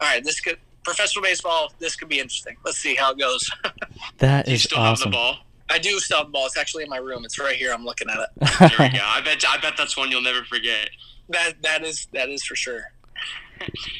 all 0.00 0.08
right, 0.08 0.24
this 0.24 0.40
could, 0.40 0.56
professional 0.84 1.22
baseball, 1.22 1.72
this 1.78 1.94
could 1.94 2.08
be 2.08 2.18
interesting. 2.18 2.56
Let's 2.64 2.78
see 2.78 2.94
how 2.94 3.12
it 3.12 3.18
goes. 3.18 3.48
That 4.18 4.48
is 4.48 4.62
Do 4.62 4.68
still 4.68 4.78
awesome. 4.78 5.04
have 5.04 5.12
the 5.12 5.16
ball? 5.16 5.36
I 5.68 5.78
do 5.78 5.98
still 5.98 6.18
have 6.18 6.26
the 6.28 6.32
ball. 6.32 6.46
It's 6.46 6.56
actually 6.56 6.84
in 6.84 6.90
my 6.90 6.96
room. 6.96 7.24
It's 7.24 7.38
right 7.38 7.54
here. 7.56 7.72
I'm 7.72 7.84
looking 7.84 8.08
at 8.10 8.18
it. 8.18 8.28
There 8.58 8.88
we 8.88 8.98
go. 8.98 9.04
I 9.04 9.20
bet 9.20 9.44
I 9.48 9.58
bet 9.58 9.74
that's 9.76 9.96
one 9.96 10.10
you'll 10.10 10.22
never 10.22 10.42
forget. 10.44 10.90
That 11.30 11.54
that 11.62 11.84
is 11.84 12.08
that 12.12 12.28
is 12.28 12.44
for 12.44 12.56
sure. 12.56 12.82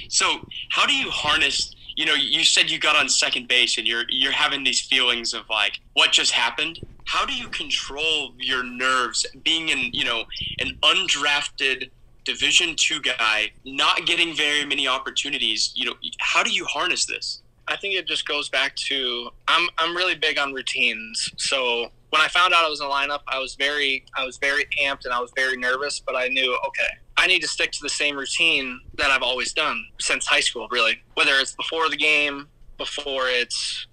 So, 0.08 0.46
how 0.70 0.86
do 0.86 0.94
you 0.94 1.10
harness? 1.10 1.74
You 1.96 2.06
know, 2.06 2.14
you 2.14 2.44
said 2.44 2.70
you 2.70 2.78
got 2.78 2.96
on 2.96 3.08
second 3.08 3.48
base, 3.48 3.78
and 3.78 3.86
you're 3.86 4.04
you're 4.08 4.32
having 4.32 4.64
these 4.64 4.80
feelings 4.80 5.34
of 5.34 5.48
like, 5.48 5.80
what 5.94 6.12
just 6.12 6.32
happened? 6.32 6.80
How 7.04 7.26
do 7.26 7.34
you 7.34 7.48
control 7.48 8.32
your 8.38 8.62
nerves, 8.62 9.26
being 9.44 9.68
in 9.68 9.90
you 9.92 10.04
know 10.04 10.24
an 10.60 10.78
undrafted 10.82 11.90
Division 12.24 12.74
two 12.76 13.00
guy, 13.00 13.50
not 13.64 14.06
getting 14.06 14.34
very 14.34 14.64
many 14.64 14.86
opportunities? 14.88 15.72
You 15.74 15.86
know, 15.86 15.94
how 16.18 16.42
do 16.42 16.50
you 16.50 16.64
harness 16.64 17.06
this? 17.06 17.42
I 17.68 17.76
think 17.76 17.94
it 17.94 18.06
just 18.06 18.26
goes 18.26 18.48
back 18.48 18.74
to 18.76 19.30
I'm 19.46 19.68
I'm 19.78 19.96
really 19.96 20.16
big 20.16 20.38
on 20.38 20.52
routines. 20.52 21.30
So 21.36 21.90
when 22.10 22.20
I 22.20 22.28
found 22.28 22.52
out 22.52 22.64
I 22.64 22.68
was 22.68 22.80
in 22.80 22.88
the 22.88 22.92
lineup, 22.92 23.20
I 23.28 23.38
was 23.38 23.54
very 23.54 24.04
I 24.16 24.24
was 24.24 24.38
very 24.38 24.66
amped 24.82 25.04
and 25.04 25.14
I 25.14 25.20
was 25.20 25.32
very 25.36 25.56
nervous, 25.56 26.00
but 26.00 26.16
I 26.16 26.28
knew 26.28 26.58
okay, 26.66 26.88
I 27.16 27.26
need 27.26 27.40
to 27.40 27.48
stick 27.48 27.72
to 27.72 27.78
the 27.82 27.88
same 27.88 28.16
routine 28.16 28.80
that 28.96 29.10
I've 29.10 29.22
always 29.22 29.52
done 29.52 29.84
since 29.98 30.26
high 30.26 30.40
school, 30.40 30.68
really. 30.70 31.02
Whether 31.14 31.32
it's 31.34 31.54
before 31.54 31.90
the 31.90 31.96
game, 31.96 32.48
before 32.78 33.28
it's 33.28 33.86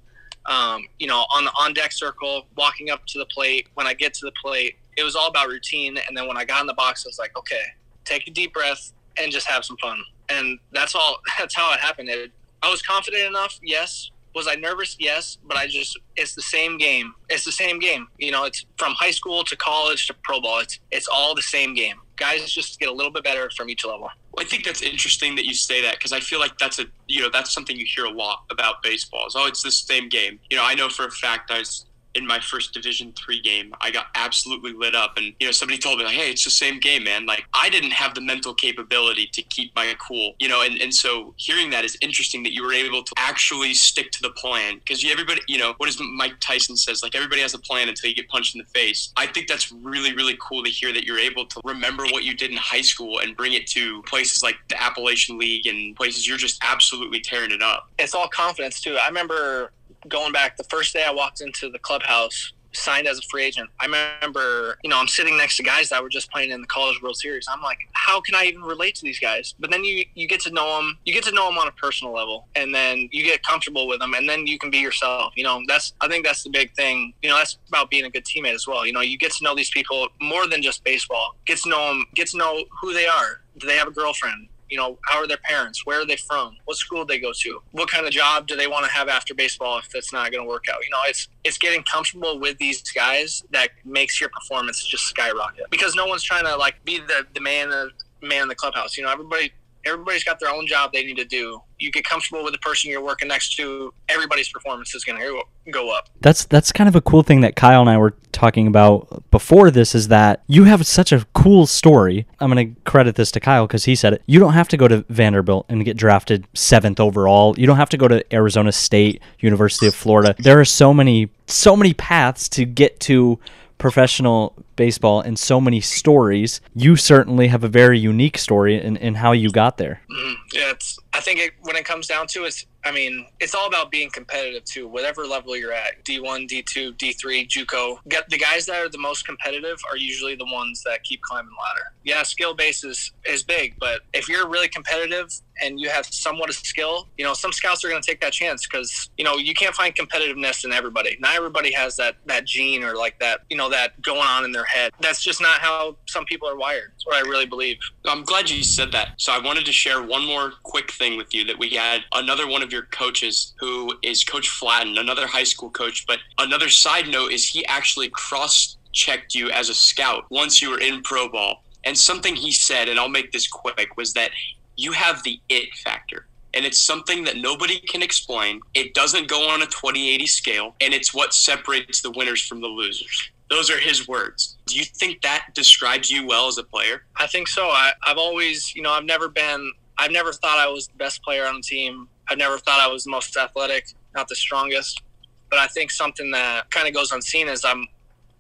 um, 0.47 0.88
you 0.97 1.07
know, 1.07 1.25
on 1.33 1.45
the 1.45 1.51
on 1.59 1.74
deck 1.74 1.91
circle, 1.91 2.47
walking 2.55 2.89
up 2.89 3.05
to 3.07 3.19
the 3.19 3.25
plate, 3.25 3.67
when 3.74 3.86
I 3.86 3.93
get 3.93 4.13
to 4.15 4.25
the 4.25 4.31
plate, 4.41 4.77
it 4.95 5.03
was 5.03 5.15
all 5.15 5.27
about 5.27 5.50
routine. 5.50 5.97
And 6.07 6.17
then 6.17 6.27
when 6.27 6.38
I 6.38 6.45
got 6.45 6.62
in 6.62 6.67
the 6.67 6.74
box, 6.74 7.05
I 7.05 7.09
was 7.09 7.19
like, 7.19 7.38
okay, 7.38 7.62
take 8.05 8.27
a 8.27 8.31
deep 8.31 8.53
breath 8.53 8.93
and 9.21 9.31
just 9.31 9.47
have 9.47 9.65
some 9.65 9.77
fun. 9.77 10.00
And 10.29 10.57
that's 10.71 10.95
all. 10.95 11.19
That's 11.39 11.55
how 11.55 11.74
it 11.74 11.79
happened. 11.79 12.09
It, 12.09 12.31
I 12.63 12.69
was 12.69 12.81
confident 12.81 13.24
enough. 13.24 13.59
Yes. 13.62 14.12
Was 14.36 14.47
I 14.47 14.55
nervous? 14.55 14.95
Yes. 15.00 15.38
But 15.45 15.57
I 15.57 15.67
just, 15.67 16.00
it's 16.15 16.36
the 16.36 16.41
same 16.41 16.77
game. 16.77 17.13
It's 17.29 17.45
the 17.45 17.51
same 17.51 17.79
game. 17.79 18.07
You 18.17 18.31
know, 18.31 18.43
it's 18.43 18.65
from 18.77 18.93
high 18.93 19.12
school 19.12 19.43
to 19.45 19.55
college 19.55 20.07
to 20.07 20.15
pro 20.24 20.41
ball. 20.41 20.59
It's, 20.59 20.79
it's 20.91 21.07
all 21.07 21.36
the 21.36 21.41
same 21.41 21.74
game. 21.74 21.97
Guys 22.17 22.51
just 22.51 22.79
get 22.79 22.89
a 22.89 22.91
little 22.91 23.12
bit 23.12 23.24
better 23.24 23.50
from 23.55 23.69
each 23.69 23.86
level. 23.86 24.09
Well, 24.33 24.45
I 24.45 24.47
think 24.47 24.65
that's 24.65 24.81
interesting 24.81 25.36
that 25.36 25.45
you 25.45 25.53
say 25.53 25.81
that 25.81 25.95
because 25.95 26.12
I 26.12 26.19
feel 26.19 26.39
like 26.39 26.57
that's 26.57 26.79
a 26.79 26.86
you 27.07 27.21
know 27.21 27.29
that's 27.31 27.53
something 27.53 27.77
you 27.77 27.86
hear 27.86 28.05
a 28.05 28.12
lot 28.12 28.43
about 28.51 28.83
baseball. 28.83 29.27
Is 29.27 29.36
oh, 29.36 29.45
it's 29.45 29.63
the 29.63 29.71
same 29.71 30.09
game. 30.09 30.39
You 30.50 30.57
know, 30.57 30.63
I 30.65 30.74
know 30.75 30.89
for 30.89 31.05
a 31.05 31.12
fact 31.12 31.51
I 31.51 31.59
was 31.59 31.86
in 32.17 32.25
my 32.25 32.39
first 32.39 32.74
Division 32.74 33.13
three 33.13 33.39
game. 33.39 33.74
I 33.79 33.91
got 33.91 34.07
absolutely 34.15 34.74
lit 34.74 34.95
up, 34.95 35.17
and 35.17 35.33
you 35.39 35.47
know 35.47 35.51
somebody 35.51 35.77
told 35.77 36.00
me 36.00 36.05
like, 36.05 36.15
"Hey, 36.15 36.31
it's 36.31 36.43
the 36.43 36.50
same 36.50 36.79
game, 36.79 37.03
man." 37.03 37.25
Like 37.25 37.45
I 37.53 37.69
didn't 37.69 37.91
have 37.91 38.15
the 38.15 38.21
mental 38.21 38.53
capability 38.53 39.27
to 39.27 39.41
keep 39.43 39.75
my 39.75 39.95
cool. 40.05 40.33
You 40.39 40.50
know, 40.50 40.63
and 40.63 40.81
and 40.81 40.93
so 40.93 41.33
hearing 41.38 41.69
that 41.69 41.86
is 41.86 41.97
interesting 42.01 42.43
that 42.43 42.53
you 42.53 42.63
were 42.63 42.74
able 42.74 43.03
to 43.03 43.13
actually 43.17 43.74
stick 43.74 44.12
to 44.12 44.21
the 44.21 44.31
plan 44.31 44.79
because 44.79 45.05
everybody, 45.09 45.41
you 45.47 45.57
know, 45.57 45.74
what 45.77 45.88
is 45.88 46.01
Mike 46.01 46.39
Tyson 46.39 46.75
says 46.75 47.03
like 47.03 47.15
everybody 47.15 47.41
has 47.41 47.53
a 47.53 47.59
plan 47.59 47.88
until 47.88 48.09
you 48.09 48.15
get 48.15 48.27
punched 48.27 48.55
in 48.55 48.59
the 48.59 48.79
face. 48.79 49.13
I 49.15 49.27
think 49.27 49.47
that's 49.47 49.71
really 49.71 50.15
really 50.15 50.38
cool 50.41 50.63
to 50.63 50.69
hear 50.69 50.91
that 50.93 51.05
you're 51.05 51.19
able 51.19 51.45
to 51.45 51.62
remember 51.63 52.03
what 52.05 52.24
you 52.24 52.33
did 52.33 52.51
in 52.51 52.57
high 52.57 52.81
school 52.81 53.19
and 53.19 53.38
bring 53.38 53.53
it 53.53 53.67
to 53.67 54.01
places 54.03 54.41
like 54.43 54.55
the 54.69 54.81
Appalachian 54.81 55.38
League 55.38 55.67
and 55.67 55.95
places 55.95 56.27
you're 56.27 56.38
just 56.38 56.62
absolutely 56.63 57.19
tearing 57.19 57.51
it 57.51 57.62
up. 57.62 57.89
It's 58.00 58.15
all 58.15 58.27
confidence 58.27 58.81
too. 58.81 58.97
I 58.97 59.07
remember 59.07 59.71
going 60.07 60.31
back 60.31 60.57
the 60.57 60.63
first 60.65 60.93
day 60.93 61.03
I 61.05 61.11
walked 61.11 61.41
into 61.41 61.69
the 61.69 61.79
clubhouse, 61.79 62.53
signed 62.77 63.07
as 63.07 63.17
a 63.17 63.21
free 63.29 63.43
agent. 63.43 63.69
I 63.79 63.85
remember, 63.85 64.77
you 64.83 64.89
know, 64.89 64.97
I'm 64.97 65.07
sitting 65.07 65.37
next 65.37 65.57
to 65.57 65.63
guys 65.63 65.89
that 65.89 66.01
were 66.01 66.09
just 66.09 66.31
playing 66.31 66.51
in 66.51 66.61
the 66.61 66.67
College 66.67 67.01
World 67.01 67.17
Series. 67.17 67.47
I'm 67.49 67.61
like, 67.61 67.79
how 67.93 68.21
can 68.21 68.35
I 68.35 68.45
even 68.45 68.61
relate 68.61 68.95
to 68.95 69.03
these 69.03 69.19
guys? 69.19 69.55
But 69.59 69.71
then 69.71 69.83
you 69.83 70.05
you 70.15 70.27
get 70.27 70.41
to 70.41 70.51
know 70.51 70.77
them, 70.77 70.97
you 71.05 71.13
get 71.13 71.23
to 71.25 71.31
know 71.31 71.47
them 71.49 71.57
on 71.57 71.67
a 71.67 71.71
personal 71.71 72.13
level, 72.13 72.47
and 72.55 72.73
then 72.73 73.09
you 73.11 73.23
get 73.23 73.43
comfortable 73.43 73.87
with 73.87 73.99
them, 73.99 74.13
and 74.13 74.27
then 74.27 74.47
you 74.47 74.57
can 74.57 74.69
be 74.69 74.77
yourself. 74.77 75.33
You 75.35 75.43
know, 75.43 75.61
that's 75.67 75.93
I 76.01 76.07
think 76.07 76.25
that's 76.25 76.43
the 76.43 76.49
big 76.49 76.73
thing. 76.75 77.13
You 77.21 77.29
know, 77.29 77.37
that's 77.37 77.57
about 77.67 77.89
being 77.89 78.05
a 78.05 78.09
good 78.09 78.25
teammate 78.25 78.53
as 78.53 78.67
well. 78.67 78.85
You 78.85 78.93
know, 78.93 79.01
you 79.01 79.17
get 79.17 79.31
to 79.33 79.43
know 79.43 79.55
these 79.55 79.71
people 79.71 80.07
more 80.21 80.47
than 80.47 80.61
just 80.61 80.83
baseball. 80.83 81.35
Get 81.45 81.59
to 81.59 81.69
know 81.69 81.87
them, 81.87 82.05
get 82.15 82.27
to 82.29 82.37
know 82.37 82.63
who 82.81 82.93
they 82.93 83.07
are. 83.07 83.41
Do 83.58 83.67
they 83.67 83.77
have 83.77 83.88
a 83.88 83.91
girlfriend? 83.91 84.49
You 84.69 84.77
know 84.77 84.97
how 85.06 85.19
are 85.19 85.27
their 85.27 85.38
parents? 85.38 85.86
Where 85.86 86.01
are 86.01 86.06
they 86.06 86.17
from? 86.17 86.58
What 86.65 86.77
school 86.77 87.06
they 87.06 87.19
go 87.19 87.32
to? 87.34 87.62
What 87.71 87.89
kind 87.89 88.06
of 88.06 88.12
job 88.12 88.47
do 88.47 88.56
they 88.56 88.67
want 88.67 88.86
to 88.86 88.91
have 88.91 89.08
after 89.08 89.34
baseball 89.34 89.80
if 89.80 89.89
that's 89.89 90.12
not 90.13 90.32
going 90.32 90.43
to 90.43 90.47
work 90.47 90.65
out? 90.71 90.84
You 90.84 90.89
know 90.89 90.99
it's 91.06 91.27
it's 91.43 91.58
getting 91.58 91.84
comfortable 91.84 92.39
with 92.39 92.58
these 92.58 92.82
guys 92.91 93.43
that 93.51 93.69
makes 93.86 94.19
your 94.19 94.30
performance 94.30 94.86
just 94.86 95.06
skyrocket 95.06 95.69
because 95.69 95.95
no 95.95 96.06
one's 96.06 96.23
trying 96.23 96.45
to 96.45 96.56
like 96.56 96.84
be 96.86 96.99
the, 96.99 97.25
the 97.34 97.41
man 97.41 97.69
the 97.69 97.91
man 98.21 98.43
in 98.43 98.47
the 98.47 98.56
clubhouse. 98.56 98.97
You 98.97 99.03
know 99.03 99.12
everybody 99.12 99.51
everybody's 99.86 100.23
got 100.23 100.39
their 100.39 100.53
own 100.53 100.67
job 100.67 100.91
they 100.91 101.06
need 101.06 101.17
to 101.17 101.25
do 101.25 101.62
you 101.79 101.91
get 101.91 102.05
comfortable 102.05 102.43
with 102.43 102.53
the 102.53 102.59
person 102.59 102.89
you're 102.89 103.03
working 103.03 103.27
next 103.27 103.55
to 103.55 103.93
everybody's 104.09 104.49
performance 104.49 104.95
is 104.95 105.03
going 105.03 105.19
to 105.19 105.43
go 105.71 105.95
up 105.95 106.09
That's 106.21 106.45
that's 106.45 106.71
kind 106.71 106.87
of 106.87 106.95
a 106.95 107.01
cool 107.01 107.23
thing 107.23 107.41
that 107.41 107.55
Kyle 107.55 107.81
and 107.81 107.89
I 107.89 107.97
were 107.97 108.15
talking 108.31 108.67
about 108.67 109.23
before 109.31 109.71
this 109.71 109.95
is 109.95 110.07
that 110.09 110.43
you 110.47 110.65
have 110.65 110.85
such 110.85 111.11
a 111.11 111.25
cool 111.33 111.65
story. 111.65 112.27
I'm 112.39 112.51
going 112.51 112.75
to 112.75 112.81
credit 112.81 113.15
this 113.15 113.31
to 113.31 113.39
Kyle 113.39 113.65
because 113.65 113.85
he 113.85 113.95
said 113.95 114.13
it. 114.13 114.21
You 114.27 114.39
don't 114.39 114.53
have 114.53 114.67
to 114.69 114.77
go 114.77 114.87
to 114.87 115.03
Vanderbilt 115.09 115.65
and 115.69 115.83
get 115.83 115.97
drafted 115.97 116.47
seventh 116.53 116.99
overall. 116.99 117.57
You 117.57 117.65
don't 117.65 117.77
have 117.77 117.89
to 117.89 117.97
go 117.97 118.07
to 118.07 118.23
Arizona 118.33 118.71
State, 118.71 119.21
University 119.39 119.87
of 119.87 119.95
Florida. 119.95 120.35
There 120.37 120.59
are 120.59 120.65
so 120.65 120.93
many 120.93 121.29
so 121.47 121.75
many 121.75 121.93
paths 121.93 122.47
to 122.49 122.65
get 122.65 122.99
to 123.01 123.39
professional 123.77 124.55
baseball 124.77 125.19
and 125.19 125.37
so 125.37 125.59
many 125.59 125.81
stories. 125.81 126.61
You 126.73 126.95
certainly 126.95 127.47
have 127.47 127.65
a 127.65 127.67
very 127.67 127.99
unique 127.99 128.37
story 128.37 128.81
in, 128.81 128.95
in 128.95 129.15
how 129.15 129.33
you 129.33 129.51
got 129.51 129.77
there. 129.77 130.01
Mm, 130.09 130.35
yeah. 130.53 130.73
I 131.13 131.19
think 131.19 131.39
it, 131.39 131.51
when 131.63 131.75
it 131.75 131.83
comes 131.83 132.07
down 132.07 132.27
to 132.27 132.45
it, 132.45 132.63
I 132.85 132.91
mean, 132.91 133.25
it's 133.41 133.53
all 133.53 133.67
about 133.67 133.91
being 133.91 134.09
competitive 134.09 134.63
too. 134.63 134.87
Whatever 134.87 135.25
level 135.25 135.57
you're 135.57 135.73
at, 135.73 136.05
D1, 136.05 136.47
D2, 136.47 136.95
D3, 136.95 137.47
JUCO. 137.49 137.97
Get 138.07 138.29
the 138.29 138.37
guys 138.37 138.65
that 138.67 138.77
are 138.77 138.87
the 138.87 138.97
most 138.97 139.25
competitive 139.25 139.77
are 139.89 139.97
usually 139.97 140.35
the 140.35 140.45
ones 140.45 140.83
that 140.85 141.03
keep 141.03 141.21
climbing 141.21 141.51
ladder. 141.61 141.91
Yeah, 142.05 142.23
skill 142.23 142.53
base 142.53 142.83
is 142.83 143.11
is 143.25 143.43
big, 143.43 143.75
but 143.79 144.01
if 144.13 144.29
you're 144.29 144.47
really 144.47 144.69
competitive 144.69 145.29
and 145.62 145.80
you 145.80 145.89
have 145.89 146.06
somewhat 146.06 146.50
of 146.50 146.56
skill, 146.56 147.08
you 147.17 147.26
know, 147.26 147.34
some 147.34 147.52
scouts 147.52 147.84
are 147.84 147.89
going 147.89 148.02
to 148.02 148.06
take 148.06 148.22
that 148.22 148.34
chance 148.34 148.67
because 148.67 149.10
you 149.17 149.24
know 149.24 149.36
you 149.36 149.54
can't 149.54 149.76
find 149.76 149.96
competitiveness 149.96 150.65
in 150.65 150.72
everybody. 150.72 151.17
Not 151.20 151.36
everybody 151.36 151.72
has 151.74 151.96
that 151.98 152.15
that 152.26 152.46
gene 152.46 152.84
or 152.84 152.96
like 152.96 153.20
that 153.20 153.41
you 153.50 153.58
know 153.58 153.70
that 153.70 154.02
going 154.02 154.28
on 154.28 154.46
in 154.46 154.52
their 154.52 154.65
head. 154.65 154.91
That's 155.02 155.24
just 155.24 155.41
not 155.41 155.60
how 155.60 155.98
some 156.08 156.26
people 156.26 156.48
are 156.50 156.58
wired. 156.58 156.91
That's 156.93 157.06
what 157.06 157.15
I 157.15 157.28
really 157.30 157.46
believe. 157.46 157.78
I'm 158.06 158.24
glad 158.24 158.50
you 158.50 158.63
said 158.63 158.91
that. 158.91 159.13
So 159.17 159.32
I 159.32 159.39
wanted 159.39 159.65
to 159.65 159.72
share 159.72 160.02
one 160.02 160.26
more 160.26 160.54
quick 160.63 160.91
thing 160.91 161.17
with 161.17 161.34
you 161.34 161.43
that 161.46 161.58
we 161.58 161.70
had 161.70 162.02
another 162.13 162.48
one 162.48 162.62
of 162.62 162.72
your 162.72 162.84
coaches 162.84 163.54
who 163.60 163.93
is 164.04 164.24
Coach 164.24 164.50
Flatton, 164.50 165.00
another 165.00 165.28
high 165.28 165.43
school 165.43 165.70
coach. 165.70 166.06
But 166.08 166.20
another 166.38 166.70
side 166.70 167.08
note 167.08 167.32
is 167.32 167.48
he 167.48 167.65
actually 167.67 168.10
cross 168.10 168.78
checked 168.93 169.36
you 169.36 169.50
as 169.52 169.70
a 169.70 169.76
scout 169.76 170.26
once 170.30 170.62
you 170.62 170.72
were 170.72 170.80
in 170.80 171.02
pro 171.04 171.30
ball. 171.30 171.63
And 171.84 171.98
something 171.98 172.36
he 172.36 172.52
said, 172.52 172.89
and 172.89 173.00
I'll 173.00 173.08
make 173.08 173.32
this 173.32 173.48
quick, 173.48 173.96
was 173.96 174.13
that 174.13 174.32
you 174.77 174.91
have 174.93 175.23
the 175.23 175.39
it 175.49 175.75
factor. 175.75 176.27
And 176.53 176.65
it's 176.65 176.79
something 176.79 177.23
that 177.25 177.37
nobody 177.37 177.79
can 177.79 178.01
explain. 178.01 178.61
It 178.73 178.93
doesn't 178.93 179.27
go 179.27 179.49
on 179.49 179.61
a 179.61 179.65
2080 179.65 180.25
scale, 180.27 180.75
and 180.79 180.93
it's 180.93 181.13
what 181.13 181.33
separates 181.33 182.01
the 182.01 182.11
winners 182.11 182.41
from 182.47 182.61
the 182.61 182.67
losers. 182.67 183.31
Those 183.49 183.69
are 183.69 183.79
his 183.79 184.07
words. 184.07 184.57
Do 184.65 184.77
you 184.77 184.85
think 184.85 185.21
that 185.21 185.49
describes 185.53 186.09
you 186.09 186.25
well 186.25 186.47
as 186.47 186.57
a 186.57 186.63
player? 186.63 187.03
I 187.15 187.27
think 187.27 187.47
so. 187.47 187.67
I, 187.67 187.91
I've 188.05 188.17
always, 188.17 188.75
you 188.75 188.81
know, 188.81 188.91
I've 188.91 189.05
never 189.05 189.29
been, 189.29 189.71
I've 189.97 190.11
never 190.11 190.33
thought 190.33 190.57
I 190.57 190.67
was 190.67 190.87
the 190.87 190.95
best 190.95 191.21
player 191.23 191.45
on 191.45 191.55
the 191.55 191.61
team. 191.61 192.07
I've 192.29 192.37
never 192.37 192.57
thought 192.57 192.79
I 192.79 192.87
was 192.87 193.05
the 193.05 193.11
most 193.11 193.35
athletic, 193.37 193.87
not 194.15 194.27
the 194.27 194.35
strongest. 194.35 195.01
But 195.49 195.59
I 195.59 195.67
think 195.67 195.91
something 195.91 196.31
that 196.31 196.69
kind 196.71 196.87
of 196.87 196.93
goes 196.93 197.11
unseen 197.11 197.47
is 197.47 197.63
I'm, 197.63 197.87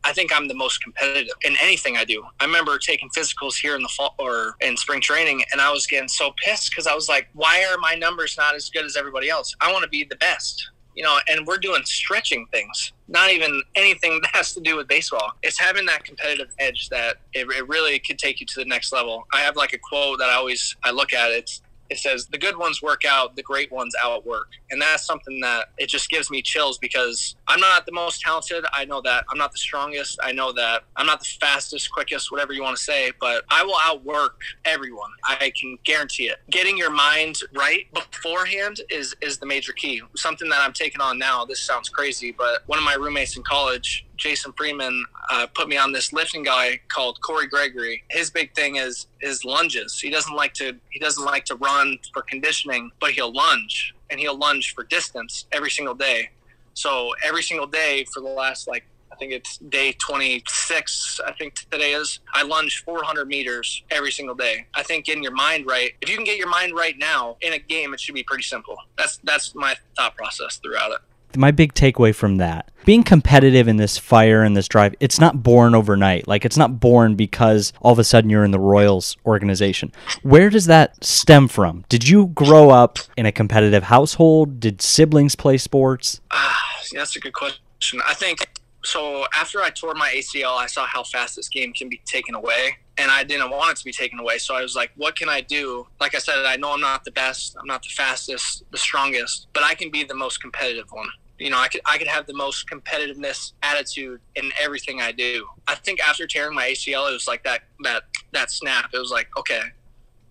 I 0.07 0.13
think 0.13 0.31
I'm 0.33 0.47
the 0.47 0.55
most 0.55 0.81
competitive 0.81 1.35
in 1.43 1.57
anything 1.61 1.97
I 1.97 2.05
do. 2.05 2.23
I 2.39 2.45
remember 2.45 2.77
taking 2.77 3.09
physicals 3.09 3.55
here 3.59 3.75
in 3.75 3.81
the 3.81 3.89
fall 3.89 4.15
or 4.17 4.55
in 4.61 4.77
spring 4.77 5.01
training, 5.01 5.43
and 5.51 5.59
I 5.59 5.69
was 5.69 5.85
getting 5.85 6.07
so 6.07 6.33
pissed 6.43 6.71
because 6.71 6.87
I 6.87 6.95
was 6.95 7.09
like, 7.09 7.27
why 7.33 7.67
are 7.69 7.77
my 7.77 7.93
numbers 7.93 8.37
not 8.37 8.55
as 8.55 8.69
good 8.69 8.85
as 8.85 8.95
everybody 8.95 9.29
else? 9.29 9.53
I 9.59 9.69
want 9.73 9.83
to 9.83 9.89
be 9.89 10.05
the 10.05 10.15
best 10.15 10.69
you 10.97 11.03
know, 11.03 11.19
and 11.29 11.45
we're 11.45 11.59
doing 11.59 11.83
stretching 11.85 12.47
things, 12.51 12.91
not 13.07 13.29
even 13.29 13.61
anything 13.75 14.19
that 14.23 14.35
has 14.35 14.53
to 14.55 14.59
do 14.59 14.75
with 14.75 14.87
baseball. 14.87 15.31
It's 15.43 15.59
having 15.59 15.85
that 15.85 16.03
competitive 16.03 16.47
edge 16.57 16.89
that 16.89 17.17
it, 17.33 17.47
it 17.51 17.67
really 17.67 17.99
could 17.99 18.17
take 18.17 18.39
you 18.39 18.47
to 18.47 18.59
the 18.59 18.65
next 18.65 18.91
level. 18.91 19.27
I 19.31 19.41
have 19.41 19.55
like 19.55 19.73
a 19.73 19.77
quote 19.77 20.17
that 20.17 20.29
I 20.29 20.33
always 20.33 20.75
I 20.83 20.89
look 20.89 21.13
at. 21.13 21.29
It's 21.31 21.61
it 21.89 21.97
says 21.99 22.27
the 22.27 22.37
good 22.37 22.57
ones 22.57 22.81
work 22.81 23.05
out, 23.05 23.35
the 23.35 23.43
great 23.43 23.71
ones 23.71 23.95
outwork. 24.03 24.47
And 24.71 24.81
that's 24.81 25.05
something 25.05 25.39
that 25.41 25.69
it 25.77 25.89
just 25.89 26.09
gives 26.09 26.29
me 26.29 26.41
chills 26.41 26.77
because 26.77 27.35
I'm 27.47 27.59
not 27.59 27.85
the 27.85 27.91
most 27.91 28.21
talented. 28.21 28.65
I 28.73 28.85
know 28.85 29.01
that. 29.01 29.25
I'm 29.29 29.37
not 29.37 29.51
the 29.51 29.57
strongest. 29.57 30.19
I 30.21 30.31
know 30.31 30.51
that. 30.53 30.83
I'm 30.95 31.05
not 31.05 31.19
the 31.19 31.29
fastest, 31.39 31.91
quickest, 31.91 32.31
whatever 32.31 32.53
you 32.53 32.63
want 32.63 32.77
to 32.77 32.83
say, 32.83 33.11
but 33.19 33.43
I 33.49 33.63
will 33.63 33.77
outwork 33.83 34.39
everyone. 34.65 35.11
I 35.23 35.51
can 35.59 35.77
guarantee 35.83 36.29
it. 36.29 36.37
Getting 36.49 36.77
your 36.77 36.91
mind 36.91 37.39
right 37.53 37.91
beforehand 37.93 38.81
is 38.89 39.15
is 39.21 39.37
the 39.37 39.45
major 39.45 39.73
key. 39.73 40.01
Something 40.15 40.49
that 40.49 40.61
I'm 40.61 40.73
taking 40.73 41.01
on 41.01 41.17
now. 41.17 41.45
This 41.45 41.59
sounds 41.59 41.89
crazy, 41.89 42.31
but 42.31 42.63
one 42.67 42.77
of 42.77 42.85
my 42.85 42.95
roommates 42.95 43.37
in 43.37 43.43
college 43.43 44.06
Jason 44.17 44.51
Freeman 44.53 45.05
uh, 45.29 45.47
put 45.53 45.67
me 45.67 45.77
on 45.77 45.91
this 45.91 46.11
lifting 46.11 46.43
guy 46.43 46.79
called 46.89 47.19
Cory 47.21 47.47
Gregory. 47.47 48.03
His 48.09 48.29
big 48.29 48.53
thing 48.55 48.77
is 48.77 49.07
is 49.21 49.45
lunges. 49.45 49.99
He 49.99 50.09
doesn't 50.09 50.35
like 50.35 50.53
to 50.55 50.75
he 50.89 50.99
doesn't 50.99 51.23
like 51.23 51.45
to 51.45 51.55
run 51.55 51.97
for 52.13 52.23
conditioning, 52.23 52.91
but 52.99 53.11
he'll 53.11 53.33
lunge 53.33 53.93
and 54.09 54.19
he'll 54.19 54.37
lunge 54.37 54.73
for 54.73 54.83
distance 54.83 55.45
every 55.51 55.69
single 55.69 55.95
day. 55.95 56.29
So 56.73 57.11
every 57.23 57.43
single 57.43 57.67
day 57.67 58.05
for 58.13 58.21
the 58.21 58.29
last 58.29 58.67
like 58.67 58.85
I 59.11 59.15
think 59.15 59.31
it's 59.31 59.57
day 59.57 59.93
26. 59.93 61.21
I 61.25 61.31
think 61.31 61.55
today 61.55 61.93
is. 61.93 62.19
I 62.33 62.43
lunge 62.43 62.83
400 62.83 63.27
meters 63.27 63.81
every 63.89 64.11
single 64.11 64.35
day. 64.35 64.67
I 64.75 64.83
think 64.83 65.05
getting 65.05 65.23
your 65.23 65.33
mind 65.33 65.65
right. 65.65 65.93
If 66.01 66.09
you 66.09 66.15
can 66.15 66.25
get 66.25 66.37
your 66.37 66.49
mind 66.49 66.75
right 66.75 66.95
now 66.99 67.37
in 67.41 67.53
a 67.53 67.57
game, 67.57 67.95
it 67.95 67.99
should 67.99 68.13
be 68.13 68.21
pretty 68.21 68.43
simple. 68.43 68.75
That's 68.97 69.17
that's 69.23 69.55
my 69.55 69.75
thought 69.95 70.15
process 70.15 70.57
throughout 70.57 70.91
it 70.91 70.99
my 71.35 71.51
big 71.51 71.73
takeaway 71.73 72.13
from 72.13 72.37
that 72.37 72.71
being 72.87 73.03
competitive 73.03 73.67
in 73.67 73.75
this 73.75 73.97
fire 73.97 74.43
and 74.43 74.55
this 74.55 74.67
drive 74.69 74.95
it's 75.01 75.19
not 75.19 75.43
born 75.43 75.75
overnight. 75.75 76.25
Like 76.25 76.45
it's 76.45 76.55
not 76.55 76.79
born 76.79 77.15
because 77.15 77.73
all 77.81 77.91
of 77.91 77.99
a 77.99 78.03
sudden 78.05 78.29
you're 78.29 78.45
in 78.45 78.51
the 78.51 78.59
royals 78.59 79.17
organization. 79.25 79.91
Where 80.23 80.49
does 80.49 80.67
that 80.67 81.03
stem 81.03 81.49
from? 81.49 81.83
Did 81.89 82.07
you 82.07 82.27
grow 82.27 82.69
up 82.69 82.99
in 83.17 83.25
a 83.25 83.33
competitive 83.33 83.83
household? 83.83 84.61
Did 84.61 84.81
siblings 84.81 85.35
play 85.35 85.57
sports? 85.57 86.21
Uh, 86.31 86.53
that's 86.93 87.17
a 87.17 87.19
good 87.19 87.33
question. 87.33 87.99
I 88.07 88.13
think 88.13 88.47
so 88.83 89.25
after 89.33 89.61
i 89.61 89.69
tore 89.69 89.93
my 89.95 90.09
acl 90.15 90.55
i 90.57 90.65
saw 90.65 90.85
how 90.85 91.03
fast 91.03 91.35
this 91.35 91.49
game 91.49 91.73
can 91.73 91.89
be 91.89 91.99
taken 92.05 92.35
away 92.35 92.77
and 92.97 93.11
I 93.11 93.23
didn't 93.23 93.49
want 93.49 93.71
it 93.71 93.77
to 93.77 93.85
be 93.85 93.91
taken 93.91 94.19
away. 94.19 94.37
So 94.37 94.55
I 94.55 94.61
was 94.61 94.75
like, 94.75 94.91
what 94.95 95.15
can 95.15 95.29
I 95.29 95.41
do? 95.41 95.87
Like 95.99 96.15
I 96.15 96.19
said, 96.19 96.45
I 96.45 96.55
know 96.55 96.73
I'm 96.73 96.81
not 96.81 97.03
the 97.03 97.11
best, 97.11 97.55
I'm 97.59 97.67
not 97.67 97.83
the 97.83 97.89
fastest, 97.89 98.63
the 98.71 98.77
strongest, 98.77 99.47
but 99.53 99.63
I 99.63 99.75
can 99.75 99.91
be 99.91 100.03
the 100.03 100.15
most 100.15 100.41
competitive 100.41 100.87
one 100.91 101.07
you 101.39 101.49
know, 101.49 101.59
I 101.59 101.67
could 101.67 101.81
I 101.85 101.97
could 101.97 102.07
have 102.07 102.25
the 102.25 102.33
most 102.33 102.67
competitiveness 102.69 103.53
attitude 103.61 104.19
in 104.35 104.51
everything 104.59 105.01
I 105.01 105.11
do. 105.11 105.47
I 105.67 105.75
think 105.75 105.99
after 106.01 106.25
tearing 106.25 106.55
my 106.55 106.69
ACL, 106.69 107.09
it 107.09 107.13
was 107.13 107.27
like 107.27 107.43
that 107.43 107.61
that 107.83 108.03
that 108.33 108.51
snap. 108.51 108.89
It 108.93 108.97
was 108.97 109.11
like, 109.11 109.27
okay, 109.37 109.61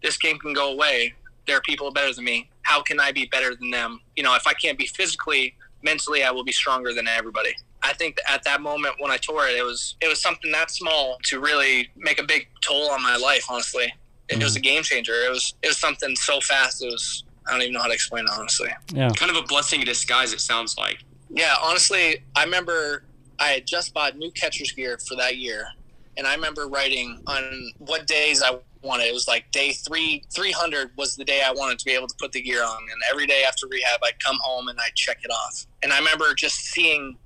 this 0.03 0.17
game 0.17 0.39
can 0.39 0.53
go 0.53 0.73
away. 0.73 1.15
There 1.47 1.57
are 1.57 1.61
people 1.61 1.91
better 1.93 2.13
than 2.13 2.25
me. 2.25 2.51
How 2.63 2.83
can 2.83 2.99
I 2.99 3.13
be 3.13 3.27
better 3.27 3.55
than 3.55 3.71
them? 3.71 4.01
You 4.17 4.25
know, 4.25 4.35
if 4.35 4.47
I 4.47 4.53
can't 4.55 4.77
be 4.77 4.87
physically, 4.87 5.55
mentally, 5.83 6.25
I 6.25 6.31
will 6.33 6.45
be 6.45 6.53
stronger 6.53 6.93
than 6.93 7.07
everybody. 7.07 7.55
I 7.83 7.93
think 7.93 8.19
at 8.29 8.43
that 8.45 8.61
moment 8.61 8.97
when 8.99 9.11
I 9.11 9.17
tore 9.17 9.47
it, 9.47 9.57
it 9.57 9.63
was 9.63 9.97
it 10.01 10.09
was 10.09 10.21
something 10.21 10.51
that 10.53 10.71
small 10.71 11.19
to 11.25 11.41
really 11.41 11.91
make 11.97 12.21
a 12.21 12.25
big 12.25 12.49
toll 12.61 12.91
on 12.91 13.03
my 13.03 13.17
life. 13.17 13.45
Honestly, 13.49 13.93
it 14.29 14.43
was 14.43 14.57
a 14.57 14.61
mm-hmm. 14.61 14.75
game 14.75 14.83
changer. 14.83 15.13
It 15.13 15.31
was 15.31 15.55
it 15.63 15.69
was 15.69 15.79
something 15.79 16.17
so 16.17 16.41
fast. 16.41 16.83
It 16.83 16.87
was 16.87 17.25
I 17.47 17.53
don't 17.53 17.63
even 17.63 17.75
know 17.75 17.81
how 17.81 17.89
to 17.89 17.95
explain 17.95 18.25
it, 18.25 18.31
honestly. 18.33 18.71
Yeah. 18.93 19.11
Kind 19.11 19.31
of 19.31 19.37
a 19.37 19.43
blessing 19.43 19.81
in 19.81 19.87
disguise, 19.87 20.33
it 20.33 20.41
sounds 20.41 20.77
like. 20.77 21.05
Yeah, 21.31 21.55
honestly, 21.63 22.25
I 22.35 22.45
remember 22.45 23.05
I 23.39 23.49
had 23.49 23.67
just 23.67 23.95
bought 23.95 24.17
new 24.17 24.31
catcher's 24.33 24.73
gear 24.73 24.99
for 25.07 25.17
that 25.17 25.37
year. 25.37 25.69
And 26.17 26.27
I 26.27 26.35
remember 26.35 26.67
writing 26.67 27.21
on 27.27 27.73
what 27.79 28.07
days 28.07 28.43
I 28.43 28.59
wanted. 28.83 29.05
It 29.05 29.13
was 29.13 29.29
like 29.29 29.51
day 29.53 29.73
three, 29.73 30.23
300 30.33 30.93
was 30.97 31.15
the 31.15 31.25
day 31.25 31.43
I 31.45 31.53
wanted 31.53 31.79
to 31.79 31.85
be 31.85 31.93
able 31.93 32.07
to 32.07 32.15
put 32.19 32.33
the 32.33 32.41
gear 32.41 32.65
on. 32.65 32.79
And 32.79 33.03
every 33.11 33.27
day 33.27 33.45
after 33.47 33.67
rehab, 33.67 34.01
I'd 34.03 34.19
come 34.25 34.39
home 34.41 34.69
and 34.69 34.79
I'd 34.81 34.95
check 34.95 35.19
it 35.23 35.31
off. 35.31 35.67
And 35.83 35.93
I 35.93 35.99
remember 35.99 36.33
just 36.35 36.57
seeing 36.57 37.19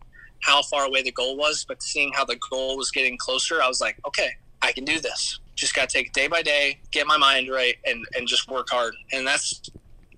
how 0.42 0.62
far 0.62 0.86
away 0.86 1.02
the 1.02 1.12
goal 1.12 1.36
was, 1.36 1.64
but 1.66 1.82
seeing 1.82 2.12
how 2.14 2.24
the 2.24 2.38
goal 2.50 2.76
was 2.76 2.90
getting 2.90 3.16
closer, 3.18 3.62
I 3.62 3.68
was 3.68 3.80
like, 3.80 3.98
okay, 4.06 4.30
I 4.62 4.72
can 4.72 4.84
do 4.84 5.00
this. 5.00 5.40
Just 5.54 5.74
got 5.74 5.88
to 5.88 5.98
take 5.98 6.08
it 6.08 6.12
day 6.12 6.28
by 6.28 6.42
day, 6.42 6.80
get 6.90 7.06
my 7.06 7.16
mind 7.16 7.50
right, 7.50 7.76
and, 7.86 8.04
and 8.16 8.26
just 8.26 8.48
work 8.48 8.68
hard. 8.70 8.94
And 9.12 9.26
that's 9.26 9.70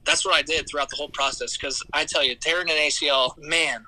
that's 0.04 0.24
what 0.24 0.34
I 0.34 0.42
did 0.42 0.68
throughout 0.68 0.90
the 0.90 0.96
whole 0.96 1.08
process. 1.08 1.56
Because 1.56 1.82
I 1.92 2.04
tell 2.04 2.24
you, 2.24 2.34
tearing 2.34 2.68
an 2.70 2.76
ACL, 2.76 3.36
man, 3.38 3.84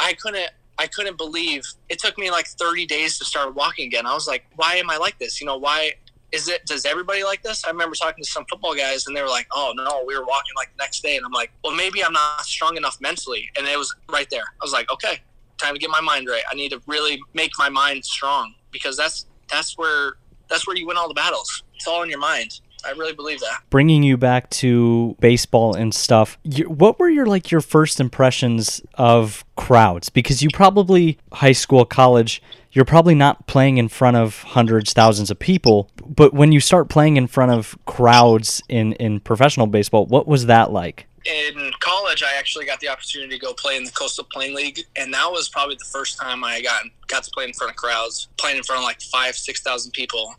I 0.00 0.12
couldn't. 0.14 0.50
I 0.78 0.86
couldn't 0.86 1.18
believe 1.18 1.62
it 1.90 1.98
took 1.98 2.16
me 2.18 2.30
like 2.30 2.46
30 2.46 2.86
days 2.86 3.18
to 3.18 3.24
start 3.26 3.54
walking 3.54 3.86
again. 3.86 4.06
I 4.06 4.14
was 4.14 4.26
like, 4.26 4.46
why 4.56 4.76
am 4.76 4.90
I 4.90 4.96
like 4.96 5.18
this? 5.18 5.40
You 5.40 5.46
know, 5.46 5.58
why 5.58 5.92
is 6.32 6.48
it, 6.48 6.64
does 6.64 6.86
everybody 6.86 7.22
like 7.22 7.42
this? 7.42 7.64
I 7.64 7.68
remember 7.68 7.94
talking 7.94 8.24
to 8.24 8.28
some 8.28 8.46
football 8.48 8.74
guys 8.74 9.06
and 9.06 9.14
they 9.14 9.22
were 9.22 9.28
like, 9.28 9.46
oh 9.52 9.74
no, 9.76 10.02
we 10.06 10.16
were 10.16 10.24
walking 10.24 10.52
like 10.56 10.70
the 10.70 10.82
next 10.82 11.02
day. 11.02 11.16
And 11.16 11.26
I'm 11.26 11.32
like, 11.32 11.52
well, 11.62 11.76
maybe 11.76 12.02
I'm 12.02 12.14
not 12.14 12.40
strong 12.46 12.76
enough 12.76 12.98
mentally. 13.00 13.50
And 13.56 13.66
it 13.68 13.78
was 13.78 13.94
right 14.10 14.28
there. 14.30 14.42
I 14.42 14.64
was 14.64 14.72
like, 14.72 14.90
okay, 14.90 15.20
time 15.62 15.74
to 15.74 15.80
get 15.80 15.90
my 15.90 16.00
mind 16.00 16.28
right. 16.28 16.42
I 16.50 16.54
need 16.54 16.70
to 16.70 16.82
really 16.86 17.20
make 17.34 17.52
my 17.58 17.68
mind 17.68 18.04
strong 18.04 18.54
because 18.70 18.96
that's, 18.96 19.26
that's 19.50 19.76
where, 19.78 20.14
that's 20.48 20.66
where 20.66 20.76
you 20.76 20.86
win 20.86 20.96
all 20.96 21.08
the 21.08 21.14
battles. 21.14 21.62
It's 21.74 21.86
all 21.86 22.02
in 22.02 22.10
your 22.10 22.18
mind. 22.18 22.60
I 22.84 22.90
really 22.90 23.12
believe 23.12 23.40
that. 23.40 23.60
Bringing 23.70 24.02
you 24.02 24.16
back 24.16 24.50
to 24.50 25.16
baseball 25.20 25.74
and 25.74 25.94
stuff, 25.94 26.38
you, 26.42 26.64
what 26.64 26.98
were 26.98 27.08
your 27.08 27.26
like 27.26 27.50
your 27.50 27.60
first 27.60 28.00
impressions 28.00 28.82
of 28.94 29.44
crowds? 29.56 30.08
Because 30.08 30.42
you 30.42 30.48
probably 30.52 31.18
high 31.32 31.52
school, 31.52 31.84
college, 31.84 32.42
you're 32.72 32.84
probably 32.84 33.14
not 33.14 33.46
playing 33.46 33.78
in 33.78 33.88
front 33.88 34.16
of 34.16 34.42
hundreds, 34.42 34.92
thousands 34.92 35.30
of 35.30 35.38
people. 35.38 35.90
But 36.06 36.34
when 36.34 36.52
you 36.52 36.60
start 36.60 36.88
playing 36.88 37.16
in 37.16 37.26
front 37.26 37.52
of 37.52 37.76
crowds 37.86 38.62
in 38.68 38.94
in 38.94 39.20
professional 39.20 39.66
baseball, 39.66 40.06
what 40.06 40.26
was 40.26 40.46
that 40.46 40.72
like? 40.72 41.06
In 41.26 41.72
college, 41.80 42.22
I 42.22 42.34
actually 42.38 42.66
got 42.66 42.80
the 42.80 42.88
opportunity 42.88 43.30
to 43.30 43.38
go 43.38 43.52
play 43.52 43.76
in 43.76 43.84
the 43.84 43.90
Coastal 43.90 44.26
Plain 44.32 44.54
League, 44.54 44.80
and 44.96 45.12
that 45.14 45.30
was 45.30 45.48
probably 45.48 45.76
the 45.76 45.84
first 45.84 46.18
time 46.18 46.44
I 46.44 46.60
got 46.60 46.84
got 47.08 47.24
to 47.24 47.30
play 47.30 47.44
in 47.44 47.52
front 47.52 47.70
of 47.70 47.76
crowds, 47.76 48.28
playing 48.38 48.56
in 48.56 48.62
front 48.62 48.80
of 48.80 48.84
like 48.84 49.00
five, 49.02 49.34
six 49.34 49.60
thousand 49.60 49.92
people. 49.92 50.34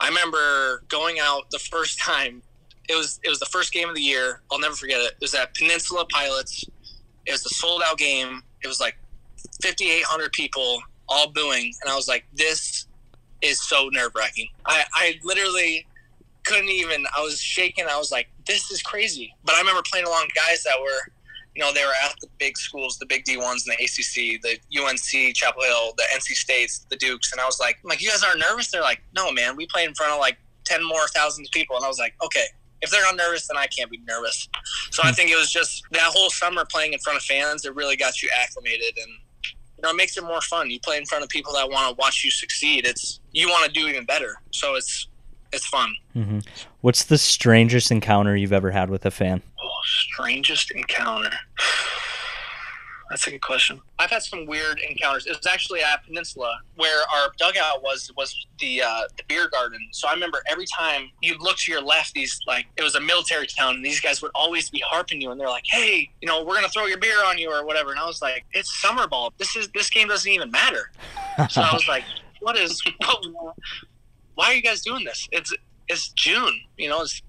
I 0.00 0.08
remember 0.08 0.84
going 0.88 1.18
out 1.20 1.50
the 1.50 1.58
first 1.58 1.98
time. 2.00 2.42
It 2.88 2.94
was 2.94 3.20
it 3.22 3.28
was 3.28 3.38
the 3.38 3.46
first 3.46 3.72
game 3.72 3.88
of 3.88 3.94
the 3.94 4.02
year. 4.02 4.40
I'll 4.50 4.60
never 4.60 4.74
forget 4.74 5.00
it. 5.00 5.12
It 5.12 5.20
was 5.20 5.34
at 5.34 5.54
Peninsula 5.54 6.06
Pilots. 6.06 6.64
It 7.26 7.32
was 7.32 7.44
a 7.44 7.50
sold 7.50 7.82
out 7.84 7.98
game. 7.98 8.42
It 8.62 8.66
was 8.66 8.80
like 8.80 8.96
5,800 9.62 10.32
people 10.32 10.80
all 11.08 11.30
booing, 11.30 11.72
and 11.82 11.90
I 11.90 11.94
was 11.94 12.08
like, 12.08 12.24
"This 12.32 12.86
is 13.42 13.62
so 13.66 13.88
nerve 13.92 14.12
wracking." 14.14 14.48
I 14.66 14.84
I 14.94 15.20
literally 15.22 15.86
couldn't 16.44 16.70
even. 16.70 17.04
I 17.16 17.20
was 17.20 17.40
shaking. 17.40 17.84
I 17.88 17.98
was 17.98 18.10
like, 18.10 18.28
"This 18.48 18.70
is 18.72 18.82
crazy." 18.82 19.32
But 19.44 19.54
I 19.54 19.60
remember 19.60 19.82
playing 19.88 20.06
along 20.06 20.26
guys 20.34 20.64
that 20.64 20.80
were 20.80 21.12
you 21.58 21.64
know, 21.64 21.72
they 21.72 21.84
were 21.84 21.94
at 22.04 22.14
the 22.20 22.28
big 22.38 22.56
schools, 22.56 22.98
the 22.98 23.06
big 23.06 23.24
D1s 23.24 23.66
in 23.66 23.74
the 23.76 23.84
ACC, 23.84 24.40
the 24.42 24.80
UNC, 24.80 25.34
Chapel 25.34 25.62
Hill, 25.64 25.92
the 25.96 26.04
NC 26.14 26.36
States, 26.36 26.86
the 26.88 26.94
Dukes. 26.94 27.32
And 27.32 27.40
I 27.40 27.46
was 27.46 27.58
like, 27.58 27.78
I'm 27.82 27.88
like, 27.88 28.00
you 28.00 28.08
guys 28.08 28.22
aren't 28.22 28.38
nervous? 28.38 28.70
They're 28.70 28.80
like, 28.80 29.02
no, 29.12 29.32
man, 29.32 29.56
we 29.56 29.66
play 29.66 29.82
in 29.82 29.92
front 29.94 30.12
of 30.12 30.20
like 30.20 30.38
10 30.66 30.86
more 30.86 31.08
thousands 31.08 31.48
of 31.48 31.52
people. 31.52 31.74
And 31.74 31.84
I 31.84 31.88
was 31.88 31.98
like, 31.98 32.14
okay, 32.22 32.44
if 32.80 32.90
they're 32.90 33.02
not 33.02 33.16
nervous, 33.16 33.48
then 33.48 33.56
I 33.56 33.66
can't 33.66 33.90
be 33.90 33.98
nervous. 34.06 34.48
So 34.92 35.02
I 35.02 35.08
hmm. 35.08 35.14
think 35.14 35.30
it 35.30 35.36
was 35.36 35.50
just 35.50 35.82
that 35.90 36.12
whole 36.14 36.30
summer 36.30 36.64
playing 36.64 36.92
in 36.92 37.00
front 37.00 37.16
of 37.16 37.24
fans 37.24 37.62
that 37.62 37.72
really 37.72 37.96
got 37.96 38.22
you 38.22 38.30
acclimated 38.40 38.96
and 38.96 39.12
you 39.78 39.82
know, 39.82 39.90
it 39.90 39.96
makes 39.96 40.16
it 40.16 40.22
more 40.22 40.40
fun. 40.40 40.70
You 40.70 40.78
play 40.80 40.96
in 40.96 41.06
front 41.06 41.24
of 41.24 41.30
people 41.30 41.52
that 41.54 41.68
want 41.68 41.88
to 41.88 42.00
watch 42.00 42.24
you 42.24 42.30
succeed. 42.30 42.86
It's 42.86 43.18
you 43.32 43.48
want 43.48 43.64
to 43.64 43.72
do 43.72 43.88
even 43.88 44.04
better. 44.04 44.34
So 44.50 44.74
it's 44.74 45.08
it's 45.52 45.66
fun. 45.66 45.94
Mm-hmm. 46.16 46.38
What's 46.80 47.04
the 47.04 47.18
strangest 47.18 47.90
encounter 47.90 48.36
you've 48.36 48.52
ever 48.52 48.70
had 48.70 48.90
with 48.90 49.06
a 49.06 49.10
fan? 49.10 49.42
Oh, 49.62 49.70
strangest 49.84 50.70
encounter. 50.70 51.30
That's 53.10 53.26
a 53.26 53.30
good 53.30 53.40
question. 53.40 53.80
I've 53.98 54.10
had 54.10 54.22
some 54.22 54.44
weird 54.44 54.80
encounters. 54.80 55.26
It 55.26 55.30
was 55.34 55.46
actually 55.46 55.80
at 55.80 56.04
Peninsula 56.04 56.60
where 56.76 57.04
our 57.16 57.32
dugout 57.38 57.82
was 57.82 58.12
was 58.18 58.34
the 58.58 58.82
uh, 58.82 59.02
the 59.16 59.22
beer 59.28 59.48
garden. 59.48 59.80
So 59.92 60.08
I 60.08 60.12
remember 60.12 60.42
every 60.46 60.66
time 60.78 61.10
you 61.22 61.38
look 61.38 61.56
to 61.58 61.72
your 61.72 61.80
left, 61.80 62.12
these 62.12 62.38
like 62.46 62.66
it 62.76 62.82
was 62.82 62.96
a 62.96 63.00
military 63.00 63.46
town, 63.46 63.76
and 63.76 63.84
these 63.84 64.00
guys 64.00 64.20
would 64.20 64.32
always 64.34 64.68
be 64.68 64.82
harping 64.86 65.22
you, 65.22 65.30
and 65.30 65.40
they're 65.40 65.48
like, 65.48 65.64
"Hey, 65.70 66.10
you 66.20 66.28
know, 66.28 66.44
we're 66.44 66.54
gonna 66.54 66.68
throw 66.68 66.84
your 66.84 66.98
beer 66.98 67.24
on 67.24 67.38
you 67.38 67.50
or 67.50 67.64
whatever." 67.64 67.92
And 67.92 67.98
I 67.98 68.04
was 68.06 68.20
like, 68.20 68.44
"It's 68.52 68.78
summer 68.82 69.06
ball. 69.06 69.32
This 69.38 69.56
is 69.56 69.68
this 69.68 69.88
game 69.88 70.08
doesn't 70.08 70.30
even 70.30 70.50
matter." 70.50 70.90
So 71.48 71.62
I 71.62 71.72
was 71.72 71.88
like, 71.88 72.04
"What 72.40 72.58
is? 72.58 72.82
What, 72.98 73.54
why 74.48 74.54
are 74.54 74.56
you 74.56 74.62
guys 74.62 74.80
doing 74.80 75.04
this? 75.04 75.28
It's 75.30 75.54
it's 75.88 76.08
June. 76.10 76.58
You 76.78 76.88
know, 76.88 77.02
it's 77.02 77.20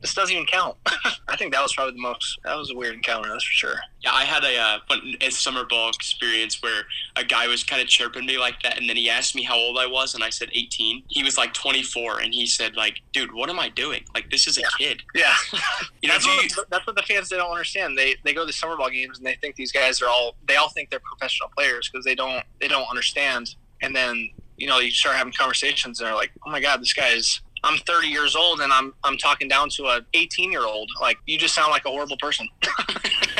this 0.00 0.14
doesn't 0.14 0.32
even 0.32 0.46
count. 0.46 0.76
I 1.28 1.36
think 1.36 1.52
that 1.52 1.60
was 1.62 1.72
probably 1.74 1.94
the 1.94 2.00
most. 2.00 2.38
That 2.44 2.56
was 2.56 2.70
a 2.70 2.74
weird 2.74 2.94
encounter, 2.94 3.28
that's 3.28 3.44
for 3.44 3.52
sure. 3.52 3.76
Yeah, 4.00 4.12
I 4.12 4.24
had 4.24 4.44
a, 4.44 4.58
uh, 4.58 4.78
a 5.20 5.30
summer 5.30 5.64
ball 5.64 5.90
experience 5.90 6.60
where 6.60 6.82
a 7.14 7.24
guy 7.24 7.46
was 7.46 7.62
kind 7.62 7.80
of 7.80 7.86
chirping 7.86 8.26
me 8.26 8.36
like 8.38 8.60
that, 8.62 8.78
and 8.78 8.88
then 8.88 8.96
he 8.96 9.08
asked 9.08 9.34
me 9.34 9.42
how 9.42 9.56
old 9.56 9.78
I 9.78 9.86
was, 9.86 10.14
and 10.14 10.22
I 10.22 10.30
said 10.30 10.50
18. 10.52 11.04
He 11.08 11.22
was 11.22 11.36
like 11.36 11.52
24, 11.54 12.20
and 12.20 12.32
he 12.32 12.46
said 12.46 12.76
like, 12.76 13.00
"Dude, 13.12 13.32
what 13.32 13.50
am 13.50 13.58
I 13.58 13.68
doing? 13.68 14.04
Like, 14.14 14.30
this 14.30 14.46
is 14.46 14.58
a 14.58 14.62
yeah. 14.62 14.68
kid." 14.78 15.02
Yeah, 15.14 15.34
you 16.02 16.08
know, 16.08 16.14
that's, 16.14 16.26
what 16.26 16.48
the, 16.48 16.66
that's 16.70 16.86
what 16.86 16.96
the 16.96 17.02
fans 17.02 17.28
they 17.28 17.36
don't 17.36 17.50
understand. 17.50 17.98
They 17.98 18.16
they 18.24 18.34
go 18.34 18.42
to 18.42 18.46
the 18.46 18.52
summer 18.52 18.76
ball 18.76 18.90
games 18.90 19.18
and 19.18 19.26
they 19.26 19.34
think 19.34 19.56
these 19.56 19.72
guys 19.72 20.00
are 20.00 20.08
all. 20.08 20.36
They 20.46 20.56
all 20.56 20.70
think 20.70 20.90
they're 20.90 21.00
professional 21.00 21.48
players 21.56 21.88
because 21.90 22.04
they 22.04 22.14
don't 22.14 22.44
they 22.60 22.68
don't 22.68 22.88
understand. 22.88 23.56
And 23.82 23.94
then 23.96 24.30
you 24.62 24.68
know 24.68 24.78
you 24.78 24.92
start 24.92 25.16
having 25.16 25.32
conversations 25.32 25.98
and 25.98 26.06
they're 26.06 26.14
like, 26.14 26.30
"Oh 26.46 26.50
my 26.50 26.60
god, 26.60 26.80
this 26.80 26.92
guy 26.92 27.08
is 27.08 27.40
I'm 27.64 27.78
30 27.78 28.06
years 28.06 28.36
old 28.36 28.60
and 28.60 28.72
I'm 28.72 28.94
I'm 29.02 29.16
talking 29.16 29.48
down 29.48 29.68
to 29.70 29.86
a 29.86 30.00
18 30.14 30.52
year 30.52 30.64
old. 30.64 30.88
Like 31.00 31.18
you 31.26 31.36
just 31.36 31.52
sound 31.52 31.72
like 31.72 31.84
a 31.84 31.88
horrible 31.90 32.16
person. 32.18 32.48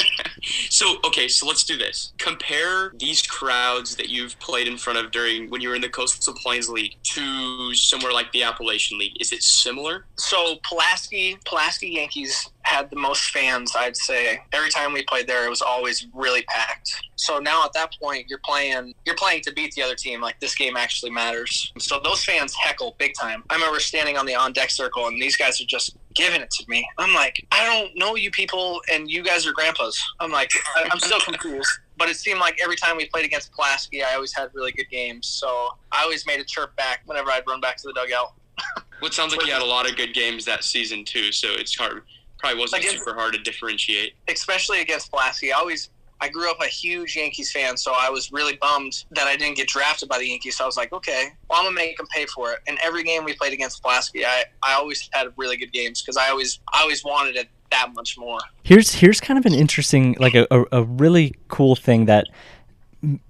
So 0.71 0.97
okay, 1.05 1.29
so 1.29 1.47
let's 1.47 1.65
do 1.65 1.77
this. 1.77 2.13
Compare 2.19 2.93
these 2.99 3.23
crowds 3.23 3.97
that 3.97 4.09
you've 4.09 4.39
played 4.41 4.69
in 4.69 4.77
front 4.77 4.99
of 4.99 5.11
during 5.11 5.51
when 5.51 5.61
you 5.61 5.69
were 5.69 5.75
in 5.75 5.81
the 5.81 5.89
Coastal 5.89 6.35
Plains 6.35 6.69
League 6.69 6.97
to 7.03 7.75
somewhere 7.75 8.13
like 8.13 8.31
the 8.33 8.43
Appalachian 8.43 8.99
League. 8.99 9.17
Is 9.21 9.33
it 9.33 9.43
similar? 9.43 10.07
So 10.17 10.57
Pulaski, 10.65 11.39
Pulaski 11.45 11.89
Yankees 11.89 12.49
had 12.63 12.91
the 12.91 12.97
most 12.97 13.31
fans, 13.31 13.73
I'd 13.77 13.97
say. 13.97 14.41
Every 14.53 14.71
time 14.71 14.93
we 14.93 15.03
played 15.05 15.27
there, 15.27 15.47
it 15.47 15.51
was 15.51 15.63
always 15.63 16.07
really 16.15 16.43
packed. 16.43 16.93
So 17.17 17.39
now 17.39 17.65
at 17.65 17.73
that 17.75 17.93
point, 18.01 18.27
you're 18.29 18.41
playing, 18.45 18.95
you're 19.05 19.17
playing 19.17 19.43
to 19.43 19.53
beat 19.53 19.75
the 19.75 19.83
other 19.83 19.95
team. 19.95 20.21
Like 20.21 20.39
this 20.41 20.55
game 20.55 20.77
actually 20.77 21.11
matters. 21.11 21.73
So 21.79 22.01
those 22.03 22.25
fans 22.25 22.55
heckle 22.55 22.97
big 22.99 23.13
time. 23.21 23.45
I 23.51 23.55
remember 23.55 23.81
standing 23.81 24.17
on 24.17 24.27
the 24.27 24.35
on 24.35 24.53
deck 24.53 24.71
circle, 24.71 25.07
and 25.09 25.21
these 25.21 25.37
guys 25.37 25.61
are 25.61 25.67
just 25.67 25.97
giving 26.15 26.41
it 26.41 26.51
to 26.51 26.65
me. 26.69 26.87
I'm 26.99 27.15
like, 27.15 27.45
I 27.53 27.65
don't 27.65 27.97
know 27.97 28.17
you 28.17 28.31
people, 28.31 28.81
and 28.93 29.11
you 29.11 29.23
guys 29.23 29.47
are 29.47 29.53
grandpas. 29.53 30.01
I'm 30.21 30.31
like, 30.31 30.51
I, 30.77 30.89
I'm 30.91 30.99
still 31.01 31.21
confused. 31.21 31.71
But 31.99 32.09
it 32.09 32.17
seemed 32.17 32.41
like 32.41 32.59
every 32.63 32.77
time 32.77 32.97
we 32.97 33.07
played 33.07 33.25
against 33.25 33.53
Pulaski, 33.53 34.03
I 34.03 34.15
always 34.15 34.33
had 34.35 34.51
really 34.55 34.73
good 34.73 34.89
games. 34.91 35.27
So 35.27 35.47
I 35.93 36.03
always 36.03 36.27
made 36.27 36.41
a 36.41 36.45
chirp 36.45 36.75
back 36.77 37.03
whenever 37.07 37.31
I'd 37.31 37.47
run 37.47 37.61
back 37.61 37.77
to 37.79 37.83
the 37.89 37.93
dugout. 37.93 38.33
Well, 39.01 39.09
it 39.09 39.15
sounds 39.15 39.35
like 39.35 39.45
you 39.45 39.53
had 39.53 39.63
a 39.63 39.67
lot 39.67 39.91
of 39.91 39.97
good 39.97 40.15
games 40.15 40.45
that 40.45 40.63
season 40.63 41.05
too, 41.05 41.33
so 41.33 41.49
it's 41.51 41.75
hard. 41.75 42.05
Probably 42.39 42.61
wasn't 42.61 42.83
Against- 42.85 42.99
super 43.05 43.15
hard 43.19 43.33
to 43.33 43.41
differentiate. 43.41 44.13
especially 44.29 44.81
against 44.81 45.11
Pulaski. 45.11 45.53
I 45.53 45.59
always 45.59 45.91
I 46.23 46.29
grew 46.29 46.49
up 46.49 46.61
a 46.63 46.69
huge 46.69 47.17
Yankees 47.17 47.51
fan, 47.51 47.77
so 47.77 47.93
I 47.97 48.09
was 48.09 48.31
really 48.31 48.57
bummed 48.57 49.05
that 49.11 49.27
I 49.27 49.37
didn't 49.37 49.57
get 49.57 49.67
drafted 49.67 50.09
by 50.09 50.19
the 50.19 50.29
Yankees. 50.29 50.57
So 50.57 50.63
I 50.63 50.67
was 50.69 50.77
like, 50.77 50.93
okay, 50.93 51.31
well 51.51 51.59
I'm 51.59 51.65
gonna 51.65 51.75
make 51.75 51.97
them 51.97 52.07
pay 52.15 52.27
for 52.27 52.53
it. 52.53 52.61
And 52.69 52.79
every 52.81 53.03
game 53.03 53.25
we 53.25 53.35
played 53.35 53.53
against 53.53 53.83
Pulaski, 53.83 54.25
I, 54.25 54.45
I 54.63 54.75
always 54.75 55.11
had 55.13 55.27
really 55.37 55.57
good 55.57 55.73
games 55.73 56.01
because 56.01 56.17
I 56.17 56.31
always 56.31 56.61
I 56.73 56.81
always 56.81 57.05
wanted 57.05 57.35
it 57.35 57.49
that 57.73 57.89
much 57.95 58.17
more. 58.17 58.39
Here's 58.63 58.95
here's 58.95 59.21
kind 59.21 59.37
of 59.37 59.47
an 59.47 59.55
interesting, 59.55 60.15
like 60.21 60.35
a, 60.35 60.47
a, 60.53 60.65
a 60.71 60.83
really 60.85 61.35
cool 61.49 61.75
thing 61.75 62.05
that 62.05 62.29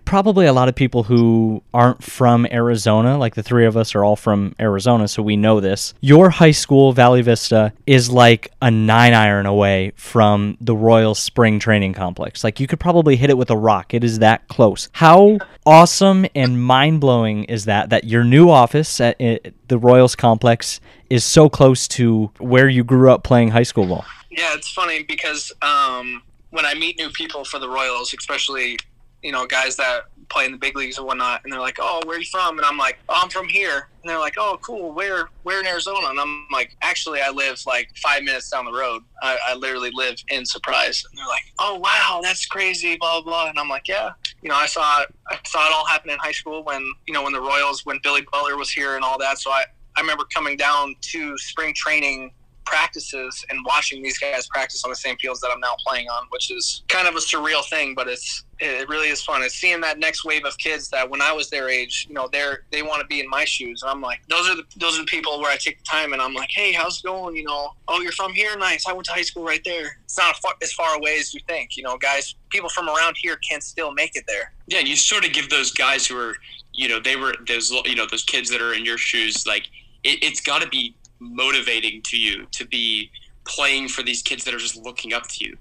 probably 0.04 0.46
a 0.46 0.52
lot 0.52 0.68
of 0.68 0.74
people 0.74 1.04
who 1.04 1.62
aren't 1.72 2.02
from 2.02 2.46
Arizona, 2.50 3.16
like 3.16 3.34
the 3.34 3.42
three 3.42 3.64
of 3.64 3.76
us 3.76 3.94
are 3.94 4.04
all 4.04 4.16
from 4.16 4.54
Arizona, 4.60 5.08
so 5.08 5.22
we 5.22 5.36
know 5.36 5.60
this. 5.60 5.94
Your 6.00 6.30
high 6.30 6.50
school, 6.50 6.92
Valley 6.92 7.22
Vista, 7.22 7.72
is 7.86 8.10
like 8.10 8.52
a 8.60 8.70
nine 8.70 9.14
iron 9.14 9.46
away 9.46 9.92
from 9.96 10.56
the 10.60 10.76
Royal 10.76 11.14
Spring 11.14 11.58
Training 11.58 11.94
Complex. 11.94 12.44
Like 12.44 12.60
you 12.60 12.66
could 12.66 12.80
probably 12.80 13.16
hit 13.16 13.30
it 13.30 13.38
with 13.38 13.50
a 13.50 13.56
rock. 13.56 13.94
It 13.94 14.04
is 14.04 14.18
that 14.18 14.46
close. 14.48 14.88
How 14.92 15.38
awesome 15.64 16.26
and 16.34 16.62
mind 16.62 17.00
blowing 17.00 17.44
is 17.44 17.64
that? 17.64 17.90
That 17.90 18.04
your 18.04 18.24
new 18.24 18.50
office 18.50 19.00
at 19.00 19.16
the 19.18 19.78
Royals 19.78 20.14
Complex 20.14 20.80
is 21.08 21.24
so 21.24 21.48
close 21.48 21.88
to 21.88 22.30
where 22.38 22.68
you 22.68 22.84
grew 22.84 23.10
up 23.10 23.24
playing 23.24 23.48
high 23.48 23.62
school 23.62 23.86
ball. 23.86 24.04
Yeah, 24.30 24.54
it's 24.54 24.70
funny 24.70 25.02
because 25.02 25.52
um, 25.62 26.22
when 26.50 26.64
I 26.64 26.74
meet 26.74 26.98
new 26.98 27.10
people 27.10 27.44
for 27.44 27.58
the 27.58 27.68
Royals, 27.68 28.14
especially 28.14 28.78
you 29.22 29.32
know 29.32 29.46
guys 29.46 29.76
that 29.76 30.04
play 30.28 30.46
in 30.46 30.52
the 30.52 30.58
big 30.58 30.76
leagues 30.76 30.98
and 30.98 31.06
whatnot, 31.06 31.42
and 31.44 31.52
they're 31.52 31.60
like, 31.60 31.76
"Oh, 31.80 32.00
where 32.04 32.16
are 32.16 32.20
you 32.20 32.26
from?" 32.26 32.58
And 32.58 32.64
I'm 32.64 32.78
like, 32.78 32.98
"Oh, 33.08 33.20
I'm 33.22 33.28
from 33.28 33.48
here." 33.48 33.88
And 34.02 34.10
they're 34.10 34.18
like, 34.18 34.34
"Oh, 34.38 34.58
cool. 34.62 34.92
Where? 34.92 35.28
Where 35.42 35.60
in 35.60 35.66
Arizona?" 35.66 36.08
And 36.08 36.18
I'm 36.18 36.46
like, 36.50 36.76
"Actually, 36.82 37.20
I 37.20 37.30
live 37.30 37.60
like 37.66 37.90
five 37.96 38.22
minutes 38.22 38.50
down 38.50 38.64
the 38.64 38.72
road. 38.72 39.02
I, 39.22 39.38
I 39.48 39.54
literally 39.54 39.90
live 39.94 40.16
in 40.28 40.44
Surprise." 40.46 41.04
And 41.10 41.18
they're 41.18 41.26
like, 41.26 41.44
"Oh, 41.58 41.78
wow, 41.78 42.20
that's 42.22 42.46
crazy." 42.46 42.96
Blah 42.96 43.22
blah. 43.22 43.48
And 43.48 43.58
I'm 43.58 43.68
like, 43.68 43.88
"Yeah." 43.88 44.12
You 44.42 44.48
know, 44.48 44.56
I 44.56 44.66
saw 44.66 45.02
it. 45.02 45.14
I 45.28 45.38
saw 45.46 45.66
it 45.66 45.72
all 45.72 45.86
happen 45.86 46.10
in 46.10 46.18
high 46.18 46.32
school 46.32 46.64
when 46.64 46.82
you 47.06 47.14
know 47.14 47.22
when 47.22 47.32
the 47.32 47.40
Royals, 47.40 47.84
when 47.84 48.00
Billy 48.02 48.26
Butler 48.32 48.56
was 48.56 48.70
here 48.70 48.96
and 48.96 49.04
all 49.04 49.18
that. 49.18 49.38
So 49.38 49.50
I 49.50 49.64
I 49.96 50.00
remember 50.00 50.24
coming 50.32 50.56
down 50.56 50.96
to 51.12 51.36
spring 51.38 51.74
training 51.74 52.32
practices 52.64 53.44
and 53.50 53.58
watching 53.66 54.02
these 54.02 54.18
guys 54.18 54.46
practice 54.48 54.84
on 54.84 54.90
the 54.90 54.96
same 54.96 55.16
fields 55.16 55.40
that 55.40 55.50
I'm 55.52 55.60
now 55.60 55.74
playing 55.86 56.08
on, 56.08 56.26
which 56.30 56.50
is 56.50 56.82
kind 56.88 57.08
of 57.08 57.14
a 57.14 57.18
surreal 57.18 57.68
thing, 57.68 57.94
but 57.94 58.08
it's 58.08 58.44
it 58.62 58.88
really 58.88 59.08
is 59.08 59.22
fun. 59.22 59.42
It's 59.42 59.54
seeing 59.54 59.80
that 59.80 59.98
next 59.98 60.24
wave 60.24 60.44
of 60.44 60.56
kids 60.58 60.88
that 60.90 61.08
when 61.08 61.20
I 61.20 61.32
was 61.32 61.50
their 61.50 61.68
age, 61.68 62.06
you 62.08 62.14
know, 62.14 62.28
they're 62.30 62.64
they 62.70 62.82
want 62.82 63.00
to 63.00 63.06
be 63.06 63.20
in 63.20 63.28
my 63.28 63.44
shoes, 63.44 63.82
and 63.82 63.90
I'm 63.90 64.00
like, 64.00 64.20
those 64.28 64.48
are 64.48 64.56
the 64.56 64.64
those 64.76 64.96
are 64.96 65.02
the 65.02 65.06
people 65.06 65.40
where 65.40 65.50
I 65.50 65.56
take 65.56 65.78
the 65.78 65.84
time 65.84 66.12
and 66.12 66.22
I'm 66.22 66.34
like, 66.34 66.50
hey, 66.50 66.72
how's 66.72 67.00
it 67.00 67.04
going? 67.04 67.36
You 67.36 67.44
know, 67.44 67.72
oh, 67.88 68.00
you're 68.00 68.12
from 68.12 68.32
here, 68.32 68.56
nice. 68.56 68.86
I 68.86 68.92
went 68.92 69.06
to 69.06 69.12
high 69.12 69.22
school 69.22 69.44
right 69.44 69.62
there. 69.64 69.98
It's 70.04 70.16
not 70.16 70.36
far, 70.36 70.54
as 70.62 70.72
far 70.72 70.96
away 70.96 71.18
as 71.18 71.34
you 71.34 71.40
think. 71.48 71.76
You 71.76 71.82
know, 71.82 71.96
guys, 71.98 72.34
people 72.50 72.68
from 72.68 72.88
around 72.88 73.16
here 73.16 73.36
can 73.36 73.60
still 73.60 73.92
make 73.92 74.16
it 74.16 74.24
there. 74.26 74.52
Yeah, 74.66 74.78
and 74.78 74.88
you 74.88 74.96
sort 74.96 75.24
of 75.24 75.32
give 75.32 75.50
those 75.50 75.72
guys 75.72 76.06
who 76.06 76.16
are, 76.18 76.34
you 76.72 76.88
know, 76.88 77.00
they 77.00 77.16
were 77.16 77.34
those, 77.48 77.70
you 77.70 77.96
know, 77.96 78.06
those 78.06 78.24
kids 78.24 78.48
that 78.50 78.60
are 78.60 78.74
in 78.74 78.84
your 78.84 78.98
shoes, 78.98 79.46
like 79.46 79.66
it, 80.04 80.22
it's 80.22 80.40
got 80.40 80.62
to 80.62 80.68
be 80.68 80.94
motivating 81.18 82.02
to 82.02 82.16
you 82.16 82.46
to 82.52 82.66
be 82.66 83.10
playing 83.44 83.88
for 83.88 84.02
these 84.02 84.22
kids 84.22 84.44
that 84.44 84.54
are 84.54 84.58
just 84.58 84.76
looking 84.76 85.12
up 85.12 85.26
to 85.28 85.44
you. 85.44 85.56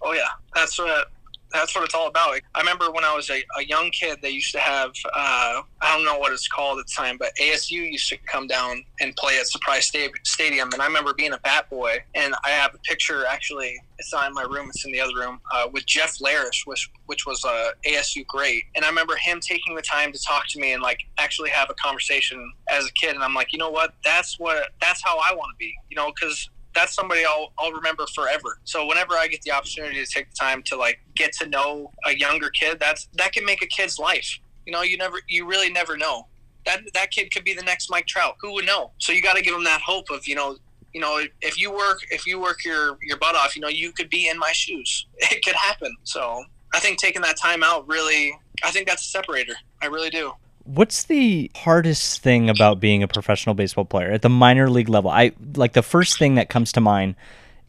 Oh 0.00 0.12
yeah, 0.12 0.28
that's 0.54 0.78
what 0.78 1.10
that's 1.52 1.74
what 1.74 1.84
it's 1.84 1.94
all 1.94 2.08
about. 2.08 2.38
I 2.54 2.60
remember 2.60 2.90
when 2.90 3.04
I 3.04 3.14
was 3.14 3.30
a, 3.30 3.42
a 3.58 3.64
young 3.64 3.90
kid, 3.90 4.18
they 4.22 4.30
used 4.30 4.52
to 4.52 4.58
have 4.58 4.90
uh, 5.14 5.62
I 5.80 5.96
don't 5.96 6.04
know 6.04 6.18
what 6.18 6.32
it's 6.32 6.48
called 6.48 6.78
at 6.78 6.86
the 6.86 6.92
time, 6.96 7.16
but 7.18 7.30
ASU 7.40 7.72
used 7.72 8.08
to 8.10 8.18
come 8.30 8.46
down 8.46 8.82
and 9.00 9.14
play 9.16 9.38
at 9.38 9.46
Surprise 9.46 9.86
Sta- 9.86 10.10
Stadium, 10.24 10.70
and 10.72 10.82
I 10.82 10.86
remember 10.86 11.14
being 11.14 11.32
a 11.32 11.38
bat 11.38 11.70
boy, 11.70 11.96
and 12.14 12.34
I 12.44 12.50
have 12.50 12.74
a 12.74 12.78
picture 12.78 13.24
actually. 13.26 13.74
It's 13.98 14.12
not 14.12 14.28
in 14.28 14.34
my 14.34 14.42
room; 14.42 14.68
it's 14.68 14.84
in 14.84 14.92
the 14.92 15.00
other 15.00 15.14
room 15.16 15.40
uh, 15.52 15.68
with 15.72 15.86
Jeff 15.86 16.18
Larish, 16.18 16.66
which 16.66 16.88
which 17.06 17.26
was 17.26 17.42
a 17.44 17.72
ASU 17.88 18.26
great, 18.26 18.64
and 18.76 18.84
I 18.84 18.88
remember 18.88 19.16
him 19.16 19.40
taking 19.40 19.74
the 19.74 19.82
time 19.82 20.12
to 20.12 20.18
talk 20.26 20.44
to 20.50 20.60
me 20.60 20.72
and 20.72 20.82
like 20.82 21.00
actually 21.18 21.50
have 21.50 21.70
a 21.70 21.74
conversation 21.74 22.52
as 22.70 22.86
a 22.86 22.92
kid, 22.92 23.14
and 23.14 23.24
I'm 23.24 23.34
like, 23.34 23.52
you 23.52 23.58
know 23.58 23.70
what? 23.70 23.94
That's 24.04 24.38
what 24.38 24.68
that's 24.80 25.02
how 25.02 25.18
I 25.18 25.34
want 25.34 25.50
to 25.52 25.56
be, 25.58 25.74
you 25.88 25.96
know, 25.96 26.12
because 26.14 26.48
that's 26.74 26.94
somebody 26.94 27.24
I'll, 27.24 27.52
I'll 27.58 27.72
remember 27.72 28.06
forever. 28.14 28.60
So 28.64 28.86
whenever 28.86 29.14
I 29.14 29.26
get 29.26 29.42
the 29.42 29.52
opportunity 29.52 30.04
to 30.04 30.06
take 30.10 30.30
the 30.30 30.36
time 30.36 30.62
to 30.64 30.76
like 30.76 31.00
get 31.16 31.32
to 31.34 31.48
know 31.48 31.92
a 32.06 32.16
younger 32.16 32.50
kid, 32.50 32.78
that's 32.78 33.08
that 33.14 33.32
can 33.32 33.44
make 33.44 33.62
a 33.62 33.66
kid's 33.66 33.98
life. 33.98 34.38
You 34.66 34.72
know, 34.72 34.82
you 34.82 34.96
never, 34.96 35.20
you 35.28 35.46
really 35.46 35.70
never 35.70 35.96
know. 35.96 36.26
That 36.66 36.80
that 36.94 37.10
kid 37.10 37.32
could 37.32 37.44
be 37.44 37.54
the 37.54 37.62
next 37.62 37.90
Mike 37.90 38.06
Trout. 38.06 38.36
Who 38.40 38.52
would 38.54 38.66
know? 38.66 38.92
So 38.98 39.12
you 39.12 39.22
got 39.22 39.36
to 39.36 39.42
give 39.42 39.54
them 39.54 39.64
that 39.64 39.80
hope 39.80 40.10
of 40.10 40.26
you 40.26 40.34
know, 40.34 40.56
you 40.92 41.00
know, 41.00 41.22
if 41.40 41.58
you 41.58 41.70
work 41.72 42.00
if 42.10 42.26
you 42.26 42.40
work 42.40 42.64
your 42.64 42.98
your 43.02 43.16
butt 43.16 43.34
off, 43.34 43.56
you 43.56 43.62
know, 43.62 43.68
you 43.68 43.92
could 43.92 44.10
be 44.10 44.28
in 44.28 44.38
my 44.38 44.52
shoes. 44.52 45.06
It 45.30 45.44
could 45.44 45.56
happen. 45.56 45.94
So 46.04 46.44
I 46.74 46.80
think 46.80 46.98
taking 46.98 47.22
that 47.22 47.36
time 47.36 47.62
out 47.62 47.88
really, 47.88 48.38
I 48.64 48.70
think 48.70 48.86
that's 48.86 49.02
a 49.02 49.08
separator. 49.08 49.54
I 49.80 49.86
really 49.86 50.10
do. 50.10 50.32
What's 50.68 51.04
the 51.04 51.50
hardest 51.56 52.22
thing 52.22 52.50
about 52.50 52.78
being 52.78 53.02
a 53.02 53.08
professional 53.08 53.54
baseball 53.54 53.86
player 53.86 54.10
at 54.10 54.20
the 54.20 54.28
minor 54.28 54.68
league 54.68 54.90
level? 54.90 55.10
I 55.10 55.32
like 55.56 55.72
the 55.72 55.82
first 55.82 56.18
thing 56.18 56.34
that 56.34 56.50
comes 56.50 56.72
to 56.72 56.80
mind 56.80 57.14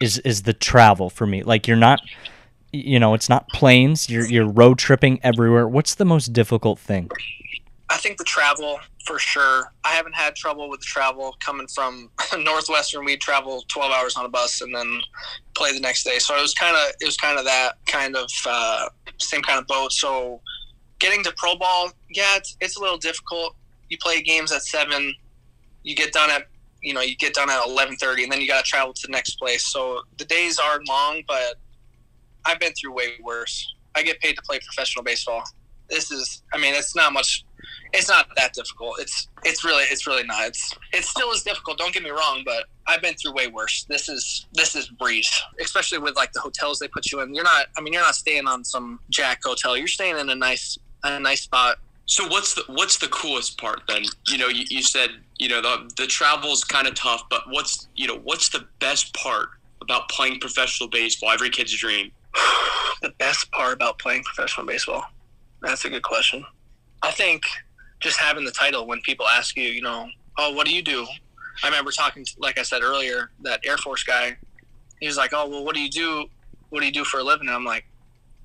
is 0.01 0.17
is 0.19 0.43
the 0.43 0.53
travel 0.53 1.09
for 1.09 1.25
me. 1.25 1.43
Like 1.43 1.65
you're 1.65 1.77
not 1.77 2.01
you 2.71 2.99
know, 2.99 3.13
it's 3.13 3.29
not 3.29 3.47
planes, 3.49 4.09
you're 4.09 4.25
you're 4.25 4.47
road 4.47 4.79
tripping 4.79 5.19
everywhere. 5.23 5.65
What's 5.65 5.95
the 5.95 6.03
most 6.03 6.33
difficult 6.33 6.77
thing? 6.77 7.09
I 7.89 7.97
think 7.97 8.17
the 8.17 8.25
travel 8.25 8.79
for 9.05 9.17
sure. 9.17 9.71
I 9.83 9.89
haven't 9.89 10.13
had 10.13 10.35
trouble 10.35 10.69
with 10.69 10.81
the 10.81 10.85
travel 10.85 11.35
coming 11.39 11.67
from 11.67 12.11
Northwestern. 12.37 13.05
We'd 13.05 13.21
travel 13.21 13.63
12 13.69 13.91
hours 13.91 14.15
on 14.17 14.25
a 14.25 14.29
bus 14.29 14.61
and 14.61 14.75
then 14.75 15.01
play 15.55 15.71
the 15.73 15.79
next 15.79 16.03
day. 16.03 16.19
So 16.19 16.37
it 16.37 16.41
was 16.41 16.53
kind 16.53 16.75
of 16.75 16.93
it 16.99 17.05
was 17.05 17.17
kind 17.17 17.39
of 17.39 17.45
that 17.45 17.73
kind 17.85 18.15
of 18.15 18.29
uh, 18.45 18.89
same 19.19 19.41
kind 19.41 19.57
of 19.57 19.67
boat. 19.67 19.91
So 19.93 20.41
getting 20.99 21.23
to 21.23 21.33
pro 21.37 21.55
ball, 21.55 21.91
yeah, 22.09 22.37
it's 22.37 22.57
it's 22.61 22.77
a 22.77 22.81
little 22.81 22.97
difficult. 22.97 23.55
You 23.89 23.97
play 23.97 24.21
games 24.21 24.51
at 24.51 24.61
seven, 24.61 25.13
you 25.83 25.95
get 25.95 26.13
done 26.13 26.29
at 26.29 26.47
you 26.81 26.93
know 26.93 27.01
you 27.01 27.15
get 27.15 27.33
done 27.33 27.49
at 27.49 27.61
11:30, 27.63 28.23
and 28.23 28.31
then 28.31 28.41
you 28.41 28.47
got 28.47 28.63
to 28.63 28.69
travel 28.69 28.93
to 28.93 29.07
the 29.07 29.11
next 29.11 29.35
place. 29.35 29.65
So 29.65 30.01
the 30.17 30.25
days 30.25 30.59
are 30.59 30.79
long, 30.87 31.23
but 31.27 31.55
I've 32.45 32.59
been 32.59 32.73
through 32.73 32.93
way 32.93 33.17
worse. 33.21 33.73
I 33.95 34.03
get 34.03 34.19
paid 34.19 34.35
to 34.35 34.41
play 34.43 34.59
professional 34.59 35.03
baseball. 35.03 35.43
This 35.89 36.11
is, 36.11 36.43
I 36.53 36.59
mean, 36.59 36.75
it's 36.75 36.95
not 36.95 37.13
much. 37.13 37.43
It's 37.91 38.07
not 38.07 38.27
that 38.37 38.53
difficult. 38.53 38.99
It's 38.99 39.27
it's 39.43 39.65
really 39.65 39.83
it's 39.85 40.05
really 40.05 40.23
not. 40.23 40.47
It's 40.47 40.73
it 40.93 41.03
still 41.03 41.31
is 41.31 41.41
difficult. 41.41 41.79
Don't 41.79 41.93
get 41.93 42.03
me 42.03 42.11
wrong, 42.11 42.43
but 42.45 42.65
I've 42.85 43.01
been 43.01 43.15
through 43.15 43.33
way 43.33 43.47
worse. 43.47 43.85
This 43.89 44.07
is 44.07 44.47
this 44.53 44.75
is 44.75 44.87
breeze, 44.87 45.29
especially 45.59 45.97
with 45.97 46.15
like 46.15 46.31
the 46.31 46.39
hotels 46.39 46.77
they 46.79 46.87
put 46.87 47.11
you 47.11 47.21
in. 47.21 47.33
You're 47.33 47.43
not. 47.43 47.67
I 47.77 47.81
mean, 47.81 47.93
you're 47.93 48.03
not 48.03 48.15
staying 48.15 48.47
on 48.47 48.63
some 48.63 48.99
jack 49.09 49.41
hotel. 49.43 49.75
You're 49.75 49.87
staying 49.87 50.19
in 50.19 50.29
a 50.29 50.35
nice 50.35 50.77
a 51.03 51.19
nice 51.19 51.41
spot. 51.41 51.77
So 52.05 52.27
what's 52.27 52.55
the 52.55 52.63
what's 52.67 52.97
the 52.97 53.07
coolest 53.07 53.59
part 53.59 53.81
then? 53.87 54.03
You 54.27 54.37
know, 54.37 54.47
you, 54.47 54.65
you 54.69 54.81
said 54.81 55.11
you 55.37 55.47
know 55.47 55.61
the 55.61 55.91
the 55.95 56.07
travel's 56.07 56.63
kind 56.63 56.87
of 56.87 56.95
tough, 56.95 57.23
but 57.29 57.43
what's 57.49 57.87
you 57.95 58.07
know 58.07 58.19
what's 58.23 58.49
the 58.49 58.65
best 58.79 59.13
part 59.13 59.49
about 59.81 60.09
playing 60.09 60.39
professional 60.39 60.89
baseball? 60.89 61.31
Every 61.31 61.49
kid's 61.49 61.73
dream. 61.73 62.11
the 63.01 63.13
best 63.17 63.51
part 63.51 63.73
about 63.73 63.99
playing 63.99 64.23
professional 64.23 64.65
baseball? 64.65 65.03
That's 65.61 65.85
a 65.85 65.89
good 65.89 66.03
question. 66.03 66.45
I 67.01 67.11
think 67.11 67.43
just 67.99 68.17
having 68.17 68.45
the 68.45 68.51
title 68.51 68.87
when 68.87 69.01
people 69.01 69.27
ask 69.27 69.55
you, 69.57 69.63
you 69.63 69.81
know, 69.81 70.09
oh, 70.37 70.53
what 70.53 70.65
do 70.65 70.73
you 70.73 70.81
do? 70.81 71.05
I 71.63 71.67
remember 71.67 71.91
talking, 71.91 72.23
to, 72.23 72.31
like 72.39 72.57
I 72.57 72.63
said 72.63 72.81
earlier, 72.81 73.31
that 73.41 73.59
Air 73.65 73.77
Force 73.77 74.03
guy. 74.03 74.37
He 74.99 75.07
was 75.07 75.17
like, 75.17 75.31
oh, 75.33 75.47
well, 75.47 75.63
what 75.63 75.75
do 75.75 75.81
you 75.81 75.89
do? 75.89 76.25
What 76.69 76.79
do 76.79 76.85
you 76.85 76.91
do 76.91 77.03
for 77.03 77.19
a 77.19 77.23
living? 77.23 77.47
And 77.47 77.55
I'm 77.55 77.65
like, 77.65 77.85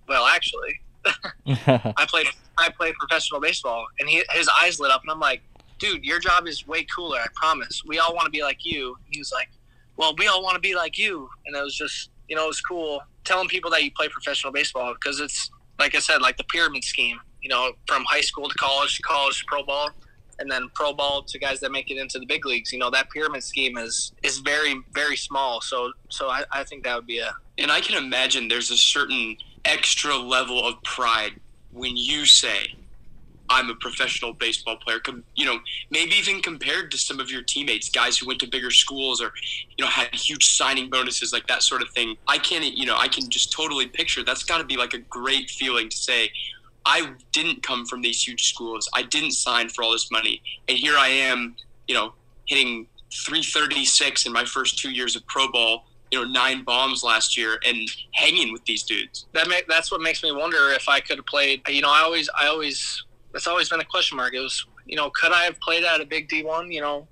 well, 0.09 0.25
actually, 0.27 0.81
I 1.47 2.07
play 2.09 2.25
I 2.59 2.71
play 2.71 2.93
professional 2.99 3.41
baseball, 3.41 3.87
and 3.99 4.09
he, 4.09 4.23
his 4.31 4.49
eyes 4.63 4.79
lit 4.81 4.91
up, 4.91 5.03
and 5.03 5.11
I'm 5.11 5.21
like, 5.21 5.43
dude, 5.79 6.05
your 6.05 6.19
job 6.19 6.47
is 6.47 6.67
way 6.67 6.87
cooler. 6.95 7.19
I 7.19 7.27
promise. 7.35 7.83
We 7.87 7.99
all 7.99 8.15
want 8.15 8.27
to 8.27 8.31
be 8.31 8.43
like 8.43 8.65
you. 8.65 8.97
He 9.11 9.19
was 9.19 9.33
like, 9.33 9.49
well, 9.97 10.15
we 10.19 10.27
all 10.27 10.43
want 10.43 10.55
to 10.55 10.61
be 10.61 10.75
like 10.75 10.99
you. 10.99 11.29
And 11.47 11.57
it 11.57 11.63
was 11.63 11.75
just, 11.75 12.11
you 12.29 12.37
know, 12.37 12.45
it 12.45 12.49
was 12.49 12.61
cool 12.61 13.01
telling 13.25 13.49
people 13.49 13.71
that 13.71 13.83
you 13.83 13.91
play 13.93 14.09
professional 14.09 14.53
baseball 14.53 14.95
because 14.95 15.21
it's, 15.21 15.51
like 15.79 15.95
I 15.95 15.99
said, 15.99 16.21
like 16.21 16.37
the 16.37 16.45
pyramid 16.45 16.85
scheme, 16.85 17.19
you 17.43 17.49
know, 17.49 17.73
from 17.87 18.05
high 18.05 18.21
school 18.21 18.49
to 18.49 18.55
college 18.55 18.97
to 18.97 19.03
college 19.03 19.41
to 19.41 19.45
pro 19.47 19.65
ball 19.65 19.91
and 20.39 20.51
then 20.51 20.69
pro 20.75 20.93
ball 20.93 21.23
to 21.23 21.39
guys 21.39 21.61
that 21.61 21.71
make 21.71 21.91
it 21.91 21.97
into 21.97 22.19
the 22.19 22.27
big 22.27 22.45
leagues. 22.45 22.73
You 22.73 22.79
know, 22.79 22.91
that 22.91 23.11
pyramid 23.11 23.43
scheme 23.43 23.77
is, 23.79 24.13
is 24.23 24.39
very, 24.39 24.81
very 24.93 25.17
small. 25.17 25.61
So, 25.61 25.93
so 26.09 26.29
I, 26.29 26.45
I 26.53 26.65
think 26.65 26.85
that 26.85 26.97
would 26.97 27.07
be 27.07 27.19
a, 27.19 27.35
And 27.59 27.71
I 27.71 27.81
can 27.81 28.03
imagine 28.03 28.49
there's 28.49 28.71
a 28.71 28.77
certain 28.77 29.37
extra 29.65 30.17
level 30.17 30.67
of 30.67 30.83
pride 30.83 31.33
when 31.73 31.97
you 31.97 32.25
say, 32.27 32.75
I'm 33.51 33.69
a 33.69 33.75
professional 33.75 34.33
baseball 34.33 34.77
player. 34.77 35.01
Com- 35.01 35.25
You 35.35 35.45
know, 35.47 35.59
maybe 35.91 36.13
even 36.15 36.41
compared 36.41 36.91
to 36.93 36.99
some 36.99 37.21
of 37.21 37.31
your 37.31 37.43
teammates, 37.43 37.91
guys 37.91 38.17
who 38.17 38.27
went 38.27 38.41
to 38.41 38.47
bigger 38.47 38.71
schools 38.71 39.21
or, 39.21 39.33
you 39.77 39.85
know, 39.85 39.91
had 39.91 40.15
huge 40.15 40.45
signing 40.57 40.89
bonuses, 40.89 41.33
like 41.33 41.47
that 41.49 41.63
sort 41.63 41.83
of 41.83 41.91
thing. 41.91 42.17
I 42.27 42.39
can't, 42.39 42.65
you 42.65 42.87
know, 42.87 42.97
I 42.97 43.09
can 43.09 43.29
just 43.29 43.53
totally 43.53 43.87
picture 43.87 44.23
that's 44.25 44.45
got 44.45 44.59
to 44.59 44.65
be 44.65 44.77
like 44.77 44.95
a 44.95 44.99
great 44.99 45.51
feeling 45.51 45.89
to 45.91 45.97
say, 45.97 46.31
I 46.87 47.13
didn't 47.33 47.63
come 47.63 47.87
from 47.87 48.03
these 48.03 48.27
huge 48.27 48.49
schools. 48.49 48.89
I 48.95 49.03
didn't 49.03 49.33
sign 49.33 49.69
for 49.69 49.83
all 49.83 49.93
this 49.93 50.11
money. 50.11 50.43
And 50.69 50.77
here 50.79 50.97
I 50.97 51.09
am, 51.09 51.57
you 51.89 51.95
know, 51.95 52.13
hitting 52.47 52.87
336 53.13 54.27
in 54.27 54.33
my 54.33 54.45
first 54.45 54.79
two 54.79 54.91
years 54.91 55.17
of 55.17 55.27
pro 55.27 55.51
ball, 55.51 55.85
you 56.15 56.25
know, 56.25 56.31
nine 56.31 56.63
bombs 56.63 57.03
last 57.03 57.37
year 57.37 57.59
and 57.67 57.77
hanging 58.13 58.53
with 58.53 58.65
these 58.65 58.85
dudes. 58.85 59.27
that 59.33 59.49
that's 59.69 59.91
what 59.91 60.01
makes 60.01 60.23
me 60.23 60.31
wonder 60.31 60.71
if 60.71 60.89
I 60.89 61.01
could 61.01 61.17
have 61.17 61.27
played. 61.27 61.61
You 61.69 61.83
know, 61.83 61.91
I 61.91 62.03
always, 62.03 62.31
I 62.41 62.47
always, 62.47 63.05
that's 63.33 63.49
always 63.49 63.69
been 63.69 63.81
a 63.81 63.85
question 63.85 64.17
mark. 64.17 64.33
It 64.33 64.39
was, 64.39 64.65
you 64.87 64.97
know, 64.97 65.11
could 65.11 65.33
I 65.33 65.43
have 65.43 65.59
played 65.59 65.83
at 65.83 66.01
a 66.01 66.07
big 66.07 66.29
D 66.29 66.45
one? 66.45 66.71
You 66.71 66.83
know, 66.83 67.09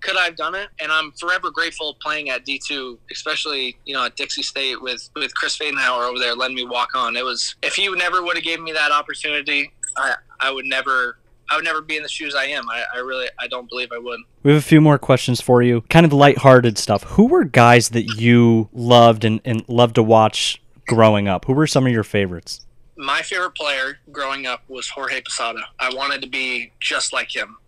could 0.00 0.16
I 0.16 0.24
have 0.24 0.36
done 0.36 0.56
it? 0.56 0.70
And 0.80 0.90
I'm 0.90 1.12
forever 1.12 1.52
grateful 1.52 1.96
playing 2.02 2.30
at 2.30 2.44
D 2.44 2.60
two, 2.66 2.98
especially 3.12 3.78
you 3.84 3.94
know 3.94 4.06
at 4.06 4.16
Dixie 4.16 4.42
State 4.42 4.82
with 4.82 5.08
with 5.14 5.32
Chris 5.36 5.56
Pfatenhauer 5.56 6.08
over 6.08 6.18
there 6.18 6.34
letting 6.34 6.56
me 6.56 6.64
walk 6.64 6.96
on. 6.96 7.16
It 7.16 7.24
was 7.24 7.54
if 7.62 7.74
he 7.74 7.88
never 7.94 8.22
would 8.24 8.36
have 8.36 8.44
given 8.44 8.64
me 8.64 8.72
that 8.72 8.90
opportunity, 8.90 9.72
I 9.96 10.16
I 10.40 10.50
would 10.50 10.66
never. 10.66 11.18
I 11.52 11.56
would 11.56 11.64
never 11.64 11.82
be 11.82 11.98
in 11.98 12.02
the 12.02 12.08
shoes 12.08 12.34
I 12.34 12.44
am. 12.46 12.70
I, 12.70 12.82
I 12.94 12.98
really, 13.00 13.26
I 13.38 13.46
don't 13.46 13.68
believe 13.68 13.92
I 13.92 13.98
would. 13.98 14.20
We 14.42 14.52
have 14.52 14.58
a 14.58 14.64
few 14.64 14.80
more 14.80 14.96
questions 14.96 15.42
for 15.42 15.62
you. 15.62 15.82
Kind 15.90 16.06
of 16.06 16.12
lighthearted 16.14 16.78
stuff. 16.78 17.02
Who 17.02 17.26
were 17.26 17.44
guys 17.44 17.90
that 17.90 18.04
you 18.18 18.70
loved 18.72 19.22
and, 19.22 19.38
and 19.44 19.62
loved 19.68 19.96
to 19.96 20.02
watch 20.02 20.62
growing 20.86 21.28
up? 21.28 21.44
Who 21.44 21.52
were 21.52 21.66
some 21.66 21.86
of 21.86 21.92
your 21.92 22.04
favorites? 22.04 22.62
My 22.96 23.20
favorite 23.20 23.54
player 23.54 23.98
growing 24.10 24.46
up 24.46 24.62
was 24.68 24.88
Jorge 24.88 25.20
Posada. 25.20 25.60
I 25.78 25.92
wanted 25.92 26.22
to 26.22 26.28
be 26.28 26.72
just 26.80 27.12
like 27.12 27.36
him. 27.36 27.58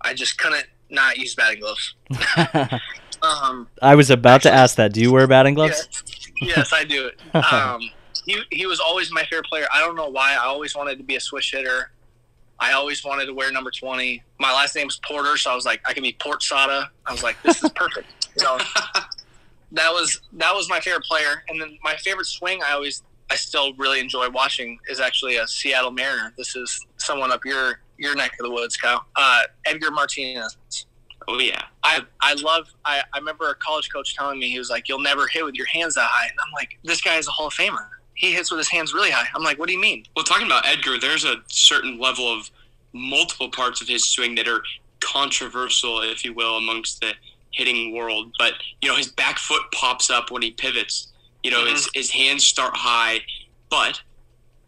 I 0.00 0.12
just 0.12 0.36
couldn't 0.36 0.66
not 0.88 1.16
use 1.16 1.36
batting 1.36 1.60
gloves. 1.60 1.94
Um, 3.22 3.68
I 3.82 3.96
was 3.96 4.08
about 4.08 4.40
to 4.42 4.50
ask 4.50 4.76
that. 4.76 4.94
Do 4.94 5.00
you 5.02 5.12
wear 5.12 5.26
batting 5.26 5.52
gloves? 5.52 5.86
Yes, 6.40 6.46
yes, 6.56 6.72
I 6.72 6.84
do. 6.84 7.10
Um, 7.34 7.90
he 8.24 8.42
he 8.50 8.66
was 8.66 8.80
always 8.80 9.12
my 9.12 9.24
favorite 9.24 9.44
player. 9.46 9.66
I 9.74 9.80
don't 9.80 9.94
know 9.94 10.08
why. 10.08 10.32
I 10.32 10.46
always 10.46 10.74
wanted 10.74 10.96
to 10.96 11.04
be 11.04 11.16
a 11.16 11.20
switch 11.20 11.52
hitter. 11.52 11.90
I 12.60 12.72
always 12.72 13.04
wanted 13.04 13.26
to 13.26 13.34
wear 13.34 13.50
number 13.50 13.70
twenty. 13.70 14.22
My 14.38 14.52
last 14.52 14.74
name 14.76 14.88
is 14.88 15.00
Porter, 15.06 15.36
so 15.36 15.50
I 15.50 15.54
was 15.54 15.64
like, 15.64 15.80
I 15.86 15.92
can 15.92 16.02
be 16.02 16.16
Port 16.20 16.42
Sada. 16.42 16.90
I 17.06 17.12
was 17.12 17.22
like, 17.22 17.40
this 17.42 17.62
is 17.62 17.70
perfect. 17.70 18.08
Know, 18.40 18.58
that 19.72 19.90
was 19.92 20.20
that 20.34 20.54
was 20.54 20.68
my 20.68 20.80
favorite 20.80 21.04
player. 21.04 21.42
And 21.48 21.60
then 21.60 21.78
my 21.82 21.96
favorite 21.96 22.26
swing, 22.26 22.60
I 22.62 22.72
always 22.72 23.02
I 23.30 23.36
still 23.36 23.74
really 23.74 24.00
enjoy 24.00 24.28
watching 24.30 24.78
is 24.88 25.00
actually 25.00 25.36
a 25.36 25.46
Seattle 25.46 25.92
Mariner. 25.92 26.32
This 26.36 26.56
is 26.56 26.84
someone 26.96 27.30
up 27.32 27.44
your 27.44 27.80
your 27.96 28.14
neck 28.16 28.32
of 28.40 28.44
the 28.44 28.50
woods, 28.50 28.76
Kyle. 28.76 29.04
Uh, 29.16 29.42
Edgar 29.66 29.90
Martinez. 29.90 30.56
Oh 31.28 31.38
yeah. 31.38 31.62
I 31.84 32.00
I 32.20 32.34
love 32.34 32.68
I, 32.84 33.02
I 33.14 33.18
remember 33.18 33.48
a 33.50 33.54
college 33.54 33.90
coach 33.92 34.16
telling 34.16 34.38
me 34.38 34.50
he 34.50 34.58
was 34.58 34.68
like, 34.70 34.88
You'll 34.88 35.00
never 35.00 35.26
hit 35.28 35.44
with 35.44 35.54
your 35.54 35.66
hands 35.66 35.94
that 35.94 36.08
high. 36.10 36.26
And 36.26 36.38
I'm 36.44 36.52
like, 36.52 36.78
This 36.82 37.00
guy 37.00 37.16
is 37.16 37.28
a 37.28 37.30
Hall 37.30 37.46
of 37.46 37.54
Famer. 37.54 37.86
He 38.20 38.32
hits 38.34 38.50
with 38.50 38.58
his 38.58 38.68
hands 38.68 38.92
really 38.92 39.10
high. 39.10 39.26
I'm 39.34 39.42
like, 39.42 39.58
What 39.58 39.66
do 39.66 39.72
you 39.72 39.80
mean? 39.80 40.04
Well, 40.14 40.26
talking 40.26 40.46
about 40.46 40.66
Edgar, 40.66 40.98
there's 40.98 41.24
a 41.24 41.36
certain 41.48 41.98
level 41.98 42.30
of 42.30 42.50
multiple 42.92 43.48
parts 43.48 43.80
of 43.80 43.88
his 43.88 44.06
swing 44.06 44.34
that 44.34 44.46
are 44.46 44.62
controversial, 45.00 46.02
if 46.02 46.22
you 46.22 46.34
will, 46.34 46.58
amongst 46.58 47.00
the 47.00 47.14
hitting 47.52 47.94
world. 47.94 48.30
But 48.38 48.52
you 48.82 48.90
know, 48.90 48.96
his 48.96 49.08
back 49.08 49.38
foot 49.38 49.62
pops 49.72 50.10
up 50.10 50.30
when 50.30 50.42
he 50.42 50.50
pivots. 50.50 51.08
You 51.42 51.50
know, 51.50 51.64
his 51.64 51.84
mm-hmm. 51.84 51.98
his 51.98 52.10
hands 52.10 52.46
start 52.46 52.76
high, 52.76 53.20
but 53.70 54.02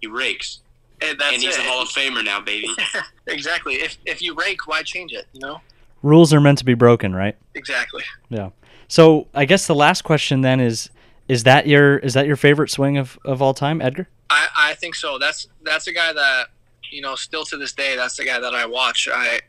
he 0.00 0.06
rakes, 0.06 0.60
And 1.02 1.18
that's 1.18 1.34
and 1.34 1.42
he's 1.42 1.54
it. 1.54 1.60
a 1.60 1.68
Hall 1.68 1.82
of 1.82 1.88
Famer 1.90 2.24
now, 2.24 2.40
baby. 2.40 2.68
exactly. 3.26 3.74
If 3.74 3.98
if 4.06 4.22
you 4.22 4.34
rake, 4.34 4.66
why 4.66 4.82
change 4.82 5.12
it? 5.12 5.26
You 5.34 5.40
know? 5.40 5.60
Rules 6.02 6.32
are 6.32 6.40
meant 6.40 6.56
to 6.58 6.64
be 6.64 6.74
broken, 6.74 7.14
right? 7.14 7.36
Exactly. 7.54 8.02
Yeah. 8.30 8.48
So 8.88 9.28
I 9.34 9.44
guess 9.44 9.66
the 9.66 9.74
last 9.74 10.04
question 10.04 10.40
then 10.40 10.58
is 10.58 10.88
is 11.28 11.44
that 11.44 11.66
your 11.66 11.98
is 11.98 12.14
that 12.14 12.26
your 12.26 12.36
favorite 12.36 12.70
swing 12.70 12.98
of, 12.98 13.18
of 13.24 13.40
all 13.40 13.54
time, 13.54 13.80
Edgar? 13.80 14.08
I, 14.30 14.48
I 14.56 14.74
think 14.74 14.94
so. 14.94 15.18
That's 15.18 15.48
that's 15.62 15.86
a 15.86 15.92
guy 15.92 16.12
that 16.12 16.48
you 16.90 17.00
know 17.00 17.14
still 17.14 17.44
to 17.46 17.56
this 17.56 17.72
day. 17.72 17.96
That's 17.96 18.16
the 18.16 18.24
guy 18.24 18.40
that 18.40 18.54
I 18.54 18.66
watch. 18.66 19.08
I 19.12 19.40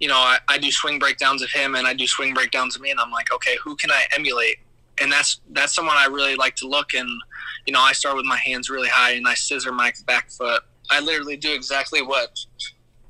you 0.00 0.08
know 0.08 0.16
I, 0.16 0.38
I 0.48 0.58
do 0.58 0.70
swing 0.70 0.98
breakdowns 0.98 1.42
of 1.42 1.50
him 1.50 1.74
and 1.74 1.86
I 1.86 1.94
do 1.94 2.06
swing 2.06 2.34
breakdowns 2.34 2.76
of 2.76 2.82
me, 2.82 2.90
and 2.90 3.00
I'm 3.00 3.10
like, 3.10 3.32
okay, 3.32 3.56
who 3.62 3.76
can 3.76 3.90
I 3.90 4.04
emulate? 4.14 4.56
And 5.00 5.10
that's 5.10 5.40
that's 5.50 5.74
someone 5.74 5.96
I 5.98 6.06
really 6.06 6.36
like 6.36 6.56
to 6.56 6.68
look. 6.68 6.94
And 6.94 7.08
you 7.66 7.72
know, 7.72 7.80
I 7.80 7.92
start 7.92 8.16
with 8.16 8.26
my 8.26 8.38
hands 8.38 8.68
really 8.70 8.88
high 8.88 9.12
and 9.12 9.26
I 9.26 9.34
scissor 9.34 9.72
my 9.72 9.92
back 10.06 10.30
foot. 10.30 10.62
I 10.90 11.00
literally 11.00 11.36
do 11.36 11.52
exactly 11.54 12.02
what 12.02 12.38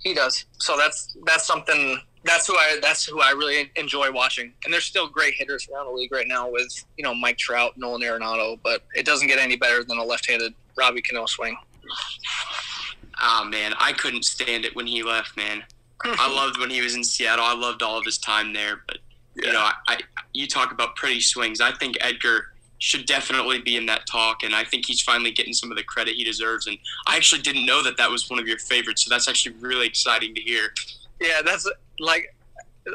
he 0.01 0.15
does. 0.15 0.45
So 0.59 0.77
that's 0.77 1.17
that's 1.27 1.47
something. 1.47 2.01
That's 2.25 2.47
who 2.47 2.55
I. 2.55 2.79
That's 2.81 3.05
who 3.05 3.21
I 3.21 3.31
really 3.31 3.71
enjoy 3.77 4.11
watching. 4.11 4.53
And 4.65 4.73
there's 4.73 4.85
still 4.85 5.09
great 5.09 5.35
hitters 5.35 5.69
around 5.69 5.87
the 5.87 5.93
league 5.93 6.13
right 6.13 6.27
now 6.27 6.51
with 6.51 6.69
you 6.97 7.05
know 7.05 7.15
Mike 7.15 7.37
Trout, 7.37 7.77
Nolan 7.77 8.03
Arenado, 8.03 8.59
but 8.63 8.83
it 8.95 9.05
doesn't 9.05 9.29
get 9.29 9.39
any 9.39 9.57
better 9.57 9.85
than 9.85 9.99
a 9.99 10.05
left-handed 10.05 10.55
Robbie 10.77 11.03
Cano 11.03 11.27
swing. 11.27 11.57
Ah 13.17 13.47
man, 13.49 13.75
I 13.79 13.93
couldn't 13.93 14.25
stand 14.25 14.65
it 14.65 14.75
when 14.75 14.87
he 14.87 15.03
left, 15.03 15.37
man. 15.37 15.63
I 16.05 16.33
loved 16.35 16.59
when 16.59 16.71
he 16.71 16.81
was 16.81 16.95
in 16.95 17.05
Seattle. 17.05 17.45
I 17.45 17.55
loved 17.55 17.83
all 17.83 17.99
of 17.99 18.05
his 18.05 18.19
time 18.19 18.53
there. 18.53 18.83
But 18.87 18.99
you 19.35 19.53
know, 19.53 19.61
I, 19.61 19.75
I 19.87 19.99
you 20.33 20.47
talk 20.47 20.73
about 20.73 20.97
pretty 20.97 21.21
swings. 21.21 21.61
I 21.61 21.73
think 21.73 21.97
Edgar 22.01 22.47
should 22.79 23.07
definitely 23.07 23.61
be 23.61 23.77
in 23.77 23.87
that 23.87 24.07
talk, 24.07 24.43
and 24.43 24.55
I 24.55 24.65
think 24.65 24.87
he's 24.87 25.01
finally 25.01 25.31
getting 25.31 25.53
some 25.53 25.71
of 25.71 25.77
the 25.77 25.85
credit 25.85 26.15
he 26.15 26.25
deserves. 26.25 26.67
And 26.67 26.79
I 27.07 27.17
actually 27.17 27.43
didn't 27.43 27.67
know 27.67 27.83
that 27.83 27.97
that 27.99 28.11
was 28.11 28.29
one 28.29 28.39
of 28.39 28.49
your 28.49 28.59
favorites, 28.59 29.05
so 29.05 29.11
that's 29.11 29.29
actually 29.29 29.57
really 29.57 29.87
exciting 29.87 30.35
to 30.35 30.41
hear. 30.41 30.73
Yeah, 31.21 31.41
that's 31.45 31.71
like 31.99 32.35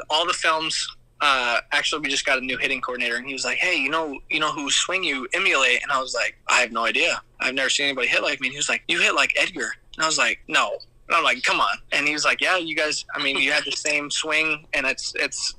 all 0.08 0.26
the 0.26 0.32
films. 0.32 0.86
Uh, 1.20 1.60
actually, 1.72 2.00
we 2.00 2.08
just 2.08 2.24
got 2.24 2.38
a 2.38 2.40
new 2.40 2.56
hitting 2.56 2.80
coordinator, 2.80 3.16
and 3.16 3.26
he 3.26 3.32
was 3.32 3.44
like, 3.44 3.58
"Hey, 3.58 3.76
you 3.76 3.90
know, 3.90 4.18
you 4.30 4.40
know 4.40 4.52
who 4.52 4.70
swing 4.70 5.04
you 5.04 5.28
emulate?" 5.34 5.82
And 5.82 5.92
I 5.92 6.00
was 6.00 6.14
like, 6.14 6.36
"I 6.48 6.60
have 6.60 6.72
no 6.72 6.84
idea. 6.86 7.20
I've 7.40 7.54
never 7.54 7.68
seen 7.68 7.86
anybody 7.86 8.08
hit 8.08 8.22
like 8.22 8.40
me." 8.40 8.48
And 8.48 8.52
he 8.52 8.58
was 8.58 8.68
like, 8.68 8.82
"You 8.88 9.00
hit 9.00 9.14
like 9.14 9.34
Edgar," 9.36 9.70
and 9.96 10.04
I 10.04 10.06
was 10.06 10.16
like, 10.18 10.40
"No." 10.48 10.78
And 11.08 11.16
I'm 11.16 11.24
like, 11.24 11.42
"Come 11.42 11.60
on!" 11.60 11.76
And 11.92 12.06
he 12.06 12.14
was 12.14 12.24
like, 12.24 12.40
"Yeah, 12.40 12.56
you 12.56 12.74
guys. 12.74 13.04
I 13.14 13.22
mean, 13.22 13.36
you 13.36 13.52
have 13.52 13.64
the 13.64 13.72
same 13.72 14.10
swing, 14.10 14.66
and 14.72 14.86
it's 14.86 15.12
it's 15.16 15.54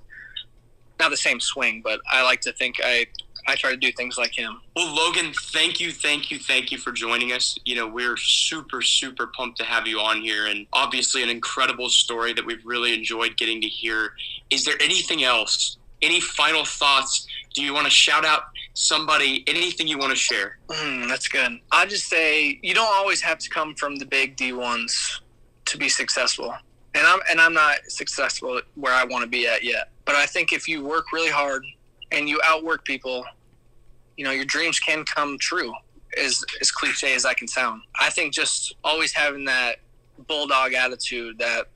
not 1.00 1.12
the 1.12 1.18
same 1.18 1.40
swing, 1.40 1.82
but 1.84 2.00
I 2.12 2.24
like 2.24 2.42
to 2.42 2.54
think 2.54 2.78
I 2.84 3.06
I 3.48 3.56
try 3.56 3.72
to 3.72 3.78
do 3.78 3.92
things 3.92 4.18
like 4.18 4.34
him." 4.34 4.62
Well, 4.76 4.94
Logan, 4.94 5.34
thank 5.34 5.80
you, 5.80 5.92
thank 5.92 6.32
you, 6.32 6.40
thank 6.40 6.72
you 6.72 6.78
for 6.78 6.92
joining 6.92 7.32
us. 7.32 7.58
You 7.66 7.76
know, 7.76 7.88
we're 7.88 8.18
super, 8.18 8.82
super 8.82 9.28
pumped 9.28 9.58
to 9.60 9.64
have 9.64 9.88
you 9.88 10.00
on 10.00 10.22
here, 10.22 10.48
and 10.48 10.66
obviously 10.74 11.24
an 11.24 11.30
incredible 11.30 11.90
story 11.90 12.34
that 12.34 12.46
we've 12.46 12.66
really 12.66 12.94
enjoyed 12.94 13.38
getting 13.38 13.62
to 13.62 13.68
hear. 13.68 14.14
Is 14.50 14.66
there 14.66 14.76
anything 14.82 15.24
else? 15.24 15.78
Any 16.02 16.20
final 16.20 16.66
thoughts? 16.66 17.28
Do 17.54 17.62
you 17.62 17.74
want 17.74 17.86
to 17.86 17.92
shout 17.92 18.26
out 18.26 18.44
somebody? 18.74 19.44
Anything 19.48 19.88
you 19.88 19.98
want 19.98 20.12
to 20.12 20.18
share? 20.18 20.58
Mm, 20.70 21.08
that's 21.08 21.28
good. 21.28 21.60
I 21.72 21.86
just 21.86 22.08
say 22.08 22.60
you 22.64 22.74
don't 22.74 22.92
always 22.94 23.22
have 23.22 23.38
to 23.40 23.50
come 23.50 23.76
from 23.76 23.98
the 23.98 24.06
big 24.06 24.36
D 24.36 24.54
ones 24.54 25.22
to 25.66 25.78
be 25.78 25.90
successful. 25.90 26.54
And 26.94 27.06
I'm 27.06 27.20
and 27.30 27.40
I'm 27.40 27.54
not 27.54 27.78
successful 27.88 28.62
where 28.76 28.94
I 28.94 29.04
want 29.06 29.24
to 29.24 29.30
be 29.30 29.48
at 29.48 29.64
yet. 29.64 29.90
But 30.06 30.16
I 30.16 30.26
think 30.26 30.52
if 30.52 30.68
you 30.68 30.84
work 30.84 31.12
really 31.14 31.30
hard 31.30 31.64
and 32.12 32.28
you 32.28 32.40
outwork 32.46 32.86
people, 32.86 33.26
you 34.18 34.26
know, 34.26 34.32
your 34.32 34.46
dreams 34.46 34.80
can 34.80 35.04
come 35.06 35.38
true. 35.40 35.74
As 36.22 36.44
as 36.60 36.72
cliche 36.72 37.16
as 37.16 37.24
I 37.24 37.34
can 37.34 37.48
sound. 37.48 37.84
I 38.02 38.10
think 38.10 38.34
just 38.34 38.76
always 38.84 39.14
having 39.14 39.46
that 39.46 39.78
bulldog 40.28 40.74
attitude, 40.74 41.40
that 41.40 41.68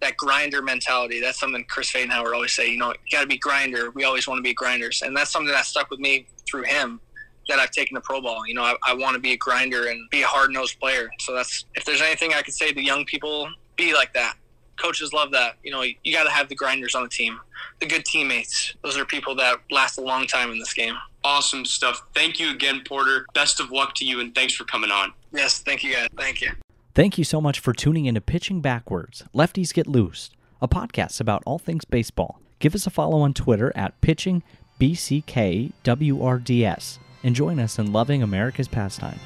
that 0.00 0.16
grinder 0.16 0.60
mentality, 0.60 1.20
that's 1.20 1.38
something 1.38 1.64
Chris 1.68 1.92
Pfatenhauer 1.92 2.34
always 2.34 2.52
say, 2.52 2.68
you 2.68 2.78
know, 2.78 2.88
you 2.88 3.16
gotta 3.16 3.28
be 3.28 3.38
grinder. 3.38 3.90
We 3.92 4.02
always 4.02 4.26
want 4.26 4.38
to 4.38 4.42
be 4.42 4.54
grinders. 4.54 5.02
And 5.02 5.16
that's 5.16 5.30
something 5.30 5.52
that 5.52 5.66
stuck 5.66 5.88
with 5.90 6.00
me 6.00 6.26
through 6.50 6.64
him 6.64 7.00
that 7.48 7.58
I've 7.58 7.70
taken 7.70 7.94
to 7.94 8.00
pro 8.00 8.20
ball. 8.20 8.46
You 8.46 8.54
know, 8.54 8.62
I, 8.62 8.74
I 8.84 8.94
want 8.94 9.14
to 9.14 9.20
be 9.20 9.32
a 9.32 9.36
grinder 9.36 9.86
and 9.86 10.10
be 10.10 10.22
a 10.22 10.26
hard 10.26 10.50
nosed 10.50 10.78
player. 10.80 11.08
So 11.20 11.32
that's 11.34 11.64
if 11.74 11.84
there's 11.84 12.02
anything 12.02 12.32
I 12.34 12.42
could 12.42 12.54
say 12.54 12.72
to 12.72 12.82
young 12.82 13.04
people, 13.04 13.48
be 13.76 13.94
like 13.94 14.12
that. 14.14 14.34
Coaches 14.76 15.12
love 15.12 15.30
that. 15.32 15.56
You 15.62 15.70
know, 15.70 15.82
you 15.82 16.12
got 16.12 16.24
to 16.24 16.30
have 16.30 16.48
the 16.48 16.54
grinders 16.54 16.94
on 16.94 17.02
the 17.02 17.08
team, 17.08 17.40
the 17.80 17.86
good 17.86 18.04
teammates. 18.04 18.74
Those 18.82 18.98
are 18.98 19.04
people 19.04 19.34
that 19.36 19.58
last 19.70 19.98
a 19.98 20.02
long 20.02 20.26
time 20.26 20.50
in 20.50 20.58
this 20.58 20.74
game. 20.74 20.94
Awesome 21.24 21.64
stuff. 21.64 22.02
Thank 22.14 22.38
you 22.38 22.50
again, 22.50 22.82
Porter. 22.86 23.26
Best 23.34 23.60
of 23.60 23.70
luck 23.72 23.94
to 23.96 24.04
you, 24.04 24.20
and 24.20 24.34
thanks 24.34 24.54
for 24.54 24.64
coming 24.64 24.90
on. 24.90 25.12
Yes, 25.32 25.58
thank 25.60 25.82
you 25.82 25.94
guys. 25.94 26.08
Thank 26.16 26.40
you. 26.40 26.50
Thank 26.94 27.18
you 27.18 27.24
so 27.24 27.40
much 27.40 27.58
for 27.60 27.72
tuning 27.72 28.06
into 28.06 28.20
Pitching 28.20 28.60
Backwards. 28.60 29.24
Lefties 29.34 29.72
Get 29.74 29.86
Loose. 29.86 30.30
a 30.62 30.68
podcast 30.68 31.20
about 31.20 31.42
all 31.44 31.58
things 31.58 31.84
baseball. 31.84 32.40
Give 32.58 32.74
us 32.74 32.86
a 32.86 32.90
follow 32.90 33.18
on 33.20 33.34
Twitter 33.34 33.70
at 33.76 34.00
pitching 34.00 34.42
BCKWRDS 34.80 36.98
and 37.22 37.34
join 37.34 37.58
us 37.58 37.78
in 37.78 37.92
loving 37.92 38.22
America's 38.22 38.68
pastime. 38.68 39.18